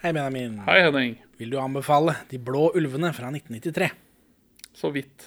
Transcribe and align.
Hei, 0.00 0.14
Benjamin. 0.14 0.62
Hei, 0.64 0.78
Henning. 0.80 1.18
Vil 1.36 1.50
du 1.52 1.58
anbefale 1.60 2.14
De 2.30 2.38
blå 2.40 2.70
ulvene 2.72 3.10
fra 3.12 3.28
1993? 3.28 3.90
Så 4.72 4.88
vidt. 4.94 5.26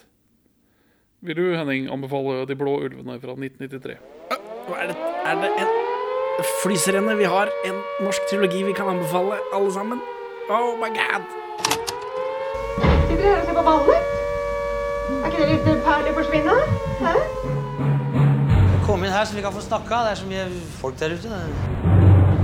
Vil 1.21 1.37
du, 1.37 1.43
Henning, 1.53 1.85
anbefale 1.93 2.47
De 2.49 2.55
blå 2.57 2.79
ulvene 2.81 3.19
fra 3.21 3.35
1993? 3.37 3.99
Er 4.73 4.87
det? 4.89 4.95
Er 5.29 5.37
det 5.43 5.51
en 5.61 5.69
flyserenne? 6.63 7.13
Vi 7.21 7.29
har 7.29 7.53
en 7.69 7.77
norsk 8.01 8.25
trilogi 8.31 8.63
vi 8.65 8.73
kan 8.73 8.89
anbefale, 8.95 9.37
alle 9.53 9.73
sammen. 9.73 10.01
Oh 10.49 10.73
my 10.81 10.89
god. 10.97 11.29
Sitter 13.05 13.21
dere 13.21 13.35
her 13.35 13.41
og 13.41 13.45
ser 13.45 13.59
på 13.59 13.65
ballet? 13.69 14.15
Er 15.19 15.27
ikke 15.29 15.43
det 15.43 15.51
litt 15.53 15.69
å 15.69 16.15
forsvinne? 16.17 16.57
Hæ? 17.03 17.13
Kom 18.89 19.05
inn 19.05 19.13
her 19.13 19.29
så 19.29 19.37
vi 19.37 19.45
kan 19.45 19.53
få 19.53 19.61
snakka. 19.61 20.01
Det 20.07 20.15
er 20.15 20.23
så 20.23 20.31
mye 20.33 20.49
folk 20.81 20.97
der 20.97 21.13
ute. 21.13 22.02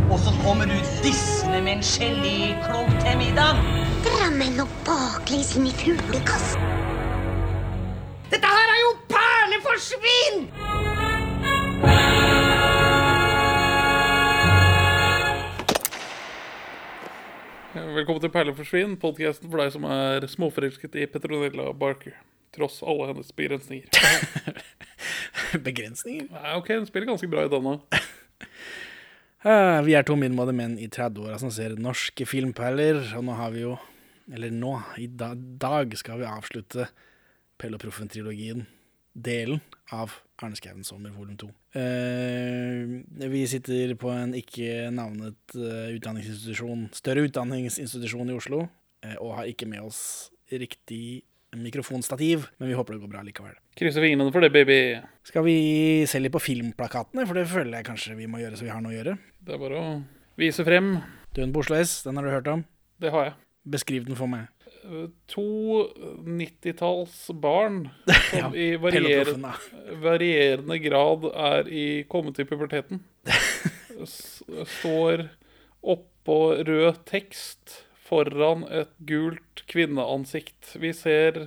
Og 0.09 0.19
så 0.19 0.31
kommer 0.43 0.65
du 0.65 0.73
dissende 1.03 1.61
med 1.61 1.71
en 1.71 1.83
geléklump 1.85 2.93
til 3.03 3.17
middag. 3.17 3.59
Drammen 4.05 4.55
og 4.63 4.71
baklengs 4.87 5.51
inn 5.57 5.67
i 5.69 5.73
fuglekassen. 5.77 6.63
Dette 8.31 8.49
her 8.49 8.71
er 8.73 8.79
jo 8.81 8.89
perleforsvinn! 9.13 10.41
Velkommen 17.93 18.21
til 18.25 18.33
Perle 18.33 18.57
forsvinn, 18.57 18.97
podkasten 18.97 19.51
for 19.51 19.61
deg 19.61 19.73
som 19.77 19.85
er 19.93 20.25
småforelsket 20.25 20.97
i 20.97 21.05
Petronella 21.05 21.69
Barker. 21.77 22.17
Tross 22.57 22.81
alle 22.81 23.11
hennes 23.11 23.29
begrensninger. 23.37 23.93
Begrensninger? 25.69 26.31
Nei, 26.33 26.55
ok, 26.57 26.79
hun 26.79 26.89
spiller 26.89 27.13
ganske 27.13 27.29
bra 27.29 27.45
i 27.45 27.53
denne. 27.53 27.77
Eh, 29.39 29.81
vi 29.87 29.93
er 29.95 30.03
to 30.03 30.17
middelmådige 30.19 30.57
menn 30.57 30.73
i 30.83 30.89
30-åra 30.91 31.37
som 31.39 31.51
ser 31.53 31.77
norske 31.79 32.25
filmperler, 32.27 32.99
og 33.15 33.23
nå 33.23 33.37
har 33.39 33.55
vi 33.55 33.63
jo 33.63 33.77
Eller 34.29 34.51
nå, 34.53 34.75
i 35.01 35.07
dag, 35.09 35.95
skal 35.97 36.19
vi 36.19 36.25
avslutte 36.29 36.83
Pelle 37.57 37.79
og 37.79 37.81
Proffen-trilogien. 37.81 38.67
Delen 39.17 39.57
av 39.89 40.11
Arne 40.37 40.53
Skouen 40.53 40.85
Sommer 40.85 41.09
volum 41.09 41.33
2. 41.33 41.47
Eh, 41.81 43.25
vi 43.33 43.41
sitter 43.49 43.95
på 43.97 44.11
en 44.13 44.35
ikke 44.37 44.91
navnet 44.93 45.55
eh, 45.57 45.95
utdanningsinstitusjon, 45.95 46.91
større 46.93 47.25
utdanningsinstitusjon 47.25 48.29
i 48.29 48.37
Oslo, 48.37 48.67
og 49.17 49.33
har 49.39 49.49
ikke 49.49 49.65
med 49.65 49.87
oss 49.87 50.29
riktig 50.51 51.23
mikrofonstativ, 51.57 52.45
men 52.59 52.69
vi 52.69 52.77
håper 52.77 52.93
det 52.93 53.01
går 53.01 53.13
bra 53.15 53.25
likevel. 53.25 53.57
Krysser 53.79 54.03
fingrene 54.03 54.31
for 54.35 54.43
det, 54.43 54.49
baby. 54.51 54.77
Skal 55.23 55.45
vi 55.45 55.53
se 56.09 56.19
litt 56.19 56.33
på 56.33 56.41
filmplakatene, 56.43 57.23
for 57.23 57.37
det 57.37 57.45
føler 57.47 57.77
jeg 57.77 57.85
kanskje 57.87 58.15
vi 58.17 58.25
må 58.27 58.41
gjøre 58.41 58.57
så 58.59 58.65
vi 58.65 58.71
har 58.73 58.81
noe 58.83 58.91
å 58.91 58.97
gjøre. 58.97 59.13
Det 59.39 59.53
er 59.55 59.61
bare 59.61 59.77
å 59.79 59.91
vise 60.41 60.65
frem. 60.67 60.89
Døden 61.31 61.53
på 61.55 61.61
Oslo 61.63 61.77
S, 61.79 61.93
den 62.03 62.19
har 62.19 62.25
du 62.27 62.31
hørt 62.33 62.49
om? 62.51 62.63
Det 62.99 63.13
har 63.13 63.29
jeg. 63.29 63.37
Beskriv 63.71 64.09
den 64.09 64.17
for 64.19 64.27
meg. 64.27 64.49
To 65.31 65.45
90-talls 66.27 67.15
barn 67.39 67.77
Ja, 68.35 68.49
som 68.49 68.55
i 68.55 68.71
Pelle 68.73 68.79
og 68.79 68.83
varier, 68.83 69.29
Proffen, 69.29 69.45
da. 69.47 69.93
varierende 70.03 70.79
grad 70.83 71.27
er 71.31 71.69
i 71.71 71.85
kommet 72.11 72.41
i 72.43 72.47
puberteten. 72.49 72.99
Står 74.79 75.29
oppå 75.79 76.39
rød 76.67 76.99
tekst 77.07 77.85
foran 78.09 78.65
et 78.67 78.91
gult 79.07 79.63
kvinneansikt. 79.71 80.75
Vi 80.83 80.91
ser 80.95 81.45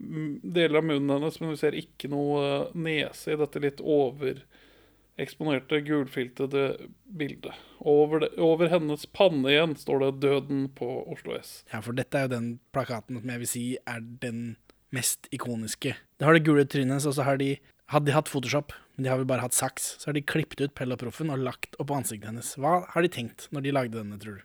deler 0.00 0.80
av 0.80 0.86
munnen 0.88 1.12
hennes, 1.16 1.40
men 1.40 1.52
vi 1.52 1.60
ser 1.60 1.76
ikke 1.76 2.08
noe 2.12 2.70
nese 2.72 3.34
i 3.34 3.38
dette 3.40 3.60
litt 3.62 3.80
overeksponerte, 3.84 5.82
gulfiltede 5.86 6.64
bildet. 7.04 7.54
Over, 7.80 8.24
det, 8.24 8.30
over 8.40 8.72
hennes 8.72 9.06
panne 9.16 9.52
igjen 9.52 9.76
står 9.78 10.04
det 10.04 10.10
'Døden 10.24 10.68
på 10.76 10.88
Oslo 11.12 11.36
S'. 11.36 11.64
Ja, 11.72 11.80
for 11.84 11.92
dette 11.96 12.16
er 12.16 12.28
jo 12.28 12.36
den 12.36 12.50
plakaten 12.72 13.20
som 13.20 13.28
jeg 13.34 13.44
vil 13.44 13.52
si 13.52 13.66
er 13.86 14.00
den 14.00 14.56
mest 14.90 15.28
ikoniske. 15.30 15.94
Det 16.18 16.26
har 16.26 16.34
det 16.34 16.46
gule 16.48 16.64
trynet 16.64 16.96
hennes, 16.96 17.06
og 17.06 17.14
så 17.14 17.22
har 17.28 17.36
de 17.38 17.58
hadde 17.90 18.06
de 18.06 18.14
hatt 18.14 18.30
Photoshop, 18.30 18.72
men 18.94 19.04
de 19.04 19.10
har 19.10 19.18
vel 19.18 19.26
bare 19.26 19.42
hatt 19.42 19.56
saks, 19.56 19.96
så 19.98 20.10
har 20.10 20.14
de 20.14 20.22
klippet 20.22 20.62
ut 20.62 20.74
Pell 20.78 20.94
og 20.94 21.00
Proffen 21.02 21.32
og 21.34 21.42
lagt 21.42 21.74
oppå 21.82 21.96
ansiktet 21.96 22.30
hennes. 22.30 22.52
Hva 22.60 22.84
har 22.92 23.02
de 23.02 23.10
tenkt 23.10 23.48
når 23.50 23.66
de 23.66 23.74
lagde 23.74 23.98
denne, 23.98 24.18
tror 24.22 24.38
du? 24.38 24.44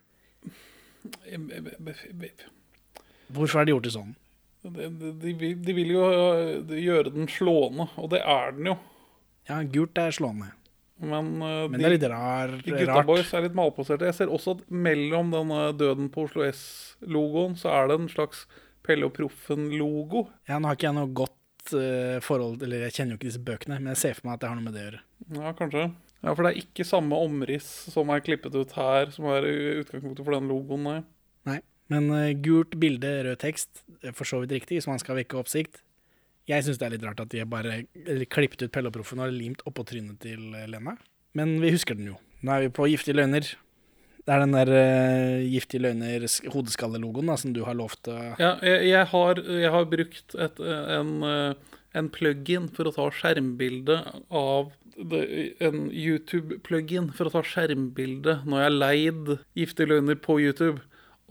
Hvorfor 3.35 3.61
har 3.61 3.67
de 3.67 3.75
gjort 3.75 3.85
det 3.85 3.93
sånn? 3.93 4.15
De, 4.65 4.89
de, 5.21 5.53
de, 5.61 5.73
vil- 5.77 5.91
jo 5.93 6.03
øh, 6.09 6.75
gjøre 6.81 7.11
den 7.13 7.27
slående, 7.29 7.85
og 8.01 8.09
det 8.13 8.21
er 8.25 8.55
den 8.57 8.71
jo. 8.71 8.75
Ja, 9.49 9.59
gult 9.69 9.97
er 10.01 10.09
slående, 10.15 10.47
Men, 10.97 11.27
uh, 11.43 11.67
men 11.69 11.75
de, 11.77 11.83
det 11.83 11.85
er 11.85 11.93
litt 11.97 12.05
rar, 12.09 12.53
gutta 12.65 12.85
rart. 12.89 13.05
boys 13.05 13.33
er 13.35 13.43
litt 13.45 13.53
malplasserte. 13.57 14.07
Jeg 14.09 14.15
ser 14.17 14.31
også 14.33 14.55
at 14.57 14.63
mellom 14.71 15.29
denne 15.33 15.59
Døden 15.77 16.07
på 16.09 16.23
Oslo 16.25 16.45
S-logoen, 16.47 17.57
så 17.59 17.69
er 17.75 17.91
det 17.91 17.99
en 17.99 18.09
slags 18.09 18.45
Pelle 18.85 19.05
og 19.09 19.13
Proffen-logo. 19.17 20.25
Ja, 20.49 20.57
nå 20.57 20.69
har 20.71 20.77
ikke 20.79 20.87
jeg 20.89 20.97
noe 20.97 21.11
godt 21.17 21.73
eh, 21.75 22.17
forhold, 22.25 22.61
eller 22.63 22.85
jeg 22.87 22.95
kjenner 22.95 23.15
jo 23.15 23.19
ikke 23.19 23.29
disse 23.29 23.43
bøkene, 23.45 23.79
men 23.81 23.91
jeg 23.93 24.01
ser 24.01 24.17
for 24.17 24.29
meg 24.29 24.37
at 24.37 24.43
det 24.45 24.49
har 24.51 24.57
noe 24.59 24.65
med 24.69 24.75
det 24.77 24.81
å 24.81 24.87
gjøre. 24.89 25.03
Ja, 25.41 25.53
kanskje. 25.57 25.85
Ja, 26.25 26.33
For 26.33 26.41
det 26.45 26.51
er 26.55 26.59
ikke 26.63 26.85
samme 26.89 27.17
omriss 27.21 27.69
som 27.93 28.09
er 28.13 28.23
klippet 28.25 28.55
ut 28.57 28.71
her, 28.77 29.11
som 29.13 29.27
er 29.29 29.45
utgangspunktet 29.83 30.25
for 30.25 30.33
den 30.37 30.47
logoen, 30.49 30.85
nei. 30.87 30.99
Nei, 31.45 31.59
men 31.91 32.09
eh, 32.15 32.33
gult 32.41 32.77
bilde, 32.81 33.11
rød 33.27 33.41
tekst, 33.43 33.83
for 34.13 34.25
så 34.27 34.41
vidt 34.41 34.55
riktig, 34.55 34.79
hvis 34.79 34.89
man 34.89 35.01
skal 35.01 35.19
vekke 35.19 35.37
oppsikt. 35.39 35.81
Jeg 36.49 36.61
syns 36.65 36.77
det 36.77 36.85
er 36.87 36.93
litt 36.93 37.05
rart 37.05 37.21
at 37.23 37.31
de 37.33 37.41
har 37.41 37.49
bare 37.49 37.83
klippet 38.29 38.67
ut 38.67 38.73
Pelleproffen 38.73 39.21
og 39.23 39.33
limt 39.33 39.63
oppå 39.65 39.85
trynet 39.89 40.19
til 40.21 40.51
eh, 40.53 40.67
Lena. 40.69 40.95
Men 41.37 41.57
vi 41.61 41.73
husker 41.73 41.97
den 41.97 42.11
jo. 42.13 42.17
Nå 42.45 42.53
er 42.53 42.65
vi 42.67 42.73
på 42.77 42.85
Giftige 42.91 43.17
løgner. 43.17 43.47
Det 44.25 44.33
er 44.33 44.41
den 44.41 44.55
der 44.55 44.69
uh, 44.73 45.41
Giftige 45.45 45.83
løgner 45.83 46.23
sk- 46.29 46.47
hodeskallelogoen 46.53 47.29
som 47.37 47.51
du 47.53 47.59
har 47.67 47.75
lovt 47.77 48.07
uh... 48.09 48.33
Ja, 48.41 48.55
jeg, 48.65 48.87
jeg, 48.89 49.09
har, 49.11 49.41
jeg 49.41 49.73
har 49.73 49.89
brukt 49.91 50.37
et, 50.47 50.61
en, 50.95 51.11
en 51.93 52.09
plug-in 52.13 52.65
for 52.73 52.89
å 52.89 52.93
ta 52.95 53.05
skjermbilde 53.13 53.99
av 54.33 54.73
En 54.95 55.89
YouTube-plug-in 55.91 57.09
for 57.13 57.27
å 57.27 57.33
ta 57.33 57.41
skjermbilde 57.43 58.39
når 58.47 58.61
jeg 58.61 58.69
har 58.69 58.75
leid 58.79 59.31
Giftige 59.59 59.91
løgner 59.91 60.17
på 60.23 60.39
YouTube. 60.39 60.79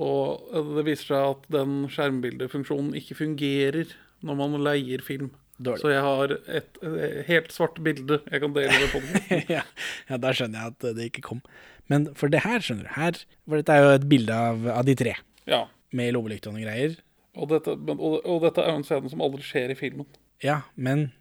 Og 0.03 0.51
det 0.75 0.85
viser 0.89 1.07
seg 1.13 1.29
at 1.37 1.45
den 1.55 1.85
skjermbildefunksjonen 1.93 2.97
ikke 2.99 3.15
fungerer 3.21 3.93
når 4.25 4.39
man 4.41 4.57
leier 4.65 5.03
film. 5.05 5.31
Dårlig. 5.63 5.85
Så 5.85 5.91
jeg 5.93 6.03
har 6.03 6.33
et, 6.51 6.79
et 6.83 7.27
helt 7.29 7.53
svart 7.55 7.77
bilde 7.87 8.17
jeg 8.27 8.41
kan 8.43 8.55
dele 8.57 8.75
med 8.75 8.91
podkasten. 8.91 9.45
ja, 9.55 9.61
ja, 10.09 10.19
da 10.19 10.33
skjønner 10.35 10.59
jeg 10.65 10.73
at 10.75 10.87
det 10.99 11.07
ikke 11.13 11.23
kom. 11.29 11.45
Men 11.93 12.09
for 12.19 12.33
det 12.33 12.41
her, 12.43 12.59
skjønner 12.65 12.89
du 12.89 12.95
her, 12.97 13.21
For 13.47 13.61
dette 13.61 13.77
er 13.77 13.85
jo 13.85 13.93
et 14.01 14.09
bilde 14.11 14.35
av, 14.35 14.67
av 14.81 14.89
de 14.89 14.97
tre, 14.99 15.13
Ja. 15.47 15.61
med 15.95 16.11
lommelykt 16.17 16.49
og 16.51 16.57
noen 16.57 16.67
greier. 16.67 16.97
Og 17.39 17.53
dette, 17.53 17.77
men, 17.79 18.01
og, 18.03 18.19
og 18.27 18.43
dette 18.49 18.65
er 18.65 18.73
jo 18.73 18.81
en 18.81 18.87
scene 18.89 19.11
som 19.13 19.23
aldri 19.23 19.47
skjer 19.47 19.71
i 19.71 19.79
filmen. 19.79 20.09
Ja, 20.43 20.63
men 20.75 21.13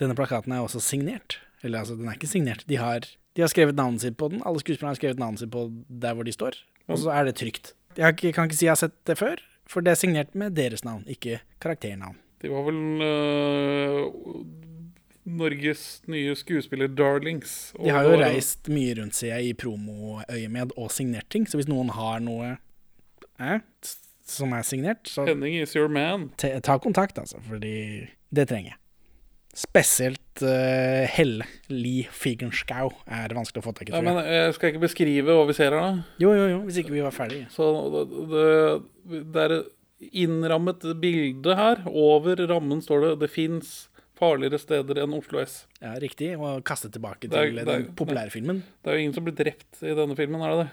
denne 0.00 0.16
plakaten 0.16 0.56
er 0.56 0.64
også 0.64 0.80
signert. 0.80 1.36
Eller 1.60 1.82
altså, 1.84 1.98
den 2.00 2.08
er 2.08 2.16
ikke 2.16 2.32
signert. 2.32 2.64
De 2.70 2.80
har, 2.80 3.04
de 3.36 3.44
har 3.44 3.52
skrevet 3.52 3.76
navnet 3.76 4.06
sitt 4.06 4.16
på 4.20 4.30
den. 4.32 4.40
Alle 4.48 4.60
skuespillerne 4.64 4.94
har 4.94 5.00
skrevet 5.02 5.20
navnet 5.20 5.44
sitt 5.44 5.52
på 5.52 5.66
der 5.88 6.16
hvor 6.16 6.24
de 6.24 6.32
står. 6.32 6.56
Og 6.88 7.00
så 7.02 7.12
er 7.12 7.28
det 7.28 7.36
trygt. 7.40 7.74
Jeg 7.96 8.34
kan 8.36 8.48
ikke 8.48 8.58
si 8.58 8.66
jeg 8.68 8.74
har 8.74 8.80
sett 8.80 8.96
det 9.08 9.16
før, 9.18 9.40
for 9.66 9.84
det 9.84 9.94
er 9.94 10.00
signert 10.00 10.34
med 10.38 10.56
deres 10.58 10.84
navn, 10.84 11.04
ikke 11.10 11.40
karakternavn. 11.64 12.18
Det 12.42 12.50
var 12.52 12.66
vel 12.66 12.80
uh, 13.00 14.44
Norges 15.26 16.02
nye 16.06 16.36
skuespiller-darlings. 16.38 17.74
De 17.82 17.90
har 17.90 18.06
jo 18.06 18.18
reist 18.20 18.68
mye 18.70 18.94
rundt, 19.00 19.16
seg 19.18 19.32
jeg, 19.32 19.50
i 19.50 19.56
promoøyemed 19.58 20.76
og 20.76 20.92
signert 20.94 21.26
ting. 21.32 21.48
Så 21.48 21.58
hvis 21.58 21.70
noen 21.70 21.90
har 21.96 22.20
noe 22.22 22.52
eh, 23.42 23.58
som 24.28 24.54
er 24.54 24.66
signert, 24.66 25.08
så 25.10 25.26
Henning 25.26 25.56
is 25.58 25.74
your 25.74 25.90
man. 25.90 26.30
ta 26.38 26.78
kontakt, 26.82 27.18
altså. 27.18 27.40
Fordi 27.48 28.06
det 28.30 28.46
trenger 28.52 28.76
jeg. 28.76 28.80
Spesielt 29.56 30.42
uh, 30.44 31.06
Helle 31.08 31.46
Li 31.72 32.02
Figenschou 32.12 32.90
er 33.08 33.32
vanskelig 33.36 33.62
å 33.62 33.64
få 33.64 33.72
tak 33.78 33.88
i, 33.88 33.94
Ja, 33.94 34.02
men 34.04 34.18
jeg. 34.20 34.34
jeg 34.36 34.54
skal 34.58 34.72
ikke 34.74 34.82
beskrive 34.84 35.36
hva 35.38 35.46
vi 35.48 35.56
ser 35.56 35.72
her, 35.72 35.80
da. 35.80 36.04
Jo, 36.20 36.34
jo, 36.36 36.44
jo, 36.52 36.58
hvis 36.66 36.80
ikke 36.82 36.92
vi 36.92 37.04
var 37.06 37.14
ferdige. 37.16 37.48
Så 37.54 37.70
det, 37.94 38.02
det, 38.34 39.22
det 39.32 39.44
er 39.46 39.56
innrammet 40.26 40.84
bilde 41.00 41.56
her. 41.56 41.80
Over 41.88 42.42
rammen 42.50 42.82
står 42.84 43.06
det 43.06 43.12
'Det 43.22 43.30
fins 43.32 43.88
farligere 44.16 44.60
steder 44.60 45.00
enn 45.02 45.14
Oslo 45.16 45.40
S'. 45.40 45.64
Ja, 45.80 45.94
riktig. 46.00 46.34
Og 46.36 46.62
kaste 46.64 46.92
tilbake 46.92 47.24
til 47.28 47.32
er- 47.36 47.50
det 47.52 47.64
er- 47.68 47.72
den 47.88 47.94
populære 47.96 48.30
filmen. 48.30 48.62
Det 48.84 48.92
er 48.92 48.96
jo 48.98 49.04
ingen 49.06 49.14
som 49.14 49.24
blir 49.24 49.36
drept 49.36 49.80
i 49.82 49.94
denne 49.96 50.16
filmen, 50.16 50.40
er 50.42 50.50
det 50.52 50.66
det? 50.66 50.70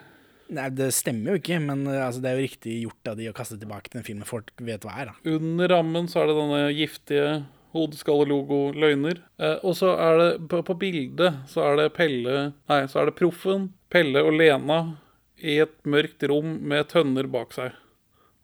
Nei, 0.54 0.70
det 0.70 0.92
stemmer 0.94 1.32
jo 1.32 1.40
ikke, 1.40 1.60
men 1.64 1.88
altså, 1.88 2.20
det 2.22 2.30
er 2.30 2.36
jo 2.38 2.48
riktig 2.48 2.84
gjort 2.84 3.08
av 3.08 3.18
de 3.18 3.30
å 3.32 3.34
kaste 3.34 3.58
tilbake 3.58 3.88
til 3.90 4.02
den 4.02 4.04
filmen 4.04 4.26
folk 4.28 4.52
vet 4.60 4.82
hva 4.84 4.92
er, 5.00 5.06
da. 5.06 5.14
Under 5.26 5.68
rammen 5.72 6.06
så 6.12 6.20
er 6.22 6.28
det 6.28 6.36
denne 6.36 6.74
giftige 6.76 7.46
hodeskallelogo-løgner. 7.74 9.22
Eh, 9.42 9.56
og 9.66 9.78
så 9.78 9.94
er 10.00 10.20
det 10.20 10.30
på, 10.52 10.62
på 10.66 10.76
bildet 10.80 11.44
så 11.50 11.66
er 11.72 11.80
det 11.82 11.94
Pelle 11.98 12.36
Nei, 12.70 12.84
så 12.90 13.02
er 13.02 13.10
det 13.10 13.18
Proffen, 13.20 13.72
Pelle 13.94 14.24
og 14.24 14.36
Lena 14.38 14.82
i 15.44 15.58
et 15.64 15.76
mørkt 15.90 16.24
rom 16.30 16.60
med 16.70 16.88
tønner 16.94 17.28
bak 17.32 17.56
seg. 17.56 17.74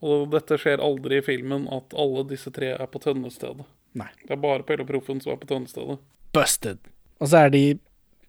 Og 0.05 0.29
dette 0.33 0.57
skjer 0.59 0.81
aldri 0.83 1.19
i 1.19 1.25
filmen 1.25 1.67
at 1.75 1.93
alle 1.97 2.25
disse 2.27 2.51
tre 2.55 2.73
er 2.75 2.89
på 2.91 3.01
tønnestedet. 3.03 3.67
Nei. 3.99 4.09
Det 4.25 4.35
er 4.35 4.41
bare 4.41 4.65
Pelle 4.67 4.85
og 4.85 4.91
Proffen 4.91 5.21
som 5.23 5.33
er 5.33 5.41
på 5.41 5.49
tønnestedet. 5.49 5.99
Busted. 6.35 6.81
Og 7.19 7.31
så 7.31 7.45
er 7.45 7.53
de 7.53 7.63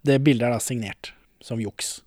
Det 0.01 0.17
bildet 0.25 0.47
er 0.49 0.55
da 0.55 0.61
signert 0.65 1.13
som 1.45 1.61
juks. 1.61 1.99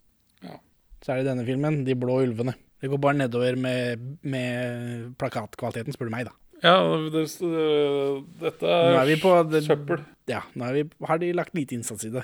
Ja. 0.42 0.58
Så 1.06 1.14
er 1.14 1.22
det 1.22 1.28
denne 1.30 1.46
filmen, 1.46 1.84
De 1.86 1.94
blå 1.94 2.24
ulvene. 2.24 2.56
Det 2.82 2.90
går 2.90 3.00
bare 3.00 3.16
nedover 3.16 3.56
med, 3.56 4.02
med 4.22 5.14
plakatkvaliteten, 5.22 5.94
spør 5.94 6.10
du 6.10 6.12
meg, 6.12 6.26
da. 6.28 6.34
Ja, 6.64 6.78
det, 7.12 7.26
øh, 7.44 8.22
dette 8.40 8.68
er, 8.72 8.98
er 9.02 9.08
vi 9.10 9.18
på 9.20 9.34
det, 9.52 9.66
søppel. 9.66 10.04
Ja, 10.32 10.46
nå 10.56 10.70
vi, 10.72 10.86
har 11.10 11.20
de 11.20 11.32
lagt 11.36 11.56
lite 11.58 11.76
innsats 11.76 12.06
i 12.08 12.12
det. 12.14 12.24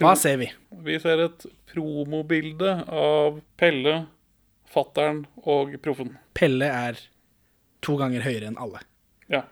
Hva 0.00 0.14
ser 0.16 0.38
vi? 0.40 0.48
Vi 0.86 0.96
ser 1.02 1.20
et 1.26 1.44
promobilde 1.68 2.78
av 2.88 3.42
Pelle, 3.60 3.98
fattern 4.72 5.26
og 5.44 5.76
proffen. 5.84 6.14
Pelle 6.38 6.70
er 6.72 7.02
to 7.84 7.98
ganger 8.00 8.24
høyere 8.24 8.48
enn 8.48 8.56
alle. 8.60 8.80
Ja. 9.28 9.42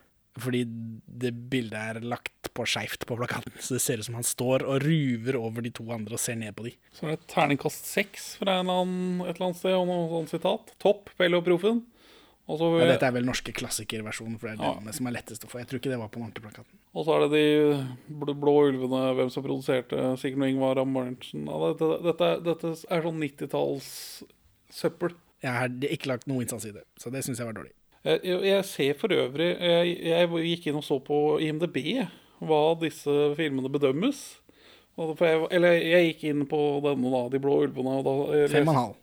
Fordi 0.41 0.63
det 0.67 1.33
bildet 1.53 1.77
er 1.77 2.01
lagt 2.05 2.49
på 2.57 2.65
skeivt 2.69 3.05
på 3.09 3.19
plakaten. 3.19 3.53
Så 3.61 3.77
det 3.77 3.83
ser 3.85 4.01
ut 4.01 4.09
som 4.09 4.17
han 4.17 4.27
står 4.27 4.65
og 4.65 4.81
ruver 4.85 5.37
over 5.37 5.65
de 5.65 5.73
to 5.77 5.85
andre 5.93 6.17
og 6.17 6.23
ser 6.23 6.39
ned 6.41 6.57
på 6.57 6.69
de. 6.71 6.73
Så 6.97 7.05
er 7.05 7.13
det 7.13 7.19
et 7.21 7.29
terningkast 7.35 7.89
seks 7.89 8.31
fra 8.41 8.59
en 8.61 8.65
eller 8.65 8.81
annen, 8.87 9.21
et 9.27 9.35
eller 9.35 9.51
annet 9.51 9.61
sted, 9.61 9.77
og 9.77 9.89
noe 9.91 10.09
sånt 10.13 10.33
sitat. 10.33 10.73
Topp, 10.81 11.13
Pelle 11.21 11.41
og 11.41 11.45
proffen. 11.49 11.85
Og 12.47 12.61
så, 12.61 12.67
Ja, 12.79 12.87
dette 12.93 13.07
er 13.09 13.15
vel 13.17 13.25
norske 13.27 13.51
klassikerversjonen, 13.53 14.39
for 14.39 14.47
det 14.49 14.61
er 14.61 14.63
Ja. 14.63 14.75
den 14.79 14.93
som 14.95 15.07
er 15.09 15.17
lettest 15.17 15.43
å 15.45 15.49
få. 15.51 15.59
Jeg 15.59 15.67
tror 15.67 15.81
ikke 15.81 15.91
det 15.91 15.99
var 15.99 16.09
på 16.09 16.21
den 16.21 16.29
ordentlige 16.29 16.47
plakaten. 16.47 16.79
og 16.95 17.05
så 17.05 17.17
er 17.17 17.21
det 17.27 17.31
de 18.27 18.35
blå 18.35 18.55
ulvene, 18.71 19.01
hvem 19.19 19.31
som 19.31 19.43
produserte, 19.43 20.17
Sigurd 20.17 20.43
og 20.43 20.49
Ingvar 20.49 20.79
Amundsen. 20.79 21.47
Ja, 21.47 21.73
dette, 21.73 22.03
dette, 22.07 22.29
dette 22.45 22.87
er 22.89 23.03
sånn 23.03 23.19
90-tallssøppel. 23.21 25.15
Jeg 25.43 25.53
har 25.53 25.69
ikke 25.69 26.07
lagt 26.07 26.27
noe 26.31 26.43
innsats 26.45 26.67
i 26.67 26.73
det, 26.73 26.85
så 26.99 27.11
det 27.13 27.25
syns 27.27 27.39
jeg 27.39 27.47
var 27.49 27.59
dårlig. 27.59 27.73
Jeg, 28.07 28.23
jeg, 28.23 28.65
ser 28.65 28.95
for 28.95 29.09
øvrig 29.11 29.49
jeg, 29.59 29.97
jeg 30.07 30.29
gikk 30.31 30.67
inn 30.71 30.77
og 30.79 30.85
så 30.87 31.01
på 31.03 31.41
IMDb 31.43 32.07
hva 32.47 32.61
disse 32.79 33.35
filmene 33.35 33.71
bedømmes. 33.73 34.21
Jeg, 34.97 35.49
eller 35.51 35.75
jeg 35.83 36.13
gikk 36.15 36.23
inn 36.31 36.47
på 36.49 36.61
denne, 36.85 37.11
da, 37.13 37.25
De 37.29 37.41
blå 37.43 37.59
ulvene. 37.67 37.99
Og 37.99 38.05
da, 38.07 38.15
jeg 38.39 38.53
Fem 38.55 38.69
og 38.69 38.75
en 38.75 38.81
halv. 38.81 38.95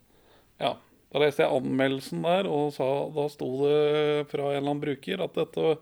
Ja, 0.64 0.72
da 1.14 1.20
leste 1.22 1.44
jeg 1.44 1.54
anmeldelsen 1.62 2.24
der, 2.26 2.48
og 2.50 2.72
sa, 2.74 2.88
da 3.14 3.24
sto 3.30 3.48
det 3.62 4.26
fra 4.32 4.48
en 4.50 4.56
eller 4.58 4.64
annen 4.72 4.82
bruker 4.82 5.22
at 5.24 5.36
dette 5.38 5.76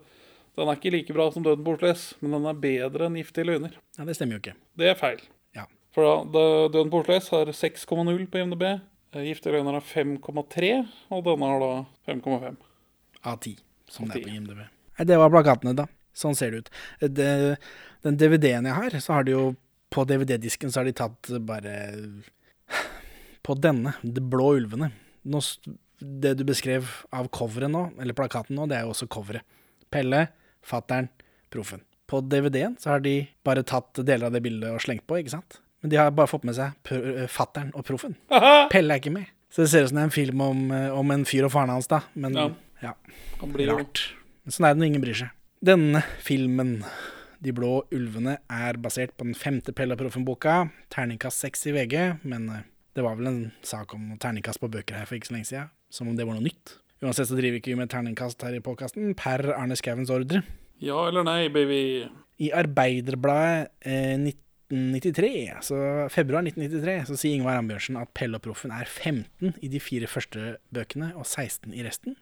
den 0.53 0.69
er 0.69 0.77
ikke 0.77 0.91
like 0.93 1.13
bra 1.17 1.25
som 1.33 1.41
Døden 1.41 1.63
bortles, 1.65 2.11
men 2.21 2.35
den 2.35 2.43
er 2.45 2.57
bedre 2.61 3.07
enn 3.07 3.15
Giftige 3.17 3.47
løgner. 3.49 3.71
Ja, 3.97 4.03
det 4.05 4.13
stemmer 4.13 4.35
jo 4.37 4.41
ikke. 4.43 4.53
Det 4.77 4.91
er 4.91 4.99
feil. 4.99 5.23
Ja. 5.57 5.63
For 5.95 6.05
da, 6.05 6.11
da- 6.35 6.67
Døden 6.75 6.91
bortles 6.93 7.31
har 7.33 7.49
6,0 7.49 8.27
på 8.29 8.37
IMDb. 8.43 8.61
eh, 9.15 9.23
Giftige 9.25 9.55
løgner 9.55 9.79
har 9.79 9.81
5,3, 9.81 10.69
og 11.09 11.23
denne 11.25 11.49
har 11.49 11.59
da 11.65 11.71
5,5. 12.05 12.59
Av 13.25 13.39
10, 13.41 13.55
som 13.89 14.05
det 14.13 14.19
er 14.21 14.27
på 14.27 14.35
IMDb. 14.35 14.61
Nei, 14.99 15.05
det 15.09 15.17
var 15.17 15.33
plakatene, 15.33 15.73
da. 15.81 15.87
Sånn 16.13 16.37
ser 16.37 16.51
det 16.53 16.57
ut. 16.61 16.69
Det, 17.01 17.57
den 18.05 18.17
DVD-en 18.21 18.69
jeg 18.69 18.77
har, 18.77 18.99
så 19.01 19.13
har 19.17 19.23
de 19.25 19.33
jo 19.33 19.55
På 19.89 20.05
DVD-disken 20.05 20.69
så 20.73 20.81
har 20.83 20.85
de 20.85 20.93
tatt 20.93 21.31
bare 21.45 21.73
På 23.45 23.55
denne, 23.57 23.95
De 24.03 24.21
blå 24.21 24.53
ulvene. 24.59 24.91
Nå, 25.25 25.39
det 26.03 26.33
du 26.37 26.43
beskrev 26.47 26.87
av 27.15 27.29
coveret 27.31 27.71
nå, 27.71 27.85
eller 28.01 28.13
plakaten 28.17 28.55
nå, 28.57 28.67
det 28.67 28.77
er 28.79 28.87
jo 28.87 28.93
også 28.95 29.07
coveret. 29.11 29.43
Pelle, 29.93 30.25
fattern, 30.65 31.07
proffen. 31.53 31.81
På 32.09 32.19
DVD-en 32.21 32.75
så 32.81 32.89
har 32.95 33.03
de 33.05 33.27
bare 33.45 33.63
tatt 33.63 34.01
deler 34.05 34.27
av 34.27 34.33
det 34.35 34.41
bildet 34.43 34.73
og 34.73 34.81
slengt 34.83 35.05
på, 35.07 35.19
ikke 35.21 35.31
sant? 35.37 35.59
Men 35.83 35.91
de 35.93 35.97
har 35.99 36.11
bare 36.15 36.27
fått 36.31 36.43
med 36.47 36.55
seg 36.57 36.75
pr- 36.87 37.27
fattern 37.31 37.71
og 37.75 37.85
proffen. 37.87 38.15
Pelle 38.71 38.95
er 38.95 39.01
ikke 39.01 39.13
med. 39.15 39.29
Så 39.53 39.63
det 39.63 39.69
ser 39.71 39.83
ut 39.85 39.91
som 39.91 39.99
det 39.99 40.03
er 40.03 40.09
en 40.09 40.15
film 40.15 40.41
om, 40.41 40.61
eh, 40.73 40.89
om 40.97 41.11
en 41.13 41.25
fyr 41.29 41.45
og 41.45 41.51
faren 41.53 41.69
hans, 41.69 41.87
da. 41.87 42.01
Men 42.15 42.33
Ja. 42.33 42.49
ja. 42.81 42.93
Han 43.39 43.51
blir 43.53 43.69
Rart. 43.71 44.01
Men 44.43 44.51
sånn 44.51 44.65
er 44.67 44.73
det 44.73 44.79
når 44.81 44.87
ingen 44.91 45.01
bryr 45.03 45.19
seg. 45.23 45.29
Denne 45.63 46.03
filmen, 46.19 46.83
De 47.43 47.51
blå 47.51 47.83
ulvene, 47.91 48.37
er 48.49 48.73
basert 48.79 49.17
på 49.17 49.25
den 49.25 49.33
femte 49.35 49.73
Pelle 49.75 49.91
og 49.93 49.99
Proffen-boka. 49.99 50.69
Terningkast 50.89 51.41
seks 51.43 51.65
i 51.67 51.73
VG, 51.75 52.19
men 52.23 52.49
eh, 52.49 52.61
det 52.93 53.03
var 53.05 53.15
vel 53.19 53.27
en 53.31 53.41
sak 53.65 53.93
om 53.95 54.11
terningkast 54.21 54.59
på 54.61 54.69
bøker 54.71 54.95
her 54.99 55.05
for 55.09 55.15
ikke 55.17 55.31
så 55.31 55.35
lenge 55.37 55.49
siden. 55.49 55.69
Som 55.93 56.09
om 56.11 56.15
det 56.17 56.25
var 56.27 56.37
noe 56.37 56.45
nytt. 56.45 56.77
Uansett 57.03 57.27
så 57.27 57.35
driver 57.37 57.57
vi 57.57 57.61
ikke 57.63 57.77
med 57.77 57.89
terningkast 57.91 58.41
her 58.45 58.55
i 58.55 58.61
podkasten, 58.63 59.13
per 59.19 59.43
Arne 59.57 59.75
Skauens 59.75 60.09
ordre. 60.13 60.43
Ja 60.83 61.07
eller 61.09 61.25
nei, 61.27 61.49
baby? 61.53 61.81
I 62.43 62.49
Arbeiderbladet 62.55 63.69
eh, 63.85 64.15
1993, 64.71 65.51
så 65.67 65.77
februar 66.11 66.41
1993, 66.47 66.95
så 67.11 67.17
sier 67.19 67.37
Ingvar 67.37 67.59
Ambjørnsen 67.59 67.99
at 68.01 68.09
Pelle 68.17 68.39
og 68.39 68.43
Proffen 68.45 68.73
er 68.73 68.87
15 68.89 69.53
i 69.61 69.69
de 69.69 69.81
fire 69.83 70.07
første 70.09 70.55
bøkene 70.73 71.11
og 71.13 71.25
16 71.27 71.73
i 71.77 71.83
resten. 71.85 72.15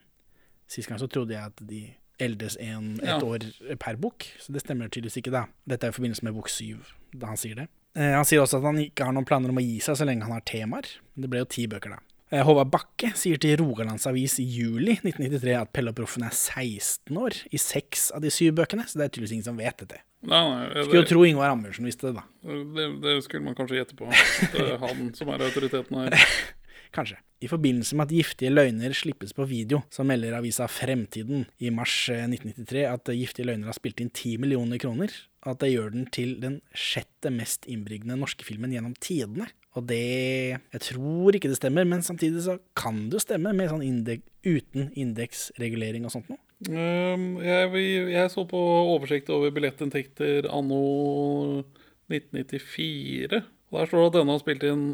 Sist 0.70 0.88
gang 0.90 1.00
så 1.00 1.08
trodde 1.10 1.34
jeg 1.36 1.48
at 1.52 1.62
de 1.68 1.82
eldes 2.22 2.56
en, 2.60 2.94
et 3.00 3.08
Ja. 3.08 3.18
år 3.24 3.46
per 3.80 3.96
bok, 3.96 4.26
så 4.38 4.52
det 4.52 4.62
stemmer 4.62 4.88
tydeligvis 4.92 5.16
ikke 5.22 5.32
da. 5.34 5.46
Dette 5.68 5.86
er 5.88 5.94
i 5.94 5.96
forbindelse 5.96 6.24
med 6.24 6.34
bok 6.36 6.48
syv, 6.52 6.92
da 7.14 7.26
han 7.32 7.40
sier 7.40 7.54
det. 7.62 7.68
Eh, 7.98 8.14
han 8.16 8.24
sier 8.28 8.42
også 8.42 8.60
at 8.60 8.68
han 8.70 8.80
ikke 8.80 9.04
har 9.08 9.14
noen 9.16 9.28
planer 9.28 9.52
om 9.52 9.60
å 9.60 9.64
gi 9.64 9.78
seg 9.84 9.98
så 9.98 10.08
lenge 10.08 10.24
han 10.26 10.36
har 10.36 10.46
temaer. 10.48 10.88
Det 11.14 11.30
ble 11.30 11.42
jo 11.42 11.50
ti 11.52 11.66
bøker 11.70 11.96
da. 11.96 12.00
Eh, 12.32 12.40
Håvard 12.46 12.70
Bakke 12.72 13.10
sier 13.18 13.40
til 13.40 13.58
Rogalands 13.60 14.06
Avis 14.08 14.38
i 14.40 14.46
juli 14.48 14.94
1993 15.02 15.58
at 15.58 15.72
Pelle 15.76 15.92
og 15.92 15.98
Proffen 15.98 16.24
er 16.24 16.32
16 16.32 17.18
år 17.20 17.36
i 17.52 17.60
seks 17.60 18.08
av 18.16 18.24
de 18.24 18.32
syv 18.32 18.56
bøkene, 18.62 18.86
så 18.88 18.96
det 18.96 19.04
er 19.04 19.12
tydeligvis 19.12 19.36
ingen 19.36 19.50
som 19.50 19.60
vet 19.60 19.84
dette. 19.84 20.00
Nei, 20.22 20.40
nei, 20.46 20.84
Skulle 20.86 21.02
jo 21.02 21.10
tro 21.10 21.26
Ingvar 21.26 21.50
Amundsen 21.50 21.88
visste 21.88 22.08
det, 22.08 22.22
da. 22.22 22.56
det, 22.78 22.88
det 23.02 23.16
skulle 23.26 23.44
man 23.44 23.56
kanskje 23.58 23.80
gjette 23.80 23.98
på. 23.98 24.08
Det 24.54 24.64
er 24.64 24.80
han 24.80 25.10
som 25.18 25.32
er 25.34 25.44
autoriteten 25.48 25.98
her. 25.98 26.16
Kanskje. 26.96 27.18
I 27.42 27.48
forbindelse 27.50 27.96
med 27.98 28.06
at 28.06 28.14
Giftige 28.14 28.52
løgner 28.52 28.94
slippes 28.94 29.32
på 29.34 29.44
video, 29.50 29.80
så 29.90 30.04
melder 30.06 30.36
avisa 30.38 30.68
Fremtiden 30.70 31.46
i 31.58 31.72
mars 31.74 32.06
eh, 32.12 32.22
1993 32.28 32.84
at 32.86 33.10
eh, 33.10 33.18
Giftige 33.18 33.48
løgner 33.48 33.72
har 33.72 33.76
spilt 33.76 34.00
inn 34.04 34.12
10 34.12 34.38
millioner 34.44 34.80
kroner. 34.80 35.12
At 35.42 35.58
det 35.62 35.72
gjør 35.72 35.90
den 35.94 36.06
til 36.14 36.36
den 36.42 36.60
sjette 36.76 37.32
mest 37.34 37.66
innbringende 37.70 38.18
norske 38.20 38.46
filmen 38.46 38.74
gjennom 38.74 38.94
tidene. 39.02 39.48
Og 39.74 39.86
det 39.88 40.60
Jeg 40.60 40.80
tror 40.92 41.34
ikke 41.34 41.50
det 41.50 41.58
stemmer, 41.58 41.86
men 41.88 42.04
samtidig 42.04 42.44
så 42.44 42.58
kan 42.78 43.08
det 43.08 43.18
jo 43.18 43.24
stemme, 43.24 43.54
med 43.56 43.70
sånn 43.72 43.84
indek, 43.84 44.22
uten 44.44 44.90
indeksregulering 44.98 46.06
og 46.06 46.14
sånt 46.14 46.30
noe. 46.30 46.40
Um, 46.68 47.40
jeg, 47.42 47.72
jeg 48.12 48.30
så 48.30 48.44
på 48.46 48.58
oversikt 48.92 49.32
over 49.34 49.50
billettinntekter 49.54 50.46
anno 50.52 51.64
1994. 52.12 53.42
Og 53.72 53.78
Der 53.80 53.88
står 53.88 54.02
det 54.04 54.10
at 54.10 54.18
denne 54.20 54.36
har 54.36 54.42
spilt 54.42 54.66
inn 54.68 54.84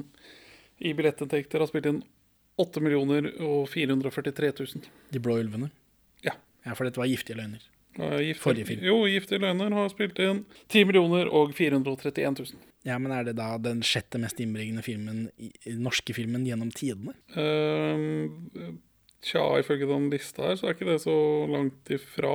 i 0.79 0.95
billettinntekter 0.95 1.61
har 1.61 1.69
spilt 1.69 1.91
inn 1.91 2.05
8 2.59 2.83
millioner 2.83 3.29
og 3.45 3.67
443 3.71 4.53
000. 4.55 4.87
De 5.15 5.23
blå 5.23 5.39
ulvene. 5.43 5.71
Ja. 6.25 6.37
Ja, 6.65 6.75
for 6.75 6.87
dette 6.87 7.01
var 7.01 7.11
Giftige 7.11 7.39
løgner. 7.39 7.63
Og 7.99 8.19
Gifte, 8.23 8.43
Forrige 8.45 8.69
film. 8.69 8.83
Jo, 8.87 8.99
Giftige 9.11 9.43
løgner 9.43 9.75
har 9.75 9.89
spilt 9.91 10.19
inn 10.23 10.45
10 10.71 10.85
millioner 10.89 11.31
og 11.35 11.55
431 11.59 12.45
000. 12.45 12.67
Ja, 12.87 12.99
men 13.03 13.13
er 13.13 13.27
det 13.27 13.35
da 13.41 13.51
den 13.61 13.83
sjette 13.87 14.21
mest 14.23 14.39
innbringende 14.41 14.85
filmen, 14.87 15.27
norske 15.83 16.15
filmen 16.17 16.47
gjennom 16.47 16.71
tidene? 16.75 17.17
Uh, 17.35 18.71
tja, 19.25 19.43
ifølge 19.59 19.89
den 19.91 20.07
lista 20.13 20.47
her, 20.47 20.61
så 20.61 20.69
er 20.69 20.77
ikke 20.77 20.89
det 20.93 21.01
så 21.03 21.17
langt 21.51 21.93
ifra. 21.95 22.33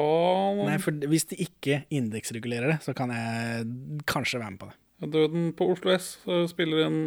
Nei, 0.60 0.78
for 0.84 1.08
hvis 1.10 1.30
de 1.32 1.40
ikke 1.48 1.84
indeksregulerer 1.94 2.76
det, 2.76 2.80
så 2.86 2.96
kan 2.98 3.14
jeg 3.16 3.70
kanskje 4.10 4.44
være 4.44 4.56
med 4.58 4.64
på 4.66 4.72
det. 4.72 4.78
Døden 5.14 5.50
på 5.58 5.68
Oslo 5.74 5.92
S 5.96 6.14
eh, 6.32 6.46
spiller 6.48 6.86
inn 6.86 7.00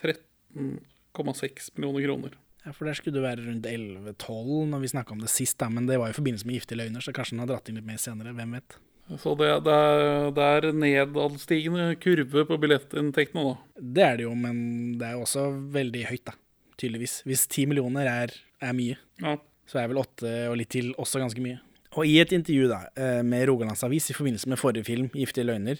13,6 0.00 1.74
millioner 1.76 2.06
kroner. 2.08 2.38
Ja, 2.64 2.72
For 2.72 2.88
der 2.88 2.96
skulle 2.96 3.18
det 3.18 3.24
være 3.26 3.44
rundt 3.44 3.66
11-12 3.68 4.70
når 4.70 4.80
vi 4.80 4.88
snakka 4.94 5.12
om 5.12 5.20
det 5.20 5.28
sist, 5.32 5.58
da, 5.60 5.68
men 5.68 5.86
det 5.86 5.98
var 6.00 6.08
i 6.12 6.16
forbindelse 6.16 6.46
med 6.48 6.56
Giftige 6.56 6.78
løgner, 6.80 7.04
så 7.04 7.12
kanskje 7.12 7.36
den 7.36 7.42
har 7.44 7.50
dratt 7.52 7.68
inn 7.68 7.76
litt 7.76 7.88
mer 7.88 8.00
senere, 8.00 8.32
hvem 8.36 8.56
vet. 8.56 8.76
Så 9.20 9.34
det, 9.36 9.50
det, 9.66 9.74
er, 9.74 10.30
det 10.32 10.46
er 10.48 10.70
nedadstigende 10.80 11.90
kurve 12.00 12.46
på 12.48 12.56
billettinntektene, 12.62 13.42
da. 13.50 13.82
Det 13.98 14.04
er 14.06 14.16
det 14.16 14.24
jo, 14.24 14.32
men 14.38 14.56
det 15.00 15.10
er 15.10 15.18
jo 15.18 15.26
også 15.26 15.44
veldig 15.74 16.06
høyt, 16.08 16.24
da. 16.30 16.36
Tydeligvis. 16.80 17.18
Hvis 17.28 17.44
10 17.52 17.66
millioner 17.70 18.08
er, 18.10 18.32
er 18.64 18.72
mye, 18.76 18.96
Ja. 19.22 19.36
så 19.68 19.82
er 19.82 19.92
vel 19.92 20.00
åtte 20.00 20.32
og 20.48 20.56
litt 20.58 20.72
til 20.72 20.94
også 20.96 21.20
ganske 21.20 21.44
mye. 21.44 21.60
Og 21.94 22.08
i 22.08 22.16
et 22.18 22.32
intervju 22.34 22.66
da, 22.72 22.80
eh, 22.96 23.20
med 23.22 23.44
Rogalands 23.48 23.84
Avis 23.86 24.08
i 24.10 24.16
forbindelse 24.16 24.48
med 24.50 24.58
forrige 24.58 24.84
film, 24.88 25.10
'Giftige 25.12 25.44
løgner', 25.46 25.78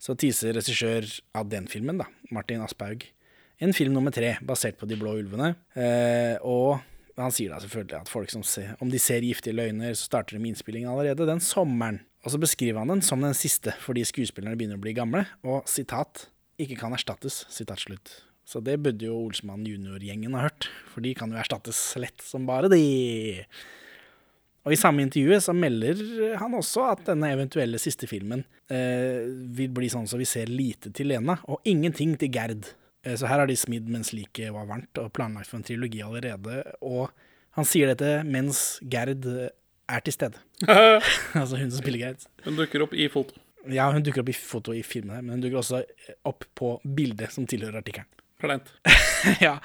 så 0.00 0.16
teaser 0.18 0.56
regissør 0.56 1.04
av 1.34 1.48
den 1.52 1.68
filmen, 1.68 1.98
da, 1.98 2.06
Martin 2.32 2.60
Asphaug, 2.64 3.04
en 3.62 3.74
film 3.76 3.94
nummer 3.94 4.14
tre 4.14 4.34
basert 4.42 4.78
på 4.80 4.88
De 4.90 4.98
blå 4.98 5.14
ulvene. 5.20 5.52
Eh, 5.78 6.34
og 6.42 6.80
han 7.18 7.34
sier 7.34 7.52
da 7.52 7.60
selvfølgelig 7.62 8.00
at 8.00 8.10
folk 8.10 8.32
som 8.32 8.42
ser, 8.46 8.74
om 8.80 8.90
de 8.90 8.98
ser 8.98 9.22
'Giftige 9.22 9.54
løgner', 9.54 9.94
så 9.94 10.08
starter 10.08 10.36
de 10.36 10.42
med 10.42 10.54
innspillingen 10.54 10.90
allerede 10.90 11.28
den 11.28 11.40
sommeren. 11.40 12.00
Og 12.24 12.32
så 12.32 12.40
beskriver 12.40 12.78
han 12.78 12.88
den 12.88 13.02
som 13.02 13.20
den 13.20 13.34
siste, 13.34 13.74
fordi 13.82 14.04
skuespillerne 14.06 14.56
begynner 14.56 14.78
å 14.78 14.82
bli 14.82 14.94
gamle, 14.96 15.26
og 15.44 15.68
sitat 15.68 16.28
'ikke 16.58 16.78
kan 16.78 16.92
erstattes', 16.92 17.44
sitat 17.50 17.78
slutt. 17.78 18.22
Så 18.44 18.62
det 18.62 18.82
burde 18.82 19.06
jo 19.06 19.14
Olsmann 19.26 19.64
junior-gjengen 19.64 20.34
ha 20.34 20.48
hørt, 20.48 20.68
for 20.92 21.00
de 21.00 21.14
kan 21.14 21.30
jo 21.30 21.38
erstattes 21.38 21.96
lett 21.96 22.20
som 22.20 22.46
bare 22.46 22.68
de. 22.68 23.44
Og 24.64 24.72
i 24.72 24.76
samme 24.76 25.02
intervjuet 25.02 25.42
så 25.42 25.54
melder 25.54 26.36
han 26.38 26.54
også 26.54 26.92
at 26.92 27.06
denne 27.06 27.32
eventuelle 27.34 27.78
siste 27.78 28.06
filmen 28.06 28.44
eh, 28.70 29.26
vil 29.26 29.70
bli 29.74 29.88
sånn 29.88 30.06
som 30.06 30.18
vi 30.18 30.24
ser 30.24 30.46
lite 30.46 30.92
til 30.94 31.10
Lena, 31.10 31.38
og 31.48 31.60
ingenting 31.64 32.16
til 32.18 32.30
Gerd. 32.30 32.74
Eh, 33.04 33.16
så 33.18 33.28
her 33.30 33.42
har 33.42 33.50
de 33.50 33.58
smidd 33.58 33.90
mens 33.92 34.12
liket 34.14 34.52
var 34.54 34.68
varmt, 34.70 34.98
og 35.00 35.12
planlagt 35.16 35.50
for 35.50 35.60
en 35.60 35.66
trilogi 35.66 36.02
allerede. 36.04 36.62
Og 36.80 37.10
han 37.58 37.68
sier 37.68 37.92
dette 37.92 38.22
mens 38.28 38.80
Gerd 38.88 39.26
eh, 39.28 39.52
er 39.92 40.04
til 40.06 40.16
stede. 40.16 40.42
altså 41.40 41.58
hun 41.58 41.70
som 41.70 41.82
spiller 41.82 42.06
Gerd. 42.06 42.26
Hun 42.46 42.58
dukker 42.58 42.86
opp 42.86 42.96
i 42.96 43.08
foto. 43.12 43.38
Ja, 43.70 43.90
hun 43.94 44.02
dukker 44.02 44.24
opp 44.24 44.32
i 44.32 44.34
foto 44.34 44.74
i 44.74 44.82
filmen 44.86 45.14
her, 45.14 45.22
men 45.22 45.36
hun 45.36 45.44
dukker 45.44 45.60
også 45.60 45.84
opp 46.26 46.48
på 46.58 46.74
bildet 46.82 47.34
som 47.34 47.46
tilhører 47.46 47.82
artikkelen. 47.82 48.10
Kleint. 48.42 48.72
ja, 49.44 49.58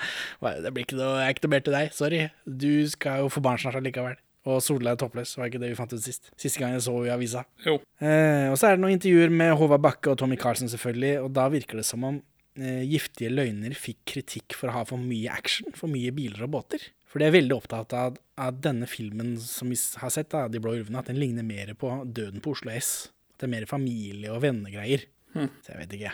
det 0.61 0.69
blir 0.69 0.85
ikke 0.85 0.99
noe, 0.99 1.17
er 1.23 1.33
ikke 1.33 1.47
noe 1.47 1.53
mer 1.55 1.63
til 1.65 1.73
deg. 1.73 1.93
Sorry. 1.97 2.27
Du 2.45 2.71
skal 2.91 3.23
jo 3.23 3.31
få 3.33 3.41
barn 3.41 3.57
snart 3.61 3.79
allikevel. 3.79 4.19
Og 4.47 4.61
Solveig 4.63 4.93
er 4.93 4.99
toppløs, 5.01 5.33
var 5.35 5.49
ikke 5.49 5.59
det 5.59 5.73
vi 5.73 5.75
fant 5.75 5.91
ut 5.91 6.03
sist? 6.03 6.29
Siste 6.39 6.61
gang 6.61 6.75
jeg 6.75 6.85
så 6.85 6.93
henne 6.93 7.09
i 7.09 7.11
avisa. 7.11 7.41
Jo. 7.65 7.79
Eh, 7.99 8.47
og 8.47 8.55
så 8.59 8.69
er 8.69 8.77
det 8.77 8.83
noen 8.83 8.95
intervjuer 8.95 9.33
med 9.33 9.51
Håvard 9.59 9.83
Bakke 9.83 10.13
og 10.13 10.21
Tommy 10.21 10.37
Carlsen, 10.39 10.69
selvfølgelig, 10.71 11.17
og 11.25 11.33
da 11.35 11.49
virker 11.51 11.81
det 11.81 11.87
som 11.89 12.05
om 12.07 12.21
eh, 12.21 12.36
Giftige 12.57 13.29
løgner 13.31 13.75
fikk 13.77 13.99
kritikk 14.09 14.55
for 14.57 14.71
å 14.71 14.79
ha 14.79 14.85
for 14.89 14.97
mye 15.01 15.29
action, 15.33 15.69
for 15.77 15.91
mye 15.91 16.11
biler 16.15 16.45
og 16.47 16.55
båter. 16.55 16.81
For 17.07 17.21
de 17.21 17.27
er 17.29 17.35
veldig 17.37 17.55
opptatt 17.55 17.93
av 17.95 18.17
at 18.37 18.57
denne 18.65 18.87
filmen 18.89 19.35
som 19.39 19.69
vi 19.71 19.77
har 20.01 20.11
sett, 20.13 20.29
da, 20.33 20.47
De 20.51 20.59
blå 20.59 20.73
ulvene, 20.75 20.99
at 20.99 21.07
den 21.11 21.19
ligner 21.21 21.45
mer 21.45 21.71
på 21.79 21.91
Døden 22.05 22.41
på 22.43 22.51
Oslo 22.57 22.73
S. 22.73 23.09
At 23.35 23.43
det 23.43 23.47
er 23.47 23.53
mer 23.55 23.67
familie- 23.69 24.33
og 24.33 24.41
vennegreier. 24.43 25.05
Så 25.63 25.71
jeg 25.71 25.79
vet 25.83 25.95
ikke. 25.99 26.11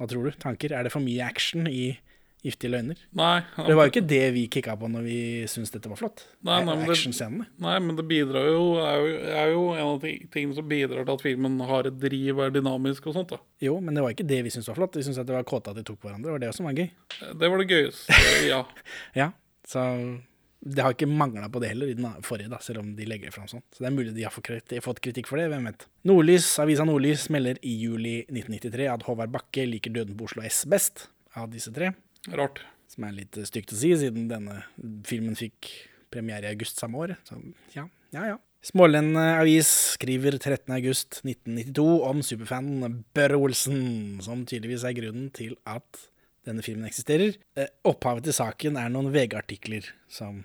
Hva 0.00 0.08
tror 0.10 0.24
du? 0.26 0.30
Tanker? 0.42 0.72
Er 0.72 0.82
det 0.88 0.92
for 0.92 1.04
mye 1.04 1.22
action 1.22 1.68
i 1.70 1.98
Giftige 2.44 2.68
løgner? 2.74 2.98
Nei, 3.16 3.40
Det 3.56 3.74
var 3.74 3.86
jo 3.86 3.90
ikke 3.94 4.06
det 4.06 4.32
vi 4.34 4.42
kicka 4.52 4.74
på 4.76 4.90
når 4.92 5.02
vi 5.06 5.16
syntes 5.48 5.70
dette 5.72 5.88
var 5.88 5.96
flott. 5.96 6.26
Nei, 6.44 6.58
nei, 6.62 6.74
men 6.76 6.86
det- 6.86 7.48
nei, 7.58 7.78
men 7.80 7.96
det 7.96 8.04
bidrar 8.06 8.44
jo 8.50 8.76
er, 8.84 8.98
jo 9.00 9.16
er 9.32 9.48
jo 9.54 9.62
en 9.72 9.86
av 9.94 10.00
de 10.02 10.12
tingene 10.30 10.54
som 10.54 10.68
bidrar 10.68 11.06
til 11.06 11.14
at 11.14 11.22
filmen 11.24 11.58
har 11.66 11.86
et 11.86 11.98
driv 11.98 12.38
er 12.44 12.50
dynamisk 12.50 13.06
og 13.06 13.14
sånt. 13.14 13.28
da. 13.28 13.38
Jo, 13.62 13.80
men 13.80 13.94
det 13.94 14.02
var 14.04 14.12
ikke 14.12 14.26
det 14.28 14.42
vi 14.44 14.50
syntes 14.50 14.68
var 14.68 14.76
flott. 14.76 14.94
Vi 14.94 15.02
syntes 15.02 15.18
at 15.20 15.26
det 15.26 15.34
var 15.34 15.42
kåte 15.44 15.70
at 15.70 15.76
de 15.76 15.82
tok 15.82 16.00
på 16.00 16.10
hverandre. 16.10 16.24
Det 16.24 16.32
var 16.36 16.38
det 16.44 16.54
som 16.54 16.66
var 16.66 16.74
gøy. 16.74 16.90
Det 17.38 17.50
var 17.50 17.58
det 17.58 17.68
gøyeste. 17.68 18.08
Ja. 18.52 18.64
Ja, 19.16 19.32
så 19.66 20.20
det 20.64 20.80
har 20.82 20.94
ikke 20.94 21.08
mangla 21.08 21.48
på 21.52 21.60
det 21.60 21.68
heller 21.74 21.88
i 21.88 21.94
den 21.96 22.06
forrige, 22.24 22.48
da, 22.48 22.56
selv 22.58 22.78
om 22.80 22.94
de 22.96 23.04
legger 23.04 23.28
det 23.28 23.34
fram 23.34 23.46
sånn. 23.48 23.60
Så 23.72 23.80
det 23.84 23.88
er 23.90 23.96
mulig 23.96 24.14
de 24.14 24.22
har 24.24 24.32
fått 24.32 25.00
kritikk 25.04 25.26
for 25.28 25.36
det, 25.36 25.48
hvem 25.52 25.64
vet. 25.68 25.84
Nordlys, 26.08 26.46
Avisa 26.58 26.84
Nordlys 26.88 27.28
melder 27.32 27.58
i 27.62 27.74
juli 27.82 28.24
1993 28.32 28.86
at 28.92 29.02
Håvard 29.04 29.32
Bakke 29.34 29.66
liker 29.68 29.92
Døden 29.92 30.16
på 30.16 30.24
Oslo 30.24 30.42
S 30.42 30.64
best 30.64 31.08
av 31.36 31.50
disse 31.52 31.72
tre. 31.74 31.92
Rart. 32.32 32.62
Som 32.90 33.06
er 33.08 33.16
litt 33.18 33.36
eh, 33.40 33.46
stygt 33.48 33.74
å 33.74 33.78
si, 33.78 33.92
siden 33.98 34.28
denne 34.30 34.62
filmen 35.08 35.36
fikk 35.38 35.70
premiere 36.14 36.48
i 36.48 36.54
august 36.54 36.80
samme 36.80 37.00
år. 37.02 37.16
Så 37.26 37.38
ja, 37.74 37.88
ja, 38.14 38.34
ja. 38.34 38.40
Smålendende 38.64 39.34
avis 39.42 39.68
skriver 39.98 40.38
13.8.1992 40.38 41.84
om 42.08 42.22
superfanen 42.24 43.02
Børre 43.16 43.36
Olsen, 43.36 44.22
som 44.24 44.46
tydeligvis 44.48 44.86
er 44.88 44.96
grunnen 44.96 45.26
til 45.36 45.58
at 45.68 46.06
denne 46.48 46.64
filmen 46.64 46.88
eksisterer. 46.88 47.36
Eh, 47.60 47.68
Opphavet 47.88 48.24
til 48.28 48.36
saken 48.36 48.80
er 48.80 48.92
noen 48.92 49.12
VG-artikler 49.12 49.90
som 50.08 50.42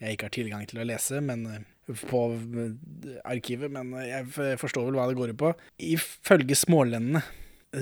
jeg 0.00 0.16
ikke 0.16 0.30
har 0.30 0.36
tilgang 0.38 0.64
til 0.68 0.80
å 0.80 0.88
lese 0.88 1.20
men 1.24 1.44
eh, 1.50 1.68
på 2.08 2.22
eh, 2.32 3.20
arkivet, 3.28 3.72
men 3.72 3.92
eh, 3.98 4.08
jeg 4.12 4.56
forstår 4.60 4.88
vel 4.88 4.98
hva 4.98 5.08
det 5.10 5.18
går 5.18 5.34
ut 5.34 5.40
på. 5.40 5.52
Ifølge 5.90 6.56
Smålendene 6.58 7.22
eh, 7.24 7.36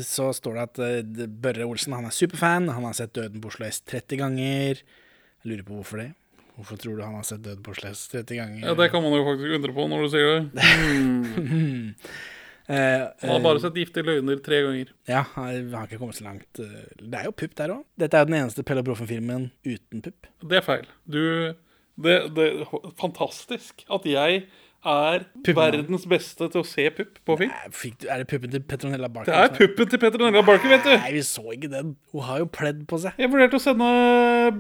så 0.05 0.29
står 0.37 0.55
det 0.59 0.63
at 0.69 0.79
eh, 0.85 1.27
Børre 1.29 1.65
Olsen 1.69 1.95
han 1.97 2.05
er 2.09 2.15
superfan. 2.15 2.69
Han 2.69 2.85
har 2.89 2.97
sett 2.99 3.15
Døden 3.17 3.41
på 3.41 3.49
Oslo 3.53 3.67
S 3.69 3.81
30 3.89 4.19
ganger. 4.21 4.83
Jeg 4.83 5.53
lurer 5.53 5.65
på 5.69 5.79
hvorfor 5.79 6.03
det. 6.03 6.11
Hvorfor 6.59 6.77
tror 6.83 6.97
du 6.99 7.05
han 7.07 7.15
har 7.15 7.23
sett 7.29 7.43
Døden 7.45 7.63
på 7.65 7.71
Oslo 7.73 7.93
S 7.95 8.07
30 8.13 8.37
ganger? 8.41 8.65
Ja, 8.67 8.75
Det 8.75 8.91
kan 8.93 9.03
man 9.05 9.15
jo 9.17 9.25
faktisk 9.25 9.55
undre 9.61 9.73
på 9.77 9.87
når 9.89 10.05
du 10.05 10.09
sier 10.13 10.27
det. 10.53 11.95
Eh, 12.69 13.01
Han 13.23 13.31
har 13.31 13.41
bare 13.41 13.61
sett 13.63 13.77
Giftige 13.81 14.05
løgner 14.05 14.43
tre 14.45 14.59
ganger. 14.61 14.91
Ja, 15.09 15.23
han 15.39 15.71
har 15.73 15.87
ikke 15.87 15.97
kommet 16.03 16.19
så 16.19 16.25
langt. 16.27 16.59
eh, 16.61 16.83
Det 17.01 17.17
er 17.17 17.25
jo 17.25 17.33
pupp 17.33 17.55
der 17.57 17.71
òg. 17.73 17.85
Dette 17.97 18.13
er 18.19 18.27
jo 18.27 18.29
den 18.29 18.37
eneste 18.43 18.61
Pelle 18.63 18.83
og 18.83 18.91
Proffen-filmen 18.91 19.47
uten 19.65 20.03
pupp. 20.05 20.27
Det 20.45 20.59
er 20.59 20.67
feil. 20.67 20.85
Du 21.09 21.55
Det, 21.97 22.17
det 22.37 22.49
Fantastisk 23.01 23.87
at 23.89 24.05
jeg 24.05 24.43
er 24.87 25.25
Puppen, 25.43 25.57
verdens 25.59 26.05
beste 26.09 26.47
til 26.53 26.61
å 26.61 26.67
se 26.67 26.85
pupp 26.95 27.17
på 27.27 27.37
film. 27.41 27.51
Nei, 27.51 27.91
du, 27.99 28.07
er 28.07 28.23
det 28.23 28.29
puppen 28.31 28.53
til 28.53 28.63
Petronella 28.63 29.11
Barker? 29.11 29.33
Det 29.33 29.41
er 29.41 29.53
puppen 29.57 29.91
til 29.91 30.01
Petronella 30.03 30.43
Barker, 30.47 30.71
vet 30.71 30.87
du. 30.87 30.93
Nei, 30.95 31.13
vi 31.17 31.23
så 31.27 31.43
ikke 31.55 31.71
den. 31.73 31.93
Hun 32.15 32.25
har 32.29 32.43
jo 32.45 32.49
pledd 32.55 32.85
på 32.91 33.01
seg. 33.03 33.19
Jeg 33.19 33.33
vurderte 33.33 33.59
å 33.59 33.63
sende 33.63 33.91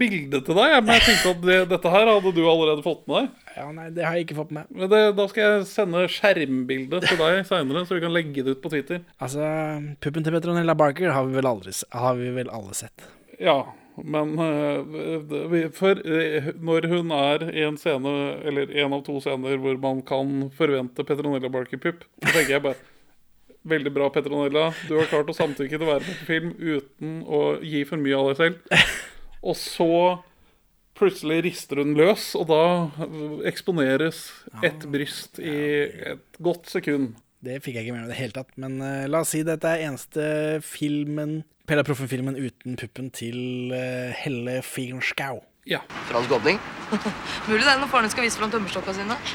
bilde 0.00 0.42
til 0.44 0.58
deg, 0.58 0.74
men 0.82 0.98
jeg 0.98 1.06
tenkte 1.06 1.34
at 1.36 1.42
det, 1.46 1.58
dette 1.74 1.94
her 1.94 2.10
hadde 2.10 2.34
du 2.34 2.42
allerede 2.44 2.84
fått 2.86 3.04
med 3.06 3.20
deg. 3.20 3.48
Ja, 3.58 3.68
nei, 3.74 3.88
det 3.94 4.06
har 4.06 4.18
jeg 4.18 4.28
ikke 4.28 4.40
fått 4.40 4.54
med. 4.58 4.70
Men 4.74 4.90
det, 4.92 5.02
da 5.18 5.28
skal 5.30 5.44
jeg 5.46 5.68
sende 5.70 6.06
skjermbilde 6.12 7.02
til 7.06 7.20
deg 7.22 7.42
seinere, 7.48 7.86
så 7.86 7.98
vi 7.98 8.04
kan 8.04 8.14
legge 8.14 8.46
det 8.46 8.58
ut 8.58 8.64
på 8.64 8.72
Twitter. 8.74 9.04
Altså, 9.22 9.46
puppen 10.02 10.26
til 10.26 10.34
Petronella 10.34 10.74
Barker 10.78 11.14
har 11.14 11.28
vi 11.28 11.38
vel, 11.38 11.50
aldri, 11.50 11.74
har 11.94 12.18
vi 12.18 12.34
vel 12.34 12.50
alle 12.54 12.74
sett. 12.76 13.06
Ja, 13.38 13.60
men 14.04 14.34
vi- 15.52 15.68
for 15.74 15.98
øh, 16.04 16.52
når 16.60 16.88
hun 16.92 17.10
er 17.16 17.48
i 17.50 17.64
en 17.66 17.76
scene, 17.80 18.12
eller 18.46 18.70
en 18.84 18.92
av 18.94 19.02
to 19.06 19.18
scener 19.20 19.56
hvor 19.58 19.78
man 19.80 20.02
kan 20.02 20.50
forvente 20.56 21.04
Petronella 21.04 21.48
Barkerpup, 21.52 22.04
så 22.22 22.32
tenker 22.32 22.56
jeg 22.58 22.62
bare 22.68 22.80
Veldig 23.68 23.90
bra, 23.92 24.06
Petronella. 24.08 24.68
Du 24.88 24.94
har 24.96 25.08
klart 25.10 25.28
å 25.28 25.34
samtykke 25.34 25.76
til 25.76 25.82
å 25.84 25.88
være 25.90 26.06
på 26.06 26.26
film 26.28 26.52
uten 26.56 27.18
å 27.26 27.40
gi 27.60 27.82
for 27.84 28.00
mye 28.00 28.16
av 28.16 28.28
deg 28.30 28.38
selv. 28.38 28.84
Og 29.42 29.56
så 29.58 29.88
plutselig 30.98 31.42
rister 31.44 31.82
hun 31.82 31.92
løs, 31.98 32.30
og 32.38 32.46
da 32.48 32.60
øh, 33.04 33.42
eksponeres 33.50 34.22
et 34.64 34.86
bryst 34.90 35.38
i 35.42 35.58
et 36.14 36.38
godt 36.42 36.70
sekund. 36.70 37.18
Det 37.44 37.58
fikk 37.62 37.76
jeg 37.76 37.86
ikke 37.86 37.94
med 37.98 38.06
meg 38.06 38.08
i 38.08 38.14
det 38.14 38.20
hele 38.22 38.36
tatt. 38.38 38.54
Men 38.58 38.80
uh, 38.80 39.04
la 39.10 39.20
oss 39.26 39.34
si 39.34 39.44
dette 39.46 39.68
er 39.74 39.84
eneste 39.90 40.24
filmen 40.64 41.42
Pella 41.68 41.84
Proffen-filmen 41.84 42.38
uten 42.40 42.78
puppen 42.80 43.10
til 43.12 43.72
eh, 43.76 44.14
Helle 44.16 44.62
Figernskau. 44.64 45.42
Ja. 45.68 45.82
Fransk 46.08 46.32
åpning. 46.38 46.56
Mulig 47.48 47.60
det 47.60 47.74
er 47.74 47.82
når 47.82 47.90
faren 47.92 48.06
din 48.08 48.14
skal 48.14 48.24
vise 48.24 48.40
fram 48.40 48.54
tømmerstokka 48.54 48.96
sine. 48.96 49.18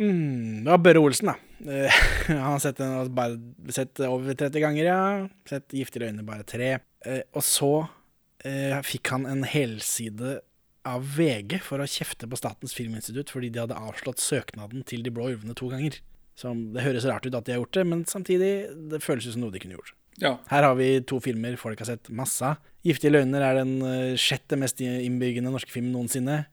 Mm, 0.00 0.64
det 0.64 0.70
var 0.70 0.78
Børre 0.80 1.00
Olsen, 1.04 1.28
da. 1.28 1.34
Eh, 1.68 1.96
han 2.30 2.54
har 2.54 2.60
sett 2.64 2.78
den 2.78 2.94
altså 2.96 3.12
bare 3.12 3.34
sett 3.76 4.00
over 4.06 4.32
30 4.32 4.62
ganger, 4.62 4.86
ja. 4.88 5.00
Sett 5.44 5.74
Giftige 5.76 6.08
øyne 6.08 6.24
bare 6.24 6.46
tre. 6.48 6.70
Eh, 7.04 7.20
og 7.36 7.44
så 7.44 7.68
eh, 8.48 8.78
fikk 8.80 9.12
han 9.12 9.26
en 9.28 9.44
helside 9.44 10.38
av 10.88 11.04
VG 11.18 11.58
for 11.60 11.84
å 11.84 11.90
kjefte 11.98 12.24
på 12.32 12.40
Statens 12.40 12.72
filminstitutt 12.72 13.28
fordi 13.28 13.52
de 13.52 13.60
hadde 13.60 13.76
avslått 13.76 14.24
søknaden 14.24 14.88
til 14.88 15.04
De 15.04 15.12
blå 15.12 15.28
ulvene 15.34 15.52
to 15.52 15.68
ganger. 15.68 16.00
Som, 16.32 16.70
det 16.72 16.86
høres 16.86 17.04
rart 17.04 17.28
ut 17.28 17.36
at 17.36 17.44
de 17.44 17.52
har 17.52 17.60
gjort 17.60 17.76
det, 17.76 17.88
men 17.92 18.08
samtidig 18.08 18.54
det 18.88 19.04
føles 19.04 19.28
jo 19.28 19.36
som 19.36 19.44
noe 19.44 19.52
de 19.52 19.60
kunne 19.60 19.76
gjort. 19.76 19.92
Ja. 20.20 20.34
Her 20.50 20.66
har 20.66 20.74
vi 20.76 20.88
to 21.06 21.20
filmer 21.22 21.56
folk 21.60 21.80
har 21.80 21.92
sett 21.92 22.10
masse 22.12 22.44
av. 22.44 22.58
'Giftige 22.84 23.12
løgner' 23.12 23.44
er 23.44 23.58
den 23.60 23.74
eh, 23.84 24.16
sjette 24.16 24.56
mest 24.56 24.80
innbyggende 24.80 25.52
norske 25.52 25.72
filmen 25.72 25.92
noensinne. 25.92 26.46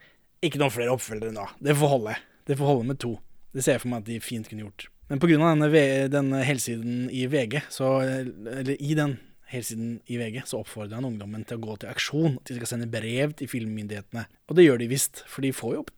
Ikke 0.44 0.60
noen 0.60 0.74
flere 0.74 0.92
oppfølgere 0.92 1.32
nå. 1.36 1.46
Det 1.64 1.76
får 1.80 1.92
holde. 1.94 2.18
Det 2.48 2.58
får 2.60 2.68
holde 2.68 2.88
med 2.90 3.00
to. 3.00 3.14
Det 3.56 3.64
ser 3.64 3.78
jeg 3.78 3.84
for 3.86 3.94
meg 3.94 4.04
at 4.04 4.10
de 4.10 4.20
fint 4.24 4.50
kunne 4.50 4.66
gjort. 4.68 4.90
Men 5.08 5.22
pga. 5.24 5.38
denne, 5.40 5.86
denne 6.12 6.44
helsiden 6.44 7.08
i 7.16 7.24
VG, 7.32 7.62
så, 7.72 7.94
eller 8.04 8.76
i 8.76 8.92
den 9.00 9.16
helsiden 9.48 10.02
i 10.12 10.20
VG, 10.20 10.42
så 10.46 10.60
oppfordrer 10.60 11.00
han 11.00 11.08
ungdommen 11.08 11.46
til 11.48 11.58
å 11.58 11.64
gå 11.64 11.78
til 11.80 11.94
aksjon. 11.94 12.36
At 12.42 12.52
de 12.52 12.60
skal 12.60 12.74
sende 12.74 12.92
brev 12.92 13.38
til 13.40 13.48
filmmyndighetene. 13.48 14.28
Og 14.52 14.60
det 14.60 14.68
gjør 14.68 14.84
de 14.84 14.92
visst, 14.92 15.24
for 15.32 15.48
de 15.48 15.56
får 15.56 15.78
jo 15.78 15.86
opp 15.86 15.94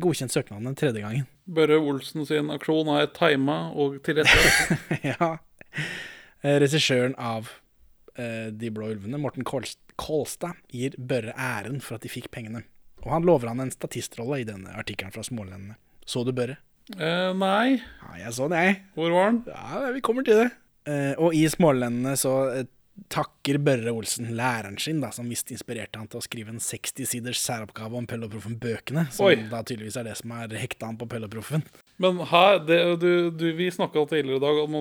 godkjent 0.00 0.32
søknaden 0.32 0.68
den 0.68 0.76
tredje 0.76 1.04
gangen. 1.04 1.28
Børre 1.46 1.78
Olsen 1.80 2.26
sin 2.28 2.50
aksjon 2.52 2.90
er 2.96 3.08
tima 3.16 3.66
og 3.72 4.00
tilrettelagt. 4.04 4.90
ja. 5.12 5.36
Eh, 6.44 6.58
Regissøren 6.62 7.14
av 7.18 7.48
eh, 8.18 8.48
De 8.52 8.70
blå 8.74 8.90
ulvene, 8.92 9.18
Morten 9.20 9.46
Kolstad, 9.46 10.58
gir 10.72 10.96
Børre 10.98 11.32
æren 11.36 11.80
for 11.84 11.96
at 11.98 12.04
de 12.06 12.12
fikk 12.12 12.30
pengene. 12.34 12.64
Og 13.06 13.10
han 13.14 13.26
lover 13.26 13.48
han 13.52 13.62
en 13.64 13.72
statistrolle 13.72 14.42
i 14.42 14.46
denne 14.48 14.72
artikkelen 14.76 15.14
fra 15.14 15.24
Smålendene. 15.26 15.76
Så 16.06 16.24
du 16.26 16.32
Børre? 16.36 16.58
Uh, 16.94 17.32
nei, 17.34 17.80
Ja, 17.82 18.12
jeg 18.20 18.32
så 18.36 18.46
det, 18.52 18.60
jeg. 18.62 18.74
hvor 18.94 19.10
var 19.10 19.32
den? 19.32 19.40
Ja, 19.50 19.90
vi 19.96 20.00
kommer 20.06 20.22
til 20.26 20.38
det. 20.44 20.50
Uh, 20.86 21.14
og 21.26 21.34
i 21.34 21.42
Smålendene 21.50 22.12
så 22.18 22.34
uh, 22.60 22.60
takker 23.12 23.58
Børre 23.62 23.90
Olsen 23.94 24.30
læreren 24.38 24.78
sin, 24.78 25.00
da, 25.02 25.10
som 25.14 25.26
visst 25.30 25.50
inspirerte 25.54 25.98
han 25.98 26.06
til 26.10 26.20
å 26.20 26.24
skrive 26.24 26.52
en 26.54 26.62
60-siders 26.62 27.42
særoppgave 27.42 27.98
om 27.98 28.06
Pelle 28.06 28.28
og 28.28 28.36
Proffen-bøkene, 28.36 29.08
som 29.14 29.26
Oi. 29.28 29.34
da 29.50 29.64
tydeligvis 29.66 29.98
er 29.98 30.06
det 30.08 30.14
som 30.20 30.30
har 30.36 30.54
hekta 30.62 30.86
han 30.92 30.98
på 31.00 31.08
Pelle 31.10 31.26
og 31.26 31.34
Proffen. 31.34 31.66
Men 31.98 32.18
her, 32.28 32.58
det, 32.68 32.78
du, 33.00 33.30
du, 33.32 33.44
vi 33.56 33.70
snakka 33.72 34.02
tidligere 34.10 34.36
i 34.36 34.40
dag 34.42 34.58
om, 34.66 34.74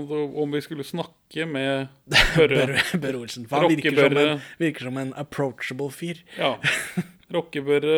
om 0.44 0.52
vi 0.52 0.62
skulle 0.62 0.84
snakke 0.84 1.46
med 1.48 1.88
Børre. 2.36 2.50
Børre, 2.66 3.00
Børre 3.02 3.22
Olsen. 3.24 3.46
For 3.48 3.64
han 3.64 3.72
virker 3.72 3.96
som, 3.96 4.18
en, 4.20 4.42
virker 4.60 4.90
som 4.90 4.98
en 5.00 5.14
approachable 5.16 5.88
fyr. 5.96 6.20
Ja. 6.38 6.56
Rockebørre 7.34 7.96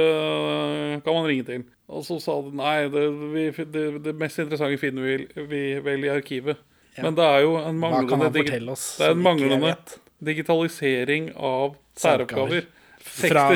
øh, 0.96 1.02
kan 1.04 1.14
man 1.18 1.26
ringe 1.28 1.44
til. 1.50 1.64
Og 1.88 2.06
så 2.06 2.18
sa 2.24 2.36
de 2.46 2.54
nei, 2.56 2.78
det, 2.94 3.04
vi, 3.34 3.48
det, 3.74 3.84
det 4.06 4.14
mest 4.20 4.40
interessante 4.44 4.78
finner 4.82 5.04
vi, 5.08 5.44
vi 5.50 5.62
vel 5.84 6.06
i 6.08 6.12
arkivet. 6.14 6.58
Men 6.98 7.16
det 7.18 7.26
er 7.26 7.44
jo 7.46 7.58
en 7.60 7.78
manglende, 7.80 8.30
digi- 8.34 8.60
det 8.98 9.06
er 9.06 9.12
en 9.14 9.22
manglende 9.24 9.74
digitalisering 10.26 11.30
av 11.36 11.76
Særoppgaver. 11.98 12.66
Fra 13.08 13.48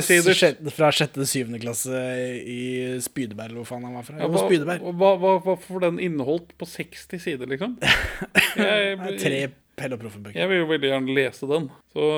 Fra 0.71 0.91
sjette 0.95 1.19
til 1.19 1.29
syvende 1.29 1.61
klasse 1.61 2.01
i 2.41 2.61
Spydeberg, 3.03 3.59
hvor 3.59 3.67
faen 3.69 3.87
han 3.87 3.97
var 3.99 4.07
fra. 4.07 4.17
Ja, 4.21 4.29
hva, 4.31 4.45
Spydeberg. 4.47 4.85
hva, 5.01 5.11
hva, 5.21 5.35
hva 5.45 5.57
får 5.61 5.85
den 5.87 6.01
inneholdt 6.07 6.55
på 6.59 6.69
60 6.69 7.21
sider, 7.21 7.49
liksom? 7.51 7.77
Jeg, 8.61 8.97
Tre 9.21 9.41
Pelle 9.81 9.95
og 9.95 10.01
Proffen-bøker. 10.03 10.37
jeg 10.37 10.49
vil 10.51 10.59
jo 10.61 10.65
veldig 10.69 10.89
gjerne 10.91 11.13
lese 11.15 11.47
den. 11.49 11.69
Så 11.93 12.09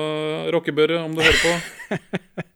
Rockebørre, 0.52 0.98
om 1.06 1.14
du 1.16 1.22
hører 1.22 1.38
på. 1.44 2.42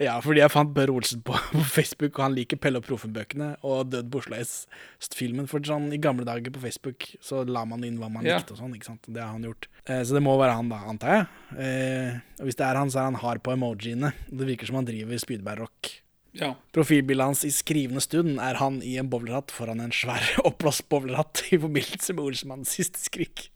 Ja, 0.00 0.14
fordi 0.24 0.40
jeg 0.40 0.48
fant 0.52 0.70
Børre 0.72 0.94
Olsen 0.96 1.20
på, 1.26 1.34
på 1.52 1.62
Facebook, 1.68 2.14
og 2.18 2.24
han 2.24 2.34
liker 2.38 2.56
Pelle 2.56 2.80
og 2.80 2.86
Proffen-bøkene 2.86 3.50
og 3.68 3.90
Død 3.92 4.06
på 4.12 4.22
Oslo 4.22 4.38
S-filmen. 4.40 5.44
For 5.50 5.60
sånn, 5.66 5.90
I 5.92 5.98
gamle 6.00 6.24
dager 6.24 6.54
på 6.54 6.62
Facebook 6.62 7.04
så 7.20 7.42
la 7.44 7.66
man 7.68 7.84
inn 7.84 7.98
hva 8.00 8.08
man 8.12 8.24
Ja. 8.24 8.38
likte 8.40 8.54
og 8.56 8.62
sånn. 8.62 8.72
ikke 8.78 8.88
sant? 8.88 9.04
Det 9.12 9.20
har 9.20 9.34
han 9.34 9.44
gjort. 9.44 9.68
Eh, 9.84 10.00
så 10.08 10.16
det 10.16 10.22
må 10.24 10.38
være 10.40 10.56
han, 10.56 10.70
da, 10.72 10.78
antar 10.88 11.12
jeg. 11.18 11.26
Eh, 11.66 12.20
og 12.40 12.48
hvis 12.48 12.56
det 12.56 12.64
er 12.70 12.80
han, 12.80 12.88
så 12.92 13.02
er 13.02 13.10
han 13.10 13.20
hard 13.20 13.42
på 13.44 13.52
emojiene. 13.52 14.14
Det 14.32 14.48
virker 14.48 14.66
som 14.70 14.80
han 14.80 14.88
driver 14.88 15.20
spydbærrock. 15.20 15.92
Ja. 16.40 16.52
Profilbildet 16.72 17.26
hans 17.26 17.44
i 17.44 17.50
skrivende 17.50 18.00
stund 18.00 18.38
er 18.40 18.54
han 18.60 18.80
i 18.86 18.94
en 19.02 19.08
bowlerhatt 19.10 19.50
foran 19.52 19.80
en 19.84 19.90
svær 19.92 20.22
oppblåst 20.48 20.86
bowlerhatt 20.88 21.42
i 21.50 21.58
forbindelse 21.60 22.14
med 22.16 22.24
Olsmanns 22.24 22.72
siste 22.78 23.02
skrik. 23.02 23.50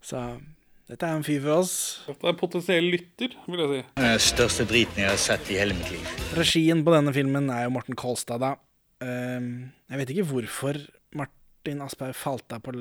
Så 0.00 0.40
dette 0.90 1.06
er 1.06 1.14
en 1.14 1.22
fyr 1.26 1.38
for 1.44 1.60
oss. 1.60 1.74
Dette 2.08 2.26
er 2.26 2.32
en 2.32 2.38
potensiell 2.40 2.88
lytter, 2.90 3.34
vil 3.46 3.62
jeg 3.62 3.70
si. 3.70 3.82
Den 4.00 4.22
største 4.24 4.64
driten 4.66 5.04
jeg 5.04 5.12
har 5.12 5.20
sett 5.22 5.50
i 5.52 5.58
hele 5.60 5.76
mitt 5.78 5.92
liv. 5.92 6.08
Regien 6.34 6.82
på 6.86 6.94
denne 6.94 7.14
filmen 7.14 7.46
er 7.54 7.68
jo 7.68 7.74
Morten 7.76 7.98
Kolstad, 7.98 8.42
da. 8.42 8.56
Ehm, 9.04 9.70
jeg 9.86 10.00
vet 10.00 10.12
ikke 10.14 10.26
hvorfor 10.32 10.80
Martin 11.16 11.84
Aspaug 11.84 12.16
falt 12.18 12.56
av 12.56 12.64
på 12.64 12.74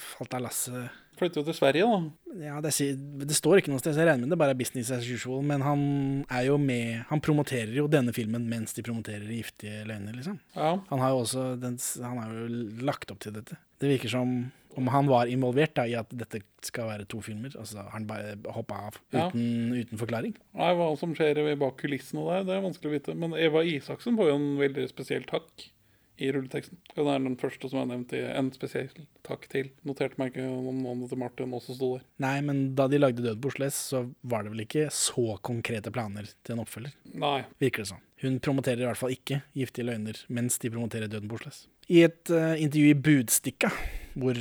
falt 0.00 0.34
av 0.34 0.42
lasset. 0.48 0.98
Flytter 1.16 1.40
jo 1.40 1.46
til 1.46 1.56
Sverige, 1.56 1.86
da. 1.86 2.34
Ja, 2.48 2.58
det, 2.64 2.74
det 3.22 3.38
står 3.38 3.62
ikke 3.62 3.70
noe 3.72 3.80
sted, 3.80 3.94
så 3.94 4.02
jeg 4.02 4.10
regner 4.10 4.26
med 4.26 4.34
det 4.34 4.40
bare 4.42 4.52
er 4.52 4.58
business 4.58 4.90
as 4.92 5.06
usual. 5.06 5.46
Men 5.46 5.62
han 5.64 5.80
er 6.26 6.48
jo 6.50 6.58
med 6.60 7.06
Han 7.08 7.22
promoterer 7.24 7.72
jo 7.78 7.86
denne 7.88 8.12
filmen 8.16 8.50
mens 8.50 8.74
de 8.76 8.84
promoterer 8.84 9.30
Giftige 9.30 9.86
løgner, 9.86 10.18
liksom. 10.18 10.42
Ja. 10.58 10.74
Han 10.90 11.04
har 11.04 11.14
jo 11.14 11.22
også 11.22 11.48
den, 11.62 11.78
Han 12.02 12.20
har 12.20 12.34
jo 12.34 12.62
lagt 12.90 13.14
opp 13.14 13.22
til 13.22 13.38
dette. 13.38 13.56
Det 13.78 13.94
virker 13.94 14.12
som 14.18 14.38
om 14.76 14.90
han 14.92 15.08
var 15.10 15.30
involvert 15.32 15.74
da, 15.78 15.86
i 15.88 15.94
at 15.98 16.10
dette 16.12 16.42
skal 16.66 16.90
være 16.90 17.06
to 17.10 17.20
filmer. 17.24 17.54
Altså 17.58 17.84
han 17.92 18.08
bare 18.08 18.36
hoppa 18.54 18.80
av 18.88 18.98
Ja. 19.12 19.28
uten, 19.28 19.72
uten 19.72 19.98
forklaring. 19.98 20.34
Nei, 20.54 20.72
Hva 20.76 20.90
som 20.98 21.14
skjer 21.14 21.56
bak 21.58 21.78
kulissene 21.80 22.26
der, 22.28 22.44
det 22.44 22.56
er 22.56 22.66
vanskelig 22.66 22.90
å 22.90 22.96
vite. 22.96 23.14
Men 23.16 23.34
Eva 23.34 23.64
Isaksen 23.64 24.16
får 24.18 24.30
jo 24.30 24.36
en 24.36 24.52
veldig 24.60 24.88
spesiell 24.90 25.24
takk 25.24 25.70
i 26.16 26.30
rulleteksten. 26.32 26.78
Hun 26.96 27.08
er 27.12 27.20
den 27.20 27.36
første 27.36 27.68
som 27.68 27.82
er 27.82 27.90
nevnt 27.90 28.12
i 28.16 28.22
en 28.24 28.48
spesiell 28.54 28.88
takk 29.26 29.44
til. 29.52 29.68
Noterte 29.84 30.16
meg 30.20 30.32
ikke 30.32 30.46
om 30.48 30.80
navnet 30.82 31.10
til 31.12 31.20
Martin 31.20 31.52
også 31.56 31.76
sto 31.76 31.90
der. 31.96 32.06
Nei, 32.24 32.40
men 32.46 32.62
da 32.78 32.86
de 32.88 33.00
lagde 33.00 33.24
Død 33.24 33.42
på 33.44 33.52
Oslo 33.52 33.68
så 33.74 34.02
var 34.24 34.46
det 34.46 34.54
vel 34.54 34.64
ikke 34.64 34.86
så 34.94 35.36
konkrete 35.44 35.92
planer 35.92 36.30
til 36.46 36.56
en 36.56 36.64
oppfølger. 36.64 36.96
Nei. 37.20 37.38
Virker 37.60 37.84
det 37.84 37.90
sånn. 37.92 38.04
Hun 38.24 38.38
promoterer 38.40 38.80
i 38.80 38.88
hvert 38.88 38.96
fall 39.00 39.12
ikke 39.12 39.42
Giftige 39.52 39.84
løgner 39.90 40.22
mens 40.32 40.56
de 40.62 40.70
promoterer 40.72 41.10
Døden 41.12 41.28
på 41.28 41.36
Oslo 41.36 41.52
I 41.92 42.00
et 42.06 42.30
uh, 42.32 42.54
intervju 42.56 42.94
i 42.94 42.96
Budstikka, 42.96 43.68
hvor 44.16 44.38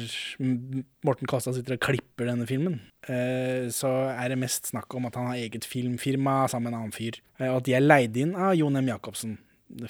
Morten 1.05 1.27
Kastad 1.29 1.57
sitter 1.57 1.75
og 1.75 1.83
klipper 1.83 2.29
denne 2.29 2.47
filmen, 2.47 2.77
eh, 3.09 3.67
så 3.75 3.91
er 4.13 4.31
det 4.31 4.39
mest 4.39 4.71
snakk 4.71 4.93
om 4.95 5.09
at 5.09 5.17
han 5.19 5.27
har 5.31 5.41
eget 5.41 5.67
filmfirma 5.67 6.45
sammen 6.51 6.69
med 6.69 6.73
en 6.73 6.79
annen 6.85 6.95
fyr, 6.95 7.19
eh, 7.39 7.49
og 7.49 7.59
at 7.59 7.67
de 7.67 7.75
er 7.75 7.83
leid 7.83 8.15
inn 8.21 8.35
av 8.39 8.55
Jon 8.55 8.79
M. 8.79 8.87
Jacobsen, 8.93 9.37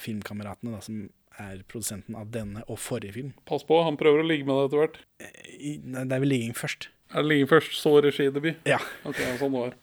filmkameratene 0.01 0.74
da, 0.74 0.82
som 0.82 1.06
er 1.42 1.62
produsenten 1.70 2.15
av 2.18 2.30
denne 2.34 2.63
og 2.72 2.80
forrige 2.82 3.18
film. 3.18 3.34
Pass 3.48 3.65
på, 3.68 3.77
han 3.86 4.00
prøver 4.00 4.24
å 4.24 4.27
ligge 4.27 4.48
med 4.48 4.58
deg 4.58 4.70
etter 4.70 4.82
hvert. 4.82 5.00
Nei, 5.22 6.06
det 6.08 6.18
er 6.18 6.24
vel 6.24 6.32
ligging 6.32 6.56
først. 6.58 6.89
Er 7.13 7.22
det 7.22 7.30
ligging 7.30 7.51
først, 7.51 7.75
så 7.77 7.98
regidebut? 8.01 8.63
Ja. 8.68 8.80
Ok, 9.06 9.20
sånn 9.39 9.54
var 9.54 9.75
det. 9.75 9.77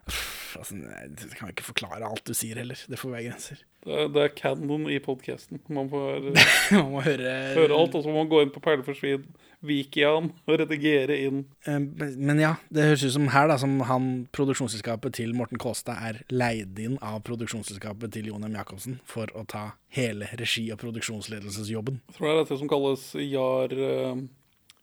Uff, 0.06 0.35
altså, 0.58 0.76
nei, 0.80 1.06
kan 1.38 1.50
ikke 1.52 1.66
forklare 1.70 2.06
alt 2.08 2.24
du 2.28 2.34
sier 2.36 2.58
heller. 2.60 2.78
Det 2.88 2.98
får 3.00 3.12
være 3.14 3.26
grenser. 3.30 3.62
Det 3.86 3.94
er, 3.94 4.08
det 4.10 4.22
er 4.24 4.32
canon 4.34 4.88
i 4.90 4.96
podkasten. 5.02 5.60
Man 5.70 5.90
får 5.92 6.30
Man 6.74 6.88
må 6.96 7.02
høre, 7.06 7.34
høre 7.54 7.76
alt, 7.76 7.94
og 7.94 8.02
så 8.02 8.10
må 8.10 8.22
man 8.24 8.30
gå 8.32 8.40
inn 8.42 8.50
på 8.54 8.62
Perleforsvin, 8.64 9.26
Vikian 9.66 10.32
og 10.46 10.58
redigere 10.60 11.16
inn. 11.26 11.44
Eh, 11.66 11.78
Men 11.80 12.42
ja, 12.42 12.54
det 12.74 12.88
høres 12.90 13.04
ut 13.06 13.14
som 13.14 13.28
her 13.32 13.48
da, 13.50 13.56
som 13.62 13.78
han, 13.88 14.08
produksjonsselskapet 14.36 15.14
til 15.20 15.32
Morten 15.38 15.60
Kåstad 15.62 16.02
er 16.10 16.18
leid 16.34 16.78
inn 16.82 16.98
av 17.04 17.20
produksjonsselskapet 17.26 18.12
til 18.16 18.28
Jon 18.32 18.44
M. 18.46 18.58
Jacobsen 18.58 18.98
for 19.08 19.30
å 19.38 19.46
ta 19.48 19.68
hele 19.96 20.28
regi- 20.38 20.68
og 20.74 20.82
produksjonsledelsesjobben. 20.82 22.02
Jeg 22.10 22.18
tror 22.18 22.28
det 22.28 22.34
er 22.34 22.42
dette 22.44 22.60
som 22.60 22.70
kalles 22.74 23.06
JAR, 23.22 23.72
eh, 23.72 24.26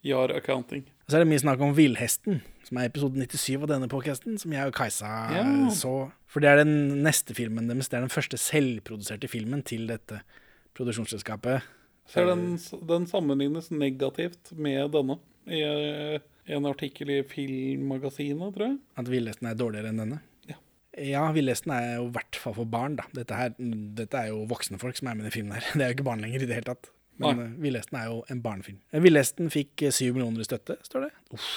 JAR 0.10 0.34
accounting. 0.39 0.88
Så 1.10 1.17
er 1.17 1.24
det 1.24 1.29
mye 1.33 1.41
snakk 1.41 1.62
om 1.65 1.74
Villhesten, 1.75 2.41
som 2.63 2.77
er 2.79 2.88
episode 2.88 3.19
97 3.19 3.57
av 3.62 3.67
denne 3.74 3.89
podcasten, 3.91 4.38
som 4.39 4.53
jeg 4.55 4.69
og 4.69 4.75
Kajsa 4.77 5.10
Ja. 5.36 5.43
så. 5.75 6.12
For 6.31 6.39
det 6.39 6.50
er 6.50 6.62
den 6.63 7.03
neste 7.03 7.36
filmen 7.36 7.67
deres, 7.67 7.89
det 7.91 7.98
er 8.00 8.05
den 8.07 8.13
første 8.13 8.38
selvproduserte 8.39 9.27
filmen 9.29 9.62
til 9.67 9.86
dette 9.88 10.22
produksjonsselskapet. 10.77 11.61
Så 12.09 12.24
den, 12.27 12.57
den 12.87 13.05
sammenlignes 13.07 13.70
negativt 13.72 14.51
med 14.55 14.92
denne 14.96 15.20
i 15.48 15.59
eh, 15.63 16.20
en 16.55 16.66
artikkel 16.68 17.09
i 17.13 17.22
Filmmagasinet, 17.27 18.53
tror 18.55 18.66
jeg. 18.72 18.77
At 19.00 19.11
Villhesten 19.11 19.48
er 19.51 19.59
dårligere 19.59 19.92
enn 19.94 20.01
denne. 20.01 20.20
Ja. 20.50 20.57
Ja, 21.00 21.24
Villhesten 21.35 21.72
er 21.75 21.98
jo 21.98 22.07
i 22.09 22.13
hvert 22.16 22.39
fall 22.39 22.55
for 22.57 22.66
barn, 22.70 22.96
da. 23.00 23.05
Dette, 23.16 23.37
her, 23.39 23.53
dette 23.59 24.20
er 24.24 24.31
jo 24.33 24.44
voksne 24.51 24.79
folk 24.81 24.98
som 25.00 25.11
er 25.11 25.20
med 25.20 25.29
i 25.29 25.35
filmen 25.35 25.55
her. 25.59 25.68
Det 25.75 25.83
er 25.85 25.92
jo 25.94 25.98
ikke 26.00 26.09
barn 26.09 26.24
lenger 26.24 26.44
i 26.44 26.50
det 26.50 26.59
hele 26.59 26.72
tatt. 26.74 26.92
Men 27.25 27.42
uh, 27.42 27.55
Villhesten 27.64 28.00
er 28.00 28.12
jo 28.12 28.20
en 28.31 28.44
barnefilm. 28.44 28.79
Eh, 28.92 29.01
Villhesten 29.03 29.50
fikk 29.53 29.86
eh, 29.88 29.96
syv 29.96 30.18
millioner 30.18 30.44
i 30.44 30.48
støtte, 30.48 30.77
står 30.86 31.07
det. 31.07 31.12
Uff, 31.36 31.50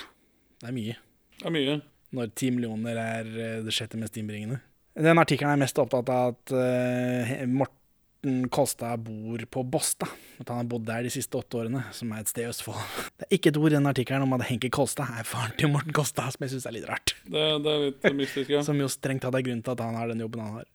det 0.62 0.70
er 0.70 0.76
mye. 0.76 0.96
Det 1.36 1.50
er 1.50 1.54
mye. 1.54 1.76
Når 2.16 2.32
ti 2.38 2.50
millioner 2.54 3.00
er 3.02 3.32
eh, 3.34 3.58
det 3.66 3.74
sjette 3.74 3.98
mest 4.00 4.16
innbringende. 4.20 4.60
Den 4.96 5.20
artikkelen 5.20 5.52
er 5.52 5.60
mest 5.60 5.76
opptatt 5.76 6.08
av 6.08 6.30
at 6.32 6.52
uh, 6.56 7.32
Morten 7.52 8.46
Kolstad 8.48 9.02
bor 9.04 9.42
på 9.52 9.64
Båstad. 9.68 10.08
At 10.40 10.48
han 10.48 10.62
har 10.62 10.70
bodd 10.70 10.86
der 10.88 11.04
de 11.04 11.10
siste 11.12 11.36
åtte 11.36 11.58
årene, 11.60 11.82
som 11.92 12.14
er 12.16 12.22
et 12.22 12.30
sted 12.30 12.46
i 12.46 12.48
Østfold. 12.48 12.80
Det 13.12 13.26
er 13.26 13.36
ikke 13.36 13.52
et 13.52 13.58
ord 13.60 13.74
i 13.74 13.76
den 13.76 13.90
artikkelen 13.90 14.24
om 14.24 14.32
at 14.38 14.46
Henke 14.48 14.70
Kolstad 14.72 15.12
er 15.20 15.28
faren 15.28 15.52
til 15.60 15.68
Morten 15.74 15.92
Kolstad, 15.96 16.32
som 16.32 16.46
jeg 16.46 16.54
syns 16.54 16.68
er 16.70 16.78
litt 16.78 16.88
rart. 16.88 17.12
Det, 17.26 17.44
det 17.66 17.74
er 17.74 17.84
litt 17.84 18.08
mystisk, 18.22 18.54
ja. 18.56 18.64
Som 18.70 18.80
jo 18.80 18.88
strengt 18.92 19.26
tatt 19.26 19.36
er 19.36 19.44
grunnen 19.44 19.60
til 19.66 19.76
at 19.76 19.84
han 19.84 20.00
har 20.00 20.08
den 20.08 20.24
jobben 20.24 20.46
han 20.46 20.56
har. 20.62 20.72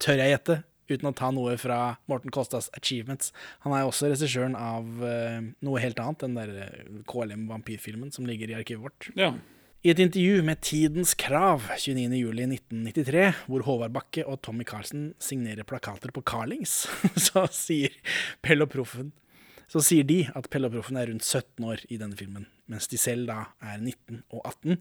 Tør 0.00 0.20
jeg 0.20 0.32
gjette, 0.32 0.58
uten 0.92 1.10
å 1.10 1.14
ta 1.16 1.30
noe 1.34 1.56
fra 1.60 1.98
Morten 2.10 2.32
Kostas 2.34 2.70
achievements. 2.78 3.32
Han 3.66 3.76
er 3.76 3.86
også 3.86 4.10
regissøren 4.12 4.56
av 4.58 5.04
eh, 5.04 5.38
noe 5.64 5.84
helt 5.84 6.00
annet, 6.02 6.24
den 6.24 6.38
der 6.38 6.54
eh, 6.64 6.98
KLM-vampyrfilmen 7.10 8.12
som 8.14 8.28
ligger 8.28 8.52
i 8.52 8.58
arkivet 8.58 8.88
vårt. 8.88 9.12
ja. 9.18 9.32
I 9.86 9.92
et 9.92 10.00
intervju 10.02 10.40
med 10.42 10.58
Tidens 10.66 11.12
Krav 11.14 11.68
29.07.1993, 11.78 13.20
hvor 13.46 13.62
Håvard 13.62 13.92
Bakke 13.94 14.24
og 14.26 14.40
Tommy 14.42 14.64
Carlsen 14.66 15.12
signerer 15.22 15.62
plakater 15.62 16.10
på 16.10 16.24
Carlings, 16.26 16.80
så 17.28 17.44
sier 17.54 17.94
Pell 18.42 18.66
og 18.66 18.72
Proffen 18.74 19.12
så 19.68 19.82
sier 19.84 20.06
de 20.08 20.22
at 20.36 20.48
Pelle 20.48 20.70
og 20.70 20.78
Proffen 20.78 20.96
er 20.96 21.10
rundt 21.10 21.26
17 21.26 21.66
år 21.68 21.84
i 21.92 21.98
denne 22.00 22.16
filmen, 22.16 22.46
mens 22.72 22.88
de 22.88 23.00
selv 23.00 23.28
da 23.28 23.42
er 23.60 23.76
19 23.76 24.22
og 24.32 24.40
18. 24.40 24.78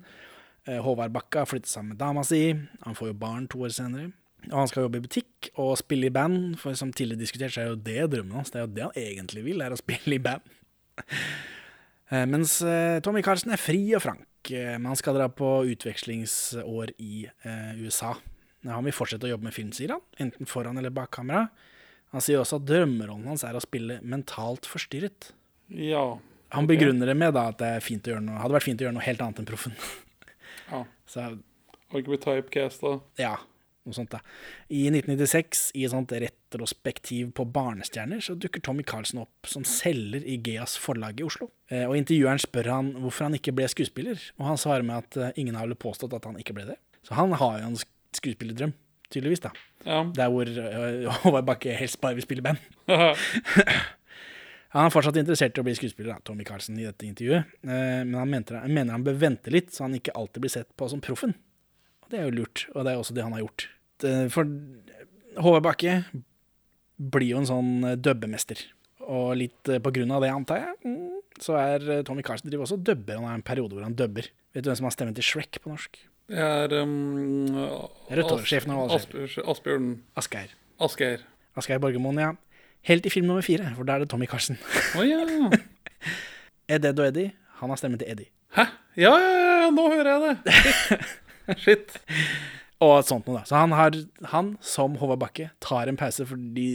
Eh, 0.68 0.80
Håvard 0.84 1.12
Bakke 1.16 1.44
har 1.44 1.50
flyttet 1.50 1.72
sammen 1.72 1.94
med 1.94 2.00
dama 2.00 2.24
si, 2.28 2.42
han 2.56 2.96
får 2.96 3.12
jo 3.12 3.18
barn 3.20 3.50
to 3.52 3.66
år 3.68 3.76
senere. 3.76 4.14
Og 4.48 4.58
han 4.62 4.70
skal 4.70 4.86
jobbe 4.86 5.02
i 5.02 5.04
butikk 5.04 5.50
og 5.60 5.74
spille 5.80 6.08
i 6.08 6.14
band, 6.14 6.56
for 6.62 6.78
som 6.78 6.94
tidligere 6.96 7.20
diskutert, 7.24 7.52
så 7.56 7.64
er 7.64 7.72
jo 7.72 7.80
det 7.84 8.06
drømmen 8.14 8.38
hans. 8.38 8.52
Det 8.54 8.62
er 8.62 8.66
jo 8.68 8.74
det 8.76 8.86
han 8.86 9.00
egentlig 9.02 9.44
vil, 9.48 9.64
er 9.66 9.74
å 9.76 9.80
spille 9.80 10.18
i 10.18 10.24
band. 10.24 10.58
Eh, 12.08 12.24
Mens 12.24 12.62
eh, 12.64 13.02
Tommy 13.04 13.20
Carlsen 13.20 13.52
er 13.52 13.60
fri 13.60 13.82
og 13.98 14.00
frank, 14.00 14.24
eh, 14.56 14.78
men 14.78 14.86
han 14.88 14.96
skal 14.96 15.18
dra 15.18 15.26
på 15.28 15.48
utvekslingsår 15.74 16.94
i 17.04 17.26
USA. 17.82 18.14
Han 18.64 18.88
vil 18.88 18.96
fortsette 18.96 19.28
å 19.28 19.34
jobbe 19.34 19.50
med 19.50 19.56
film, 19.56 19.74
sier 19.76 19.92
han, 19.92 20.06
enten 20.24 20.48
foran 20.48 20.80
eller 20.80 20.94
bak 20.96 21.12
kamera. 21.18 21.50
Han 22.16 22.24
sier 22.24 22.40
også 22.40 22.62
at 22.62 22.70
drømmerollen 22.70 23.28
hans 23.28 23.44
er 23.44 23.60
å 23.60 23.64
spille 23.64 24.00
mentalt 24.08 24.70
forstyrret. 24.72 25.34
Ja. 25.68 26.06
Han 26.56 26.72
begrunner 26.72 27.12
det 27.12 27.18
med 27.20 27.36
da 27.36 27.50
at 27.52 27.60
det 27.60 27.74
er 27.76 28.24
noe, 28.24 28.40
hadde 28.40 28.56
vært 28.56 28.70
fint 28.70 28.80
å 28.80 28.88
gjøre 28.88 28.96
noe 29.02 29.08
helt 29.10 29.28
annet 29.28 29.44
enn 29.44 29.50
Proffen. 29.52 29.76
Ja. 30.72 30.86
Så 31.12 31.28
Har 31.28 32.00
ikke 32.00 32.16
bli 32.16 32.24
typecasta. 32.24 32.98
ja, 33.20 33.36
noe 33.88 33.96
sånt 33.98 34.12
da. 34.14 34.20
I 34.70 34.86
1996, 34.92 35.62
i 35.80 35.86
et 35.88 35.94
sånt 35.94 36.12
retrospektiv 36.12 37.32
på 37.38 37.46
barnestjerner, 37.56 38.22
så 38.24 38.36
dukker 38.40 38.64
Tommy 38.64 38.84
Carlsen 38.88 39.22
opp 39.24 39.50
som 39.50 39.66
selger 39.68 40.24
i 40.28 40.38
Geas 40.46 40.78
forlag 40.80 41.20
i 41.20 41.26
Oslo. 41.28 41.50
Eh, 41.72 41.86
Og 41.88 41.98
intervjueren 42.00 42.40
spør 42.44 42.70
han 42.76 42.94
hvorfor 43.02 43.28
han 43.30 43.38
ikke 43.40 43.56
ble 43.58 43.68
skuespiller, 43.72 44.20
og 44.40 44.50
han 44.52 44.60
svarer 44.62 44.86
med 44.88 45.02
at 45.02 45.18
eh, 45.18 45.34
ingen 45.44 45.56
har 45.60 45.68
vel 45.70 45.80
påstått 45.80 46.14
at 46.18 46.28
han 46.30 46.38
ikke 46.40 46.56
ble 46.58 46.68
det. 46.74 46.78
Så 47.08 47.16
han 47.18 47.32
har 47.40 47.60
jo 47.62 47.72
en 47.72 47.80
skuespillerdrøm, 48.18 48.74
tydeligvis 49.10 49.44
da. 49.48 49.52
Ja. 49.88 50.02
Der 50.16 50.32
hvor 50.34 50.48
eh, 50.48 51.08
Håvard 51.24 51.48
Bakke 51.48 51.76
helst 51.80 52.02
bare 52.04 52.20
vil 52.20 52.28
spille 52.28 52.44
band. 52.46 52.60
Han 54.76 54.84
er 54.90 54.92
fortsatt 54.92 55.16
interessert 55.18 55.56
i 55.56 55.62
å 55.62 55.66
bli 55.66 55.74
skuespiller, 55.78 56.12
da, 56.18 56.24
Tommy 56.28 56.44
Carlsen, 56.46 56.76
i 56.78 56.84
dette 56.86 57.06
intervjuet. 57.08 57.54
Men 57.64 58.12
han 58.20 58.30
mener, 58.30 58.58
han 58.66 58.74
mener 58.76 58.98
han 58.98 59.06
bør 59.06 59.16
vente 59.22 59.50
litt, 59.54 59.72
så 59.74 59.86
han 59.86 59.96
ikke 59.96 60.12
alltid 60.20 60.44
blir 60.44 60.52
sett 60.54 60.68
på 60.78 60.90
som 60.92 61.00
proffen. 61.02 61.32
Og 62.04 62.12
det 62.12 62.20
er 62.20 62.28
jo 62.28 62.34
lurt, 62.36 62.66
og 62.76 62.84
det 62.84 62.92
er 62.94 63.00
også 63.00 63.16
det 63.16 63.24
han 63.24 63.34
har 63.38 63.46
gjort. 63.46 63.66
Det- 64.02 64.32
For 64.34 64.46
Håvard 65.38 65.64
Bakke 65.66 66.00
blir 66.98 67.30
jo 67.34 67.38
en 67.42 67.50
sånn 67.50 67.72
eh, 67.92 67.96
dubbemester. 67.98 68.62
Og 69.08 69.36
litt 69.40 69.70
eh, 69.70 69.80
på 69.84 69.92
grunn 69.96 70.12
av 70.12 70.22
det, 70.26 70.32
antar 70.34 70.64
jeg, 70.64 70.76
mm, 70.84 71.18
så 71.44 71.56
er 71.62 71.86
eh, 72.00 72.04
Tommy 72.08 72.24
Carlsen 72.26 72.50
driver 72.50 72.66
også 72.66 72.78
og 72.80 72.86
dubber. 72.88 73.20
Han 73.20 73.28
har 73.30 73.38
en 73.38 73.46
periode 73.46 73.74
hvor 73.78 73.86
han 73.86 73.96
dubber. 73.98 74.30
Vet 74.54 74.66
du 74.66 74.70
hvem 74.72 74.80
som 74.80 74.88
har 74.90 74.96
stemmen 74.96 75.16
til 75.18 75.26
Shrek 75.28 75.60
på 75.64 75.70
norsk? 75.72 76.00
Det 76.28 76.42
er 76.44 76.74
um, 76.82 77.54
Rødtåretsjefen 78.12 78.74
av 78.76 78.90
Asbjørn 78.98 79.86
Asgeir. 80.20 80.50
Asgeir. 80.84 81.22
Asgeir 81.56 81.80
Borgermoen, 81.80 82.20
ja. 82.20 82.34
Helt 82.90 83.06
i 83.08 83.12
film 83.14 83.30
nummer 83.30 83.46
fire, 83.46 83.70
for 83.78 83.88
da 83.88 83.96
er 83.96 84.04
det 84.04 84.10
Tommy 84.12 84.28
Carlsen. 84.28 84.58
Oh, 85.00 85.06
ja. 85.08 85.22
Ed, 86.74 86.84
Ed 86.84 87.00
og 87.00 87.06
Eddie, 87.08 87.32
han 87.62 87.72
har 87.72 87.80
stemmen 87.80 88.02
til 88.02 88.12
Eddie. 88.12 88.28
Hæ? 88.58 88.66
Ja, 89.00 89.14
ja, 89.16 89.32
ja, 89.64 89.70
nå 89.72 89.86
hører 89.94 90.10
jeg 90.12 90.36
det. 90.44 90.58
Shit. 90.58 91.08
Shit. 91.64 91.96
Og 92.86 93.00
sånt 93.08 93.26
noe, 93.26 93.40
da. 93.40 93.48
Så 93.50 93.58
han, 93.58 93.74
har, 93.74 93.96
han, 94.34 94.52
som 94.62 94.98
Håvard 95.02 95.22
Bakke, 95.24 95.50
tar 95.64 95.90
en 95.90 95.98
pause, 95.98 96.28
for 96.30 96.38
de 96.38 96.68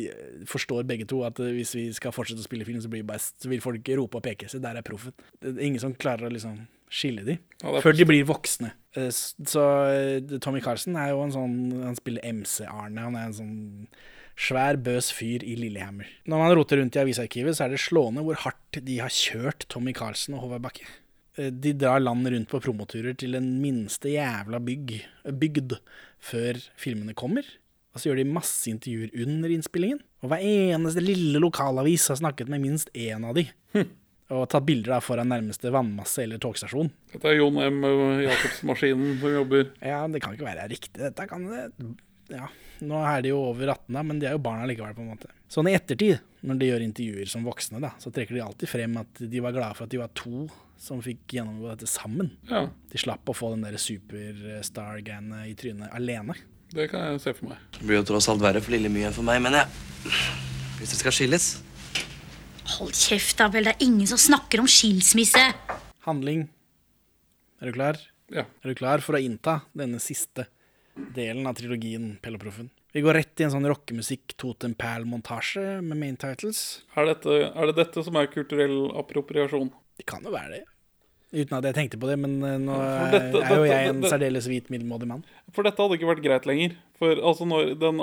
forstår 0.51 0.87
begge 0.89 1.07
to 1.11 1.21
at 1.27 1.39
eh, 1.43 1.53
hvis 1.55 1.77
vi 1.79 1.85
skal 1.95 2.15
fortsette 2.15 2.43
å 2.43 2.47
spille 2.49 2.67
film, 2.67 2.81
så, 2.83 2.91
blir 2.91 3.05
det 3.07 3.19
så 3.23 3.51
vil 3.51 3.63
folk 3.63 3.91
rope 4.01 4.19
og 4.19 4.25
peke. 4.27 4.51
Så 4.51 4.59
der 4.63 4.81
er 4.81 4.87
proffen. 4.87 5.15
Det 5.39 5.55
er 5.55 5.69
ingen 5.69 5.83
som 5.83 5.95
klarer 5.95 6.27
å 6.27 6.33
liksom 6.35 6.65
skille 6.93 7.23
de, 7.25 7.39
Ja, 7.63 7.79
før 7.81 7.95
de 7.97 8.07
blir 8.09 8.27
voksne. 8.29 8.75
Eh, 8.99 9.13
Så 9.15 9.63
eh, 9.93 10.35
Tommy 10.43 10.61
Carlsen 10.65 10.99
er 11.01 11.15
jo 11.15 11.23
en 11.25 11.33
sånn 11.33 11.55
Han 11.87 11.97
spiller 11.97 12.27
MC-Arne. 12.35 13.07
Han 13.07 13.17
er 13.17 13.31
en 13.31 13.39
sånn 13.39 13.55
svær, 14.43 14.79
bøs 14.81 15.11
fyr 15.15 15.45
i 15.47 15.55
Lillehammer. 15.61 16.09
Når 16.27 16.43
man 16.43 16.55
roter 16.57 16.81
rundt 16.81 16.97
i 16.97 17.03
avisarkivet, 17.03 17.55
så 17.57 17.67
er 17.67 17.75
det 17.75 17.83
slående 17.85 18.25
hvor 18.27 18.43
hardt 18.43 18.81
de 18.85 18.99
har 18.99 19.13
kjørt 19.13 19.69
Tommy 19.73 19.95
Carlsen 19.97 20.35
og 20.35 20.47
Håvard 20.47 20.67
Bakke. 20.67 20.89
Eh, 21.39 21.51
De 21.51 21.73
drar 21.73 22.01
land 22.03 22.27
rundt 22.29 22.49
på 22.51 22.61
promoturer 22.61 23.17
til 23.19 23.33
den 23.39 23.55
minste 23.63 24.13
jævla 24.13 24.61
bygg, 24.63 24.99
bygd 25.41 25.79
før 26.23 26.61
filmene 26.81 27.15
kommer. 27.19 27.47
Og 27.93 28.01
så 28.01 28.09
gjør 28.09 28.23
de 28.23 28.29
masse 28.33 28.71
intervjuer 28.73 29.13
under 29.27 29.53
innspillingen. 29.53 30.01
Og 30.25 30.31
hver 30.33 30.45
eneste 30.45 31.03
lille 31.05 31.41
lokalavis 31.43 32.07
har 32.09 32.21
snakket 32.23 32.49
med 32.53 32.63
minst 32.65 32.93
én 32.97 33.25
av 33.29 33.35
de. 33.37 33.47
Og 34.33 34.47
tatt 34.49 34.65
bilder 34.65 34.95
da 34.95 35.01
foran 35.05 35.29
nærmeste 35.29 35.69
vannmasse 35.75 36.23
eller 36.23 36.41
togstasjon. 36.41 36.89
Dette 37.13 37.29
er 37.29 37.37
Jon 37.37 37.59
M. 37.61 37.83
Jacobs-maskinen 38.25 39.19
som 39.21 39.35
jobber. 39.35 39.67
Ja, 39.85 40.07
det 40.09 40.23
kan 40.25 40.33
ikke 40.33 40.47
være 40.49 40.65
riktig. 40.73 40.95
Dette 41.03 41.27
kan 41.29 41.45
det 41.51 41.67
Ja, 42.33 42.47
nå 42.81 43.03
er 43.05 43.21
de 43.21 43.29
jo 43.35 43.43
over 43.51 43.75
18, 43.75 43.93
da, 43.93 44.03
men 44.09 44.21
de 44.23 44.29
er 44.31 44.39
jo 44.39 44.41
barna 44.41 44.65
likevel, 44.71 44.95
på 44.97 45.03
en 45.05 45.11
måte. 45.13 45.29
Sånn 45.53 45.69
i 45.69 45.75
ettertid, 45.77 46.23
når 46.49 46.61
de 46.63 46.69
gjør 46.71 46.85
intervjuer 46.87 47.29
som 47.29 47.45
voksne, 47.45 47.83
da, 47.83 47.91
så 48.01 48.09
trekker 48.15 48.39
de 48.39 48.45
alltid 48.47 48.71
frem 48.73 48.95
at 49.03 49.21
de 49.21 49.43
var 49.45 49.53
glade 49.53 49.77
for 49.77 49.85
at 49.85 49.93
de 49.93 50.01
var 50.01 50.15
to 50.17 50.47
som 50.83 50.99
fikk 51.05 51.37
gjennomgå 51.37 51.69
dette 51.71 51.87
sammen. 51.91 52.33
Ja, 52.51 52.65
De 52.91 52.99
slapp 52.99 53.29
å 53.31 53.35
få 53.37 53.53
den 53.55 53.63
der 53.63 53.79
superstar-greiene 53.79 55.45
i 55.51 55.55
trynet 55.59 55.93
alene. 55.95 56.35
det 56.75 56.89
kan 56.91 57.13
jeg 57.13 57.21
se 57.23 57.35
for 57.39 57.53
meg. 57.53 57.59
Det 57.79 57.87
blir 57.87 58.01
jo 58.01 58.07
tross 58.13 58.29
alt 58.33 58.43
verre 58.43 58.63
for 58.65 58.75
lille 58.75 58.91
mye 58.91 59.11
enn 59.11 59.15
for 59.17 59.27
meg, 59.27 59.43
men 59.45 59.55
jeg 59.61 59.69
Hvis 60.81 60.91
det 60.95 60.99
skal 60.99 61.15
skilles 61.15 61.47
Hold 62.79 62.95
kjeft, 62.97 63.37
da 63.39 63.49
vel. 63.53 63.67
Det 63.69 63.75
er 63.77 63.85
ingen 63.85 64.07
som 64.09 64.19
snakker 64.19 64.63
om 64.63 64.69
skilsmisse. 64.71 65.41
Handling. 66.07 66.47
Er 67.61 67.69
du 67.69 67.73
klar? 67.77 67.99
Ja. 68.33 68.47
Er 68.65 68.71
du 68.73 68.75
klar 68.79 69.03
for 69.05 69.19
å 69.19 69.21
innta 69.21 69.59
denne 69.77 69.99
siste 70.01 70.47
delen 71.15 71.45
av 71.51 71.59
trilogien 71.59 72.15
Pelle 72.23 72.39
og 72.39 72.45
Proffen? 72.47 72.71
Vi 72.95 73.03
går 73.05 73.19
rett 73.19 73.41
i 73.43 73.45
en 73.47 73.53
sånn 73.53 73.67
rockemusikk 73.69 74.35
Totem 74.41 74.75
Pal-montasje 74.79 75.83
med 75.85 76.01
main 76.01 76.17
titles. 76.21 76.83
Er, 76.97 77.11
dette, 77.13 77.37
er 77.51 77.71
det 77.71 77.77
dette 77.77 78.05
som 78.07 78.17
er 78.21 78.31
kulturell 78.33 78.79
appropriasjon? 79.03 79.71
Det 79.99 80.07
kan 80.09 80.25
jo 80.25 80.33
være 80.33 80.57
det. 80.57 80.65
Uten 81.33 81.57
at 81.57 81.65
jeg 81.65 81.75
tenkte 81.79 81.99
på 82.01 82.09
det, 82.11 82.19
men 82.21 82.35
eh, 82.45 82.59
nå 82.61 82.75
dette- 83.13 83.23
er 83.23 83.31
jo 83.33 83.41
dette- 83.41 83.69
jeg 83.71 83.89
en 83.89 84.01
dette- 84.03 84.11
særdeles 84.13 84.47
hvit, 84.51 84.67
middelmådig 84.69 85.07
mann. 85.09 85.23
For 85.57 85.65
dette 85.65 85.81
hadde 85.81 85.97
ikke 85.97 86.11
vært 86.11 86.23
greit 86.25 86.45
lenger. 86.51 86.75
For 87.01 87.17
altså 87.17 87.47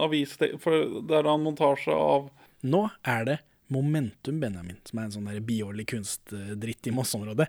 avis... 0.03 0.33
For 0.63 0.71
det 1.05 1.19
er 1.19 1.27
da 1.27 1.35
en 1.37 1.43
montasje 1.45 1.93
av 1.93 2.29
Nå 2.65 2.89
er 3.07 3.23
det 3.29 3.37
Momentum 3.69 4.39
Benjamin, 4.41 4.79
som 4.83 4.97
er 4.99 5.03
en 5.05 5.11
sånn 5.13 5.29
biårlig 5.45 5.85
kunstdritt 5.91 6.87
i 6.89 6.91
Moss-området. 6.91 7.45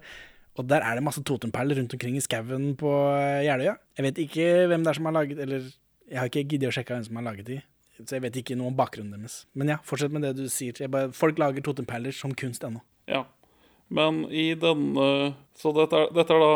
Og 0.61 0.66
der 0.69 0.85
er 0.85 0.99
det 0.99 1.03
masse 1.07 1.23
totemperler 1.25 1.79
rundt 1.81 1.95
omkring 1.97 2.19
i 2.19 2.21
skauen 2.21 2.75
på 2.77 2.90
eh, 3.16 3.47
Jeløya. 3.49 3.79
Jeg 3.97 4.05
vet 4.11 4.21
ikke 4.27 4.47
hvem 4.69 4.85
det 4.85 4.93
er 4.93 4.99
som 5.01 5.09
har 5.09 5.14
laget 5.16 5.38
Eller 5.40 5.64
jeg 6.11 6.19
har 6.19 6.29
ikke 6.29 6.43
giddet 6.51 6.69
å 6.69 6.75
sjekke 6.77 6.93
hvem 6.93 7.07
som 7.07 7.16
har 7.16 7.25
laget 7.31 7.47
de. 7.49 7.59
Så 8.05 8.16
jeg 8.19 8.23
vet 8.27 8.37
ikke 8.43 8.57
noe 8.59 8.69
om 8.73 8.77
bakgrunnen 8.77 9.16
deres. 9.16 9.47
Men 9.57 9.73
ja, 9.73 9.79
fortsett 9.87 10.12
med 10.12 10.23
det 10.27 10.35
du 10.37 10.45
sier. 10.53 10.77
Bare, 10.93 11.11
folk 11.16 11.38
lager 11.40 11.64
totemperler 11.64 12.12
som 12.16 12.33
kunst 12.37 12.64
ennå. 12.66 12.81
Ja. 13.09 13.25
Men 13.90 14.24
i 14.31 14.53
denne 14.55 15.35
Så 15.59 15.72
dette 15.76 15.98
er, 15.98 16.12
dette 16.14 16.35
er 16.35 16.42
da 16.44 16.55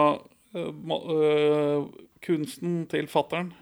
uh, 0.55 1.87
kunsten 2.25 2.85
til 2.90 3.09
fattern. 3.11 3.53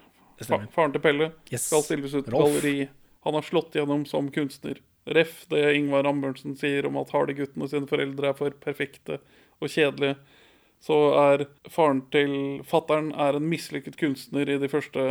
Faren 0.43 0.93
til 0.93 1.01
Pelle 1.03 1.31
Yes. 1.51 1.67
skal 1.67 1.83
stilles 1.85 2.13
ut 2.13 2.27
på 2.29 2.37
galleri. 2.37 2.87
Han 3.25 3.37
har 3.37 3.45
slått 3.45 3.75
gjennom 3.77 4.05
som 4.09 4.29
kunstner. 4.33 4.79
Ref 5.05 5.43
det 5.51 5.65
Ingvar 5.75 6.07
Ambjørnsen 6.07 6.55
sier 6.59 6.85
om 6.87 6.97
at 7.01 7.11
hardeguttene 7.11 7.67
sine 7.71 7.89
foreldre 7.89 8.31
er 8.31 8.37
for 8.37 8.55
perfekte 8.63 9.19
og 9.59 9.71
kjedelige, 9.71 10.15
så 10.83 10.97
er 11.19 11.45
faren 11.71 12.01
til 12.11 12.33
fattern 12.67 13.11
er 13.15 13.37
en 13.39 13.47
mislykket 13.47 13.97
kunstner 13.99 14.49
i 14.51 14.57
de 14.59 14.69
første 14.71 15.05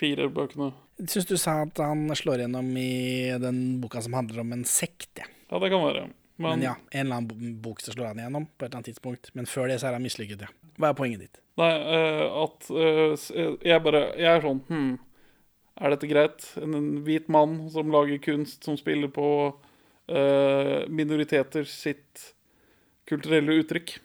fire 0.00 0.28
bøkene. 0.32 0.70
Syns 1.00 1.28
du 1.28 1.36
sa 1.40 1.62
at 1.64 1.80
han 1.80 2.08
slår 2.16 2.44
gjennom 2.44 2.68
i 2.76 3.32
den 3.40 3.80
boka 3.82 4.00
som 4.04 4.16
handler 4.16 4.42
om 4.44 4.52
en 4.56 4.64
sekt, 4.68 5.12
ja. 5.20 5.28
Ja, 5.50 5.58
det 5.58 5.72
kan 5.72 5.82
være. 5.82 6.08
Men, 6.40 6.56
Men 6.56 6.62
ja, 6.64 6.74
en 6.90 7.06
eller 7.06 7.20
annen 7.20 7.54
bok 7.60 7.82
som 7.84 7.94
slår 7.94 8.10
han 8.10 8.20
igjennom 8.22 8.46
på 8.48 8.64
et 8.64 8.70
eller 8.70 8.80
annet 8.80 8.90
tidspunkt. 8.94 9.30
Men 9.36 9.48
før 9.50 9.68
det 9.68 9.76
så 9.82 9.90
er 9.90 9.98
han 9.98 10.04
mislykket, 10.04 10.46
ja. 10.46 10.72
Hva 10.80 10.90
er 10.90 10.96
poenget 10.96 11.24
ditt? 11.26 11.40
Nei, 11.60 11.70
uh, 11.84 12.26
at 12.46 12.68
uh, 12.72 13.30
Jeg 13.66 13.82
bare 13.84 14.00
Jeg 14.16 14.30
er 14.30 14.44
sånn 14.44 14.62
Hm, 14.70 14.92
er 15.80 15.92
dette 15.92 16.08
greit? 16.08 16.46
En, 16.62 16.76
en 16.78 16.90
hvit 17.04 17.28
mann 17.28 17.58
som 17.74 17.92
lager 17.92 18.22
kunst, 18.24 18.64
som 18.64 18.78
spiller 18.80 19.12
på 19.12 19.26
uh, 19.52 20.78
minoriteter 20.88 21.68
sitt 21.68 22.30
kulturelle 23.10 23.60
uttrykk. 23.60 23.98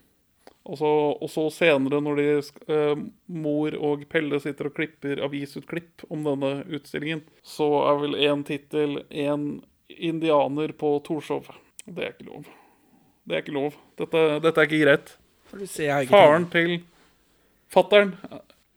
Og 0.65 0.79
så, 0.79 0.91
og 1.21 1.29
så 1.29 1.43
senere, 1.53 1.99
når 2.01 2.17
de, 2.17 2.29
eh, 2.73 3.01
mor 3.29 3.75
og 3.77 4.07
Pelle 4.09 4.39
sitter 4.41 4.71
og 4.71 4.73
klipper 4.73 5.21
avisutklipp 5.21 6.07
om 6.09 6.25
denne 6.25 6.63
utstillingen, 6.73 7.21
så 7.45 7.67
er 7.91 7.99
vel 8.01 8.17
én 8.17 8.41
tittel 8.47 9.03
'En 9.11 9.61
indianer 9.89 10.73
på 10.73 10.99
Torshov'. 11.05 11.53
Det 11.85 12.03
er 12.03 12.13
ikke 12.15 12.27
lov. 12.29 12.45
Det 13.25 13.35
er 13.37 13.41
ikke 13.43 13.55
lov. 13.55 13.75
Dette, 13.99 14.21
dette 14.43 14.61
er 14.61 14.69
ikke 14.69 14.81
greit. 14.85 15.15
Se, 15.69 15.85
ikke 15.85 16.09
Faren 16.11 16.45
til 16.51 16.71
fattern 17.71 18.15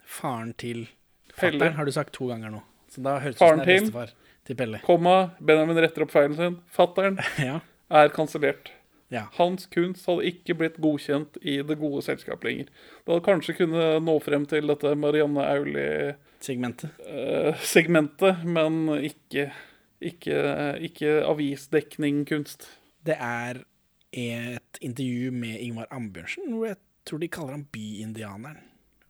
Faren 0.09 0.53
til 0.61 0.87
fattern 1.35 1.75
har 1.79 1.85
du 1.89 1.93
sagt 1.93 2.13
to 2.17 2.29
ganger 2.31 2.53
nå. 2.53 2.61
Så 2.93 3.03
da 3.05 3.19
høres 3.21 3.37
det 3.37 3.41
ut 3.41 3.45
som 3.45 3.49
Faren 3.49 3.63
det 3.65 3.69
er 3.69 3.79
til? 3.79 3.87
bestefar 3.89 4.13
til 4.49 4.57
Pelle. 4.57 4.81
komma, 4.85 5.15
Benjamin 5.45 5.77
retter 5.83 6.05
opp 6.07 6.13
feilen 6.15 6.37
sin. 6.37 6.59
Fattern 6.73 7.19
Ja. 7.49 7.59
er 7.91 8.09
kansellert. 8.15 8.71
ja. 9.13 9.27
Hans 9.39 9.67
kunst 9.73 10.07
hadde 10.09 10.25
ikke 10.29 10.55
blitt 10.61 10.77
godkjent 10.81 11.37
i 11.43 11.59
det 11.65 11.79
gode 11.81 12.03
selskap 12.05 12.45
lenger. 12.45 12.69
Det 13.05 13.13
hadde 13.15 13.25
kanskje 13.27 13.57
kunne 13.63 13.87
nå 14.05 14.19
frem 14.25 14.47
til 14.49 14.67
dette 14.69 14.95
Marianne 14.97 15.45
Segmentet. 16.41 16.91
Auli-segmentet, 17.09 18.45
men 18.47 18.89
ikke, 19.03 19.49
ikke, 20.01 20.37
ikke 20.89 21.17
avisdekningkunst. 21.27 22.69
Det 23.09 23.17
er 23.17 23.63
et 24.13 24.81
intervju 24.85 25.33
med 25.33 25.61
Ingvar 25.65 25.89
Ambjørnsen, 25.95 26.51
hvor 26.53 26.69
jeg 26.71 26.79
tror 27.09 27.23
de 27.23 27.31
kaller 27.33 27.57
ham 27.57 27.67
byindianeren 27.73 28.61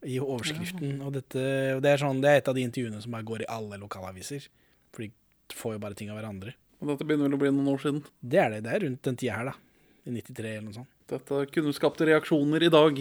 i 0.06 0.18
overskriften. 0.22 1.00
Og, 1.02 1.12
dette, 1.16 1.42
og 1.74 1.82
det, 1.82 1.92
er 1.92 2.02
sånn, 2.02 2.22
det 2.22 2.30
er 2.30 2.40
et 2.40 2.50
av 2.50 2.54
de 2.54 2.64
intervjuene 2.66 3.00
som 3.02 3.14
bare 3.14 3.26
går 3.26 3.44
i 3.44 3.50
alle 3.50 3.80
lokalaviser. 3.82 4.46
For 4.94 5.04
de 5.04 5.11
får 5.58 5.76
jo 5.76 5.82
bare 5.82 5.98
ting 5.98 6.12
av 6.12 6.20
hverandre. 6.20 6.54
Og 6.78 6.92
dette 6.92 7.06
begynner 7.06 7.26
vel 7.26 7.38
å 7.38 7.40
bli 7.42 7.50
noen 7.54 7.72
år 7.72 7.82
siden. 7.82 8.04
Det 8.20 8.38
er 8.42 8.54
det. 8.54 8.61
Det 8.66 8.74
er 8.74 8.84
rundt 8.87 9.02
den 9.08 9.18
tida 9.18 9.40
her, 9.40 9.50
da. 9.50 9.56
I 10.06 10.14
93 10.14 10.52
eller 10.52 10.66
noe 10.68 10.76
sånt. 10.76 10.92
Dette 11.11 11.40
kunne 11.50 11.74
skapt 11.74 12.04
reaksjoner 12.06 12.64
i 12.64 12.70
dag. 12.72 13.00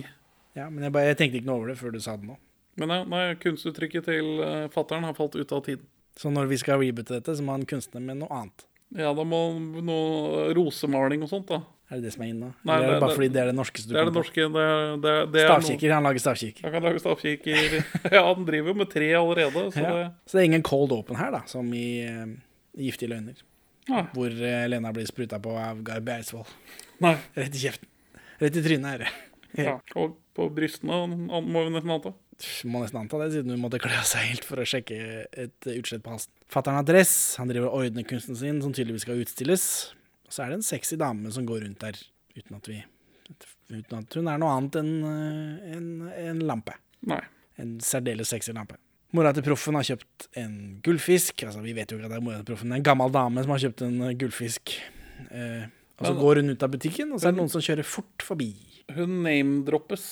Ja, 0.57 0.69
men 0.71 0.87
jeg, 0.87 0.93
bare, 0.95 1.11
jeg 1.11 1.19
tenkte 1.19 1.39
ikke 1.39 1.49
noe 1.51 1.61
over 1.61 1.71
det 1.71 1.77
før 1.79 1.93
du 1.93 1.99
sa 2.01 2.15
det 2.17 2.29
nå. 2.29 2.39
Men 2.81 2.93
ja, 2.93 3.03
nei, 3.09 3.21
kunstuttrykket 3.41 4.09
til 4.09 4.41
uh, 4.41 4.65
fattern 4.73 5.05
har 5.05 5.15
falt 5.17 5.37
ut 5.37 5.53
av 5.53 5.61
tiden. 5.65 5.85
Så 6.17 6.31
når 6.33 6.49
vi 6.49 6.57
skal 6.61 6.81
reboote 6.81 7.13
dette, 7.19 7.35
så 7.37 7.45
må 7.45 7.53
han 7.53 7.67
kunstne 7.69 8.01
med 8.01 8.23
noe 8.23 8.31
annet. 8.33 8.65
Ja, 8.95 9.09
da 9.13 9.23
må 9.27 9.39
noe 9.83 10.53
rosemaling 10.55 11.23
og 11.25 11.29
sånt, 11.31 11.47
da. 11.49 11.59
Er 11.89 11.99
det 11.99 12.07
det 12.07 12.13
som 12.15 12.23
er 12.25 12.29
inne? 12.33 12.49
Nei, 12.67 12.75
Eller 12.75 12.87
er 12.87 12.93
det 12.93 12.99
bare 12.99 13.09
det- 13.09 13.17
fordi 13.17 13.27
det 13.31 13.41
er 13.41 13.45
det 13.47 13.55
norskeste 13.55 13.87
du 13.87 13.93
Det 13.93 13.99
er 14.01 14.05
det 14.09 14.13
norske. 14.13 14.45
Det, 14.53 15.01
det, 15.03 15.13
det 15.31 15.41
er 15.43 15.47
Stavkikker. 15.47 15.93
Han 15.93 16.03
lager 16.03 16.19
stavkikker. 16.19 16.63
Han 16.63 16.71
kan 16.71 16.83
lage 16.83 16.99
stavkikker. 16.99 17.77
ja, 18.17 18.23
han 18.33 18.45
driver 18.45 18.67
jo 18.67 18.73
med 18.73 18.89
tre 18.91 19.07
allerede. 19.15 19.63
Så 19.71 19.79
Ja. 19.83 19.93
det, 19.95 20.07
Så 20.25 20.37
det 20.37 20.41
er 20.41 20.45
ingen 20.51 20.63
cold 20.63 20.91
open 20.91 21.15
her, 21.15 21.31
da, 21.31 21.41
som 21.47 21.71
i 21.73 22.03
uh, 22.07 22.27
Giftige 22.77 23.09
løgner. 23.09 23.39
Nei. 23.87 24.03
Hvor 24.13 24.27
uh, 24.27 24.67
Lena 24.67 24.91
blir 24.91 25.07
spruta 25.07 25.39
på 25.39 25.55
av 25.57 25.79
Garby 25.83 26.05
Beisvoll. 26.11 26.45
nei. 26.99 27.15
Rett 27.35 27.55
i 27.55 27.63
kjeften. 27.63 27.87
Rett 28.41 28.55
i 28.59 28.61
trynet, 28.67 28.93
er 28.93 28.97
det. 29.05 29.13
Ja. 29.63 29.79
Og 29.95 30.17
på 30.35 30.49
brystene 30.53 31.07
må 31.07 31.63
vi 31.63 31.71
nesten 31.71 31.89
anta. 31.95 32.11
Må 32.69 32.83
nesten 32.83 32.99
anta 32.99 33.19
det, 33.23 33.31
siden 33.33 33.53
hun 33.55 33.61
måtte 33.63 33.79
kle 33.81 33.95
av 33.97 34.05
seg 34.05 34.27
helt 34.29 34.45
for 34.45 34.61
å 34.61 34.65
sjekke 34.67 34.97
et 35.31 35.69
utslett 35.73 36.03
på 36.05 36.13
halsen. 36.13 36.33
Fatteren 36.53 36.77
har 36.79 36.85
dress, 36.87 37.13
han 37.41 37.49
driver 37.49 37.71
og 37.71 37.87
ordner 37.87 38.05
kunsten 38.07 38.37
sin, 38.37 38.61
som 38.63 38.75
tydeligvis 38.75 39.07
skal 39.07 39.23
utstilles. 39.23 39.65
Så 40.29 40.43
er 40.43 40.51
det 40.51 40.59
en 40.59 40.67
sexy 40.67 40.99
dame 40.99 41.31
som 41.33 41.47
går 41.49 41.63
rundt 41.65 41.81
der, 41.81 41.97
uten 42.37 42.59
at 42.59 42.69
vi 42.69 42.83
Uten 43.67 43.97
at 43.97 44.15
hun 44.15 44.29
er 44.31 44.37
noe 44.39 44.51
annet 44.55 44.77
enn 44.79 44.91
eh, 45.03 45.71
en, 45.75 45.87
en 46.07 46.37
lampe. 46.47 46.71
Nei. 47.11 47.19
En 47.59 47.73
særdeles 47.83 48.29
sexy 48.31 48.53
lampe. 48.55 48.77
Mora 49.15 49.33
til 49.35 49.43
proffen 49.43 49.75
har 49.75 49.83
kjøpt 49.87 50.29
en 50.39 50.53
gullfisk. 50.83 51.43
Altså, 51.43 51.59
vi 51.63 51.73
vet 51.75 51.91
jo 51.91 51.97
ikke 51.97 52.07
at 52.07 52.13
det 52.13 52.19
er 52.21 52.23
mora 52.23 52.39
til 52.39 52.47
proffen. 52.47 52.71
Det 52.71 52.77
er 52.77 52.81
en 52.83 52.87
gammel 52.87 53.11
dame 53.11 53.43
som 53.43 53.51
har 53.51 53.63
kjøpt 53.65 53.83
en 53.83 53.97
eh, 54.07 54.15
gullfisk. 54.21 54.77
Eh, 55.27 55.67
og 55.97 56.05
så 56.05 56.13
går 56.15 56.41
hun 56.41 56.53
ut 56.53 56.63
av 56.63 56.71
butikken, 56.71 57.11
og 57.11 57.19
så 57.19 57.29
er 57.29 57.35
det 57.35 57.41
noen 57.41 57.51
som 57.51 57.63
kjører 57.63 57.87
fort 57.87 58.23
forbi. 58.23 58.51
Hun 58.93 59.21
name-droppes, 59.25 60.03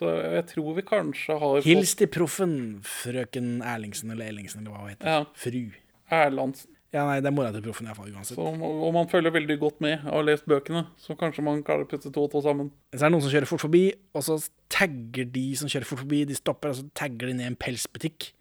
så 0.00 0.10
jeg 0.38 0.46
tror 0.54 0.74
vi 0.78 0.84
kanskje 0.88 1.34
har 1.42 1.62
Hils 1.66 1.92
til 2.00 2.08
proffen, 2.08 2.54
frøken 2.88 3.58
Erlingsen 3.60 4.14
eller 4.14 4.32
Ellingsen, 4.32 4.62
eller 4.62 4.72
hva 4.72 4.84
hun 4.86 4.92
heter. 4.94 5.10
Ja. 5.12 5.24
Fru. 5.36 5.64
Erlandsen. 6.10 6.72
Ja, 6.90 7.04
nei, 7.06 7.20
det 7.22 7.28
er 7.30 7.34
mora 7.36 7.52
til 7.54 7.62
proffen 7.62 7.86
iallfall, 7.86 8.08
uansett. 8.10 8.34
Så, 8.34 8.42
og 8.42 8.88
man 8.96 9.06
følger 9.12 9.30
veldig 9.30 9.56
godt 9.60 9.76
med 9.84 10.00
og 10.08 10.16
har 10.16 10.24
lest 10.26 10.48
bøkene, 10.50 10.82
så 10.98 11.14
kanskje 11.18 11.44
man 11.46 11.60
klarer 11.66 11.84
å 11.84 11.90
putte 11.90 12.10
to 12.10 12.24
og 12.24 12.32
to 12.32 12.40
sammen. 12.42 12.72
Så 12.90 13.04
er 13.04 13.04
det 13.04 13.12
noen 13.14 13.22
som 13.22 13.34
kjører 13.36 13.46
fort 13.46 13.62
forbi, 13.62 13.82
og 14.16 14.24
så 14.26 14.38
tagger 14.74 15.28
de 15.36 15.44
som 15.60 15.70
kjører 15.70 15.86
fort 15.86 16.02
forbi, 16.02 16.24
de 16.26 16.38
stopper, 16.38 16.72
og 16.72 16.80
så 16.80 16.88
tagger 16.98 17.30
de 17.30 17.36
ned 17.38 17.52
en 17.52 17.58
pelsbutikk. 17.60 18.32